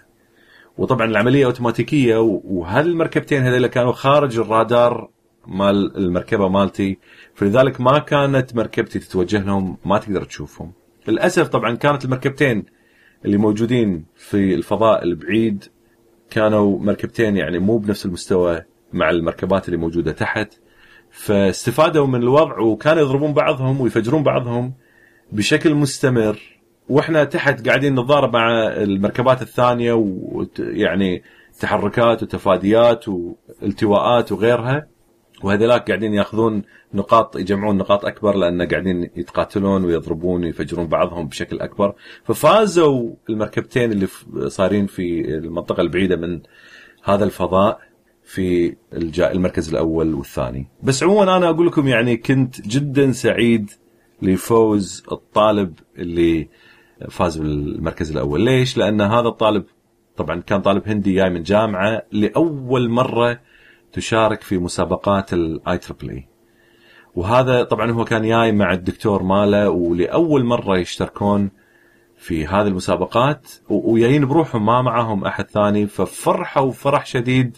وطبعا 0.79 1.07
العملية 1.07 1.47
أوتوماتيكية 1.47 2.17
وهالمركبتين 2.45 3.43
هذول 3.43 3.67
كانوا 3.67 3.93
خارج 3.93 4.39
الرادار 4.39 5.11
مال 5.47 5.97
المركبة 5.97 6.49
مالتي 6.49 6.99
فلذلك 7.35 7.81
ما 7.81 7.99
كانت 7.99 8.57
مركبتي 8.57 8.99
تتوجه 8.99 9.43
لهم 9.45 9.77
ما 9.85 9.99
تقدر 9.99 10.25
تشوفهم. 10.25 10.73
للأسف 11.09 11.49
طبعا 11.49 11.75
كانت 11.77 12.05
المركبتين 12.05 12.65
اللي 13.25 13.37
موجودين 13.37 14.05
في 14.17 14.55
الفضاء 14.55 15.05
البعيد 15.05 15.65
كانوا 16.31 16.79
مركبتين 16.79 17.37
يعني 17.37 17.59
مو 17.59 17.79
بنفس 17.79 18.07
المستوى 18.07 18.63
مع 18.93 19.11
المركبات 19.11 19.67
اللي 19.69 19.77
موجودة 19.77 20.13
تحت 20.13 20.53
فاستفادوا 21.11 22.07
من 22.07 22.23
الوضع 22.23 22.59
وكانوا 22.59 23.03
يضربون 23.03 23.33
بعضهم 23.33 23.81
ويفجرون 23.81 24.23
بعضهم 24.23 24.73
بشكل 25.33 25.75
مستمر 25.75 26.39
وإحنا 26.89 27.25
تحت 27.25 27.69
قاعدين 27.69 27.93
نتضارب 27.93 28.33
مع 28.37 28.67
المركبات 28.69 29.43
الثانية 29.43 29.93
ويعني 29.93 31.23
تحركات 31.61 32.23
وتفاديات 32.23 33.05
والتواءات 33.09 34.33
وغيرها 34.33 34.87
وهذولاك 35.43 35.89
قاعدين 35.89 36.15
ياخذون 36.15 36.63
نقاط 36.95 37.37
يجمعون 37.37 37.77
نقاط 37.77 38.05
أكبر 38.05 38.37
لأن 38.37 38.63
قاعدين 38.63 39.11
يتقاتلون 39.17 39.85
ويضربون 39.85 40.45
ويفجرون 40.45 40.87
بعضهم 40.87 41.29
بشكل 41.29 41.61
أكبر. 41.61 41.95
ففازوا 42.25 43.11
المركبتين 43.31 43.93
اللي 43.93 44.07
صارين 44.47 44.87
في 44.87 45.35
المنطقة 45.35 45.81
البعيدة 45.81 46.17
من 46.17 46.41
هذا 47.05 47.25
الفضاء 47.25 47.81
في 48.25 48.77
المركز 49.19 49.69
الأول 49.69 50.15
والثاني. 50.15 50.69
بس 50.83 51.03
عموما 51.03 51.37
أنا 51.37 51.51
أقول 51.51 51.67
لكم 51.67 51.89
يعني 51.89 52.17
كنت 52.17 52.61
جدا 52.61 53.13
سعيد 53.13 53.71
لفوز 54.23 55.05
الطالب 55.13 55.79
اللي 55.99 56.49
فاز 57.09 57.37
بالمركز 57.39 58.11
الأول. 58.11 58.41
ليش؟ 58.41 58.77
لأن 58.77 59.01
هذا 59.01 59.29
الطالب 59.29 59.65
طبعا 60.17 60.41
كان 60.41 60.61
طالب 60.61 60.89
هندي 60.89 61.15
جاي 61.15 61.31
من 61.31 61.43
جامعة 61.43 62.03
لأول 62.13 62.89
مرة 62.89 63.41
تشارك 63.93 64.43
في 64.43 64.59
مسابقات 64.59 65.33
الاي 65.33 65.79
تربل 65.79 66.11
اي 66.11 66.29
وهذا 67.15 67.63
طبعا 67.63 67.91
هو 67.91 68.05
كان 68.05 68.23
جاي 68.23 68.53
مع 68.53 68.73
الدكتور 68.73 69.23
ماله 69.23 69.71
ولأول 69.71 70.45
مرة 70.45 70.79
يشتركون 70.79 71.51
في 72.17 72.47
هذه 72.47 72.67
المسابقات 72.67 73.51
وجايين 73.69 74.27
بروحهم 74.27 74.67
ما 74.67 74.83
معهم 74.83 75.25
أحد 75.25 75.51
ثاني 75.51 75.87
ففرحوا 75.87 76.71
فرح 76.71 77.07
شديد. 77.07 77.57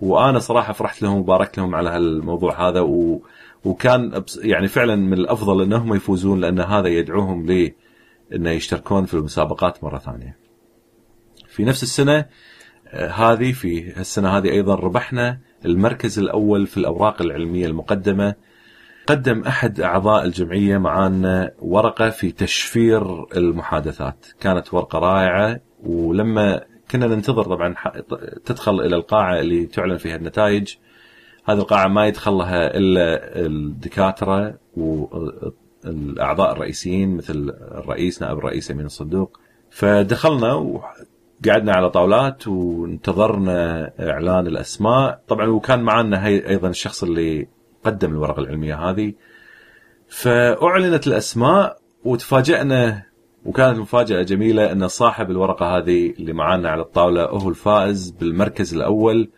وأنا 0.00 0.38
صراحة 0.38 0.72
فرحت 0.72 1.02
لهم 1.02 1.18
وباركت 1.18 1.58
لهم 1.58 1.74
على 1.74 1.90
هالموضوع 1.90 2.68
هذا 2.68 2.80
و 2.80 3.22
وكان 3.64 4.24
يعني 4.42 4.68
فعلا 4.68 4.96
من 4.96 5.12
الأفضل 5.12 5.62
إنهم 5.62 5.94
يفوزون 5.94 6.40
لأن 6.40 6.60
هذا 6.60 6.88
يدعوهم 6.88 7.46
ل 7.46 7.72
إنه 8.34 8.50
يشتركون 8.50 9.04
في 9.04 9.14
المسابقات 9.14 9.84
مرة 9.84 9.98
ثانية. 9.98 10.36
في 11.48 11.64
نفس 11.64 11.82
السنة 11.82 12.24
آه، 12.88 13.08
هذه 13.08 13.52
في 13.52 14.00
السنة 14.00 14.38
هذه 14.38 14.50
أيضا 14.50 14.74
ربحنا 14.74 15.38
المركز 15.64 16.18
الأول 16.18 16.66
في 16.66 16.76
الأوراق 16.76 17.22
العلمية 17.22 17.66
المقدمة 17.66 18.34
قدم 19.06 19.42
أحد 19.42 19.80
أعضاء 19.80 20.24
الجمعية 20.24 20.78
معانا 20.78 21.50
ورقة 21.58 22.10
في 22.10 22.32
تشفير 22.32 23.24
المحادثات، 23.36 24.26
كانت 24.40 24.74
ورقة 24.74 24.98
رائعة 24.98 25.60
ولما 25.84 26.64
كنا 26.90 27.06
ننتظر 27.06 27.42
طبعا 27.44 27.74
تدخل 28.44 28.80
إلى 28.80 28.96
القاعة 28.96 29.40
اللي 29.40 29.66
تعلن 29.66 29.96
فيها 29.96 30.16
النتائج 30.16 30.74
هذه 31.48 31.58
القاعة 31.58 31.88
ما 31.88 32.06
يدخل 32.06 32.32
لها 32.32 32.76
إلا 32.76 33.36
الدكاترة 33.46 34.58
والأعضاء 34.76 36.52
الرئيسيين 36.52 37.16
مثل 37.16 37.54
الرئيس 37.60 38.22
نائب 38.22 38.38
الرئيس 38.38 38.70
أمين 38.70 38.86
الصدوق 38.86 39.40
فدخلنا 39.70 40.52
وقعدنا 40.54 41.72
على 41.72 41.90
طاولات 41.90 42.48
وانتظرنا 42.48 43.90
إعلان 44.00 44.46
الأسماء. 44.46 45.22
طبعا 45.28 45.46
وكان 45.46 45.80
معنا 45.80 46.26
هي 46.26 46.48
أيضا 46.48 46.68
الشخص 46.68 47.02
اللي 47.02 47.48
قدم 47.84 48.10
الورقة 48.10 48.40
العلمية 48.40 48.90
هذه. 48.90 49.12
فأعلنت 50.08 51.06
الأسماء 51.06 51.78
وتفاجئنا 52.04 53.02
وكانت 53.44 53.78
مفاجأة 53.78 54.22
جميلة 54.22 54.72
إن 54.72 54.88
صاحب 54.88 55.30
الورقة 55.30 55.78
هذه 55.78 56.10
اللي 56.18 56.32
معانا 56.32 56.70
على 56.70 56.82
الطاولة 56.82 57.24
هو 57.24 57.48
الفائز 57.48 58.10
بالمركز 58.10 58.74
الأول. 58.74 59.30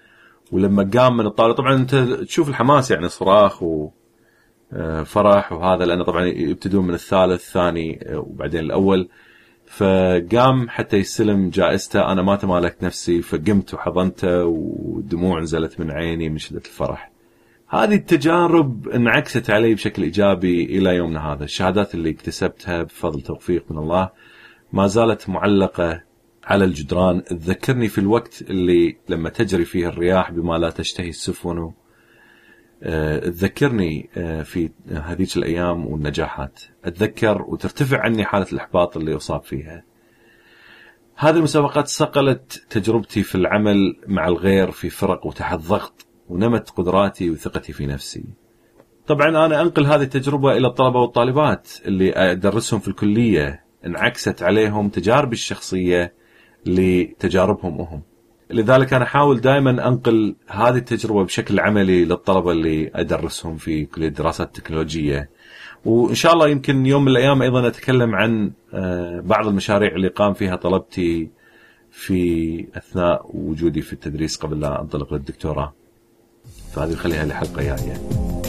ولما 0.53 0.91
قام 0.95 1.17
من 1.17 1.27
الطاولة 1.27 1.55
طبعا 1.55 1.75
أنت 1.75 1.95
تشوف 1.95 2.49
الحماس 2.49 2.91
يعني 2.91 3.09
صراخ 3.09 3.63
و 3.63 3.89
آه، 4.73 5.07
وهذا 5.51 5.85
لأنه 5.85 6.05
طبعا 6.05 6.27
يبتدون 6.27 6.87
من 6.87 6.95
الثالث 6.95 7.41
الثاني 7.41 8.13
آه، 8.13 8.19
وبعدين 8.19 8.61
الأول. 8.61 9.09
فقام 9.67 10.69
حتى 10.69 10.97
يستلم 10.97 11.51
جائزته. 11.51 12.13
أنا 12.13 12.23
ما 12.23 12.37
تمالكت 12.37 12.83
نفسي 12.85 13.23
فقمت 13.23 13.75
وحضنته 13.75 14.45
ودموع 14.45 15.41
نزلت 15.41 15.81
من 15.81 15.91
عيني 15.91 16.29
من 16.29 16.39
شدة 16.39 16.63
الفرح. 16.65 17.11
هذه 17.69 17.95
التجارب 17.95 18.89
انعكست 18.89 19.51
علي 19.51 19.75
بشكل 19.75 20.03
إيجابي 20.03 20.65
إلى 20.65 20.97
يومنا 20.97 21.33
هذا، 21.33 21.45
الشهادات 21.45 21.95
اللي 21.95 22.11
اكتسبتها 22.11 22.83
بفضل 22.83 23.21
توفيق 23.21 23.65
من 23.71 23.79
الله 23.79 24.11
ما 24.73 24.87
زالت 24.87 25.29
معلقة 25.29 26.01
على 26.51 26.65
الجدران. 26.65 27.25
تذكرني 27.25 27.89
في 27.89 27.99
الوقت 27.99 28.43
اللي 28.43 28.97
لما 29.09 29.29
تجري 29.29 29.65
فيه 29.65 29.89
الرياح 29.89 30.31
بما 30.31 30.59
لا 30.59 30.71
تشتهي 30.71 31.09
السفن 31.09 31.73
آه، 32.83 33.19
تذكرني 33.19 34.11
آه، 34.17 34.43
في 34.43 34.71
هذيك 34.91 35.37
الأيام 35.37 35.87
والنجاحات. 35.87 36.61
أتذكر 36.85 37.43
وترتفع 37.43 38.01
عني 38.01 38.25
حالة 38.25 38.47
الإحباط 38.53 38.97
اللي 38.97 39.17
أصاب 39.17 39.43
فيها. 39.43 39.85
هذه 41.17 41.37
المسابقات 41.37 41.89
صقلت 41.89 42.67
تجربتي 42.71 43.23
في 43.23 43.35
العمل 43.35 43.97
مع 44.07 44.29
الغير 44.29 44.71
في 44.71 44.91
فرق 44.91 45.27
وتحت 45.27 45.59
ضغط 45.59 46.07
ونمت 46.29 46.71
قدراتي 46.71 47.31
وثقتي 47.31 47.73
في 47.73 47.87
نفسي. 47.87 48.25
طبعا 49.07 49.29
أنا 49.29 49.61
أنقل 49.61 49.87
هذه 49.87 50.03
التجربة 50.03 50.57
إلى 50.57 50.67
الطلبة 50.67 51.01
والطالبات 51.01 51.69
اللي 51.87 52.13
أدرسهم 52.17 52.81
في 52.81 52.89
الكلية. 52.89 53.65
انعكست 53.87 54.43
عليهم 54.43 54.89
تجاربي 54.89 55.33
الشخصية 55.33 56.20
لتجاربهم 56.67 57.81
هم 57.81 58.03
لذلك 58.51 58.95
أنا 58.95 59.05
أحاول 59.05 59.41
دائما 59.41 59.89
أنقل 59.89 60.35
هذه 60.49 60.77
التجربة 60.77 61.25
بشكل 61.25 61.61
عملي 61.61 62.05
للطلبة 62.05 62.53
اللي 62.53 62.91
أدرسهم 62.95 63.57
في 63.57 63.85
كلية 63.85 64.09
الدراسات 64.09 64.47
التكنولوجيه 64.47 65.31
وإن 65.85 66.15
شاء 66.15 66.33
الله 66.33 66.49
يمكن 66.49 66.87
يوم 66.87 67.03
من 67.03 67.09
الأيام 67.09 67.43
أيضا 67.43 67.67
أتكلم 67.67 68.15
عن 68.15 68.53
آه، 68.75 69.21
بعض 69.21 69.47
المشاريع 69.47 69.95
اللي 69.95 70.09
قام 70.09 70.35
فيها 70.35 70.57
طلبتي 70.57 71.31
في 71.91 72.67
أثناء 72.75 73.31
وجودي 73.35 73.83
في 73.83 73.93
التدريس 73.93 74.37
قبل 74.37 74.61
لا 74.61 74.81
أنطلق 74.81 75.13
للدكتوراه. 75.13 75.73
فهذه 76.73 76.93
نخليها 76.93 77.25
لحلقة 77.25 77.63
جاية. 77.63 78.40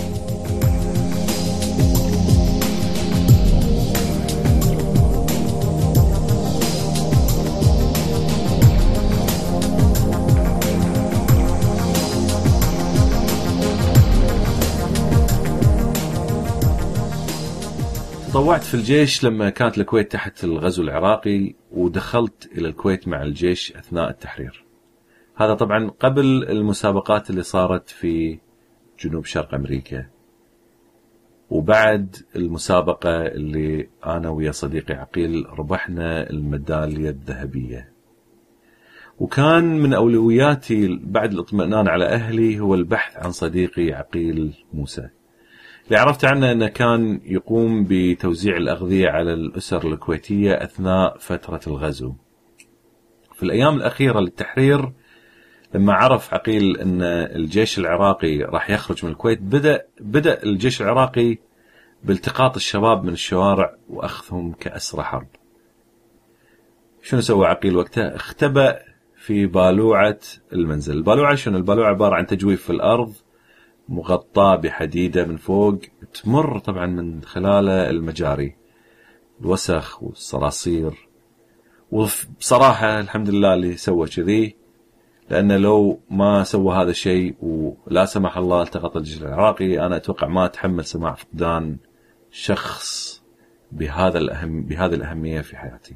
تطوعت 18.31 18.63
في 18.63 18.73
الجيش 18.73 19.23
لما 19.23 19.49
كانت 19.49 19.77
الكويت 19.77 20.11
تحت 20.11 20.43
الغزو 20.43 20.83
العراقي 20.83 21.53
ودخلت 21.71 22.49
إلى 22.57 22.67
الكويت 22.67 23.07
مع 23.07 23.23
الجيش 23.23 23.75
أثناء 23.75 24.09
التحرير. 24.09 24.65
هذا 25.35 25.53
طبعا 25.53 25.91
قبل 25.99 26.43
المسابقات 26.49 27.29
اللي 27.29 27.43
صارت 27.43 27.89
في 27.89 28.39
جنوب 28.99 29.25
شرق 29.25 29.53
أمريكا. 29.53 30.05
وبعد 31.49 32.15
المسابقة 32.35 33.25
اللي 33.25 33.89
أنا 34.05 34.29
ويا 34.29 34.51
صديقي 34.51 34.93
عقيل 34.93 35.45
ربحنا 35.59 36.29
الميدالية 36.29 37.09
الذهبية. 37.09 37.91
وكان 39.19 39.79
من 39.79 39.93
أولوياتي 39.93 40.99
بعد 41.03 41.33
الاطمئنان 41.33 41.87
على 41.87 42.05
أهلي 42.05 42.59
هو 42.59 42.75
البحث 42.75 43.17
عن 43.17 43.31
صديقي 43.31 43.91
عقيل 43.93 44.53
موسى. 44.73 45.09
اللي 45.91 46.01
عرفت 46.01 46.25
عنه 46.25 46.51
أنه 46.51 46.67
كان 46.67 47.21
يقوم 47.25 47.85
بتوزيع 47.89 48.57
الأغذية 48.57 49.09
على 49.09 49.33
الأسر 49.33 49.87
الكويتية 49.87 50.53
أثناء 50.53 51.17
فترة 51.17 51.59
الغزو. 51.67 52.13
في 53.33 53.43
الأيام 53.43 53.75
الأخيرة 53.75 54.19
للتحرير 54.19 54.91
لما 55.73 55.93
عرف 55.93 56.33
عقيل 56.33 56.77
أن 56.77 57.01
الجيش 57.01 57.79
العراقي 57.79 58.37
راح 58.37 58.69
يخرج 58.69 59.05
من 59.05 59.11
الكويت 59.11 59.41
بدا 59.41 59.85
بدأ 59.99 60.43
الجيش 60.43 60.81
العراقي 60.81 61.37
بالتقاط 62.03 62.55
الشباب 62.55 63.03
من 63.03 63.13
الشوارع 63.13 63.75
وأخذهم 63.89 64.53
كأسرى 64.53 65.03
حرب. 65.03 65.27
شنو 67.01 67.21
سوى 67.21 67.47
عقيل 67.47 67.75
وقتها؟ 67.75 68.15
اختبأ 68.15 68.79
في 69.15 69.45
بالوعة 69.45 70.19
المنزل، 70.53 70.97
البالوعة 70.97 71.35
شنو؟ 71.35 71.57
البالوعة 71.57 71.89
عبارة 71.89 72.15
عن 72.15 72.25
تجويف 72.25 72.63
في 72.63 72.69
الأرض 72.69 73.13
مغطى 73.91 74.59
بحديدة 74.63 75.25
من 75.25 75.37
فوق 75.37 75.79
تمر 76.23 76.59
طبعا 76.59 76.85
من 76.85 77.23
خلاله 77.23 77.89
المجاري 77.89 78.55
الوسخ 79.41 80.03
والصراصير 80.03 80.93
وبصراحة 81.91 82.99
الحمد 82.99 83.29
لله 83.29 83.53
اللي 83.53 83.77
سوى 83.77 84.07
كذي 84.07 84.55
لأنه 85.29 85.57
لو 85.57 85.99
ما 86.09 86.43
سوى 86.43 86.75
هذا 86.75 86.89
الشيء 86.89 87.35
ولا 87.41 88.05
سمح 88.05 88.37
الله 88.37 88.61
التقط 88.61 88.97
الجيش 88.97 89.21
العراقي 89.21 89.85
أنا 89.85 89.95
أتوقع 89.95 90.27
ما 90.27 90.45
أتحمل 90.45 90.85
سماع 90.85 91.13
فقدان 91.13 91.77
شخص 92.31 93.21
بهذا 93.71 94.17
الأهم 94.17 94.63
بهذه 94.63 94.93
الأهمية 94.93 95.41
في 95.41 95.57
حياتي. 95.57 95.95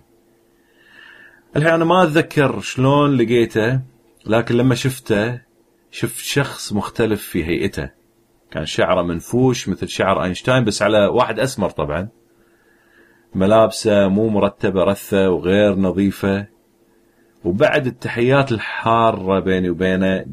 الحين 1.55 1.73
أنا 1.73 1.85
ما 1.85 2.03
أتذكر 2.03 2.59
شلون 2.59 3.17
لقيته 3.17 3.81
لكن 4.25 4.55
لما 4.55 4.75
شفته 4.75 5.44
شفت 5.95 6.25
شخص 6.25 6.73
مختلف 6.73 7.21
في 7.21 7.45
هيئته. 7.45 7.89
كان 8.51 8.65
شعره 8.65 9.01
منفوش 9.01 9.69
مثل 9.69 9.89
شعر 9.89 10.23
أينشتاين 10.23 10.63
بس 10.63 10.81
على 10.81 11.05
واحد 11.05 11.39
أسمر 11.39 11.69
طبعا. 11.69 12.07
ملابسه 13.35 14.07
مو 14.07 14.29
مرتبة 14.29 14.83
رثة 14.83 15.29
وغير 15.29 15.75
نظيفة. 15.75 16.47
وبعد 17.43 17.87
التحيات 17.87 18.51
الحارة 18.51 19.39
بيني 19.39 19.69
وبينه 19.69 20.25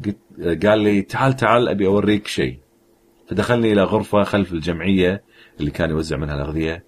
قال 0.63 0.79
لي 0.79 1.01
تعال 1.01 1.35
تعال 1.35 1.69
أبي 1.69 1.87
أوريك 1.87 2.27
شيء. 2.27 2.59
فدخلني 3.27 3.71
إلى 3.71 3.83
غرفة 3.83 4.23
خلف 4.23 4.53
الجمعية 4.53 5.23
اللي 5.59 5.71
كان 5.71 5.89
يوزع 5.89 6.17
منها 6.17 6.35
الأغذية. 6.35 6.83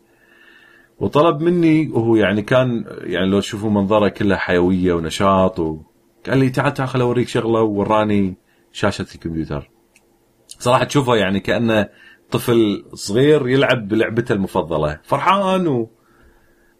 وطلب 0.99 1.41
مني 1.41 1.87
وهو 1.87 2.15
يعني 2.15 2.41
كان 2.41 2.85
يعني 3.01 3.29
لو 3.29 3.39
تشوفوا 3.39 3.69
منظره 3.69 4.07
كلها 4.07 4.37
حيوية 4.37 4.93
ونشاط 4.93 5.59
وقال 5.59 6.37
لي 6.37 6.49
تعال 6.49 6.73
تعال 6.73 6.89
خل 6.89 7.01
أوريك 7.01 7.27
شغلة. 7.27 7.61
ووراني 7.61 8.44
شاشة 8.75 9.05
الكمبيوتر 9.15 9.69
صراحة 10.47 10.83
تشوفه 10.83 11.15
يعني 11.15 11.39
كأنه 11.39 11.89
طفل 12.31 12.85
صغير 12.93 13.47
يلعب 13.47 13.87
بلعبته 13.87 14.33
المفضلة 14.33 14.99
فرحان 15.03 15.67
و... 15.67 15.91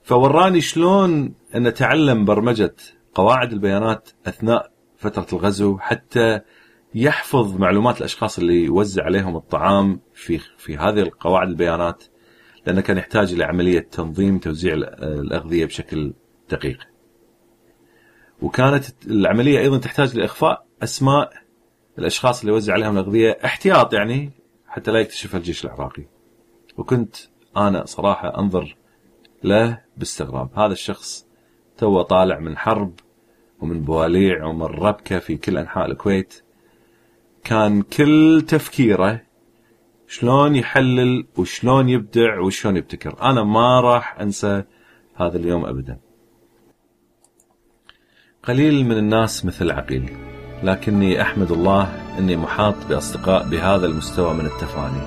فوراني 0.03 0.61
شلون 0.61 1.35
إنه 1.55 1.69
تعلم 1.69 2.25
برمجة 2.25 2.75
قواعد 3.13 3.53
البيانات 3.53 4.09
أثناء 4.25 4.71
فترة 4.97 5.27
الغزو 5.33 5.77
حتى 5.77 6.39
يحفظ 6.95 7.57
معلومات 7.57 7.97
الأشخاص 7.97 8.39
اللي 8.39 8.63
يوزع 8.63 9.03
عليهم 9.03 9.35
الطعام 9.35 10.01
في 10.13 10.39
في 10.57 10.77
هذه 10.77 10.99
القواعد 10.99 11.47
البيانات 11.47 12.03
لأنه 12.65 12.81
كان 12.81 12.97
يحتاج 12.97 13.33
إلى 13.33 13.43
عملية 13.43 13.79
تنظيم 13.79 14.39
توزيع 14.39 14.73
الأغذية 14.73 15.65
بشكل 15.65 16.13
دقيق. 16.49 16.79
وكانت 18.41 18.85
العملية 19.07 19.59
أيضا 19.59 19.77
تحتاج 19.77 20.17
لإخفاء 20.17 20.65
أسماء 20.83 21.44
الأشخاص 21.99 22.39
اللي 22.39 22.51
وزع 22.51 22.73
عليهم 22.73 22.97
الأغذية 22.97 23.37
احتياط 23.45 23.93
يعني 23.93 24.31
حتى 24.67 24.91
لا 24.91 24.99
يكتشف 24.99 25.35
الجيش 25.35 25.65
العراقي. 25.65 26.03
وكنت 26.77 27.15
أنا 27.57 27.85
صراحة 27.85 28.39
أنظر 28.39 28.75
له 29.43 29.81
باستغراب، 29.97 30.49
هذا 30.59 30.73
الشخص 30.73 31.27
تو 31.77 32.01
طالع 32.01 32.39
من 32.39 32.57
حرب 32.57 32.93
ومن 33.59 33.81
بواليع 33.81 34.45
ومن 34.45 34.65
ربكة 34.65 35.19
في 35.19 35.37
كل 35.37 35.57
أنحاء 35.57 35.85
الكويت. 35.85 36.43
كان 37.43 37.81
كل 37.81 38.43
تفكيره 38.47 39.21
شلون 40.07 40.55
يحلل 40.55 41.27
وشلون 41.37 41.89
يبدع 41.89 42.39
وشلون 42.39 42.77
يبتكر، 42.77 43.21
أنا 43.21 43.43
ما 43.43 43.81
راح 43.81 44.19
أنسى 44.19 44.63
هذا 45.15 45.37
اليوم 45.37 45.65
ابدا. 45.65 45.99
قليل 48.43 48.85
من 48.85 48.97
الناس 48.97 49.45
مثل 49.45 49.71
عقيل 49.71 50.24
لكني 50.65 51.21
أحمد 51.21 51.51
الله 51.51 51.87
إني 52.19 52.37
محاط 52.37 52.75
بأصدقاء 52.89 53.43
بهذا 53.49 53.85
المستوى 53.85 54.33
من 54.33 54.45
التفاني. 54.45 55.01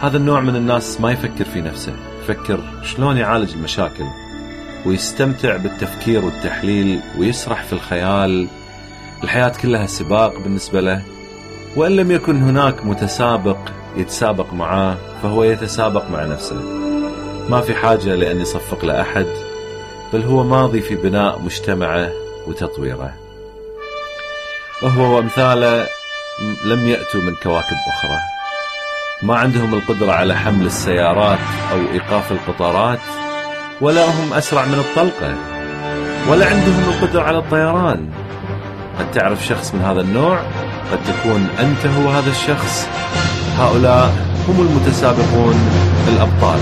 هذا 0.00 0.16
النوع 0.16 0.40
من 0.40 0.56
الناس 0.56 1.00
ما 1.00 1.12
يفكر 1.12 1.44
في 1.44 1.60
نفسه، 1.60 1.92
يفكر 2.22 2.60
شلون 2.82 3.16
يعالج 3.16 3.52
المشاكل 3.52 4.04
ويستمتع 4.86 5.56
بالتفكير 5.56 6.24
والتحليل 6.24 7.00
ويسرح 7.18 7.62
في 7.62 7.72
الخيال. 7.72 8.48
الحياة 9.24 9.52
كلها 9.62 9.86
سباق 9.86 10.38
بالنسبة 10.42 10.80
له، 10.80 11.02
وإن 11.76 11.96
لم 11.96 12.10
يكن 12.10 12.42
هناك 12.42 12.84
متسابق 12.86 13.58
يتسابق 13.96 14.52
معاه 14.52 14.96
فهو 15.22 15.44
يتسابق 15.44 16.10
مع 16.10 16.24
نفسه. 16.24 16.62
ما 17.48 17.60
في 17.60 17.74
حاجة 17.74 18.14
لأن 18.14 18.40
يصفق 18.40 18.84
لأحد، 18.84 19.26
بل 20.12 20.22
هو 20.22 20.44
ماضي 20.44 20.80
في 20.80 20.94
بناء 20.94 21.38
مجتمعه 21.38 22.10
وتطويره. 22.46 23.21
وهو 24.82 25.16
وأمثاله 25.16 25.86
لم 26.64 26.88
يأتوا 26.88 27.20
من 27.20 27.34
كواكب 27.42 27.76
أخرى. 27.88 28.18
ما 29.22 29.38
عندهم 29.38 29.74
القدرة 29.74 30.12
على 30.12 30.36
حمل 30.36 30.66
السيارات 30.66 31.38
أو 31.72 31.78
إيقاف 31.92 32.32
القطارات 32.32 32.98
ولا 33.80 34.04
هم 34.04 34.32
أسرع 34.32 34.64
من 34.64 34.78
الطلقة 34.78 35.34
ولا 36.28 36.46
عندهم 36.46 36.84
القدرة 36.88 37.22
على 37.22 37.38
الطيران. 37.38 38.08
قد 38.98 39.10
تعرف 39.12 39.46
شخص 39.46 39.74
من 39.74 39.80
هذا 39.80 40.00
النوع؟ 40.00 40.38
قد 40.92 40.98
تكون 41.04 41.48
أنت 41.60 41.86
هو 41.86 42.10
هذا 42.10 42.30
الشخص. 42.30 42.86
هؤلاء 43.58 44.12
هم 44.48 44.60
المتسابقون 44.60 45.54
الأبطال. 46.08 46.58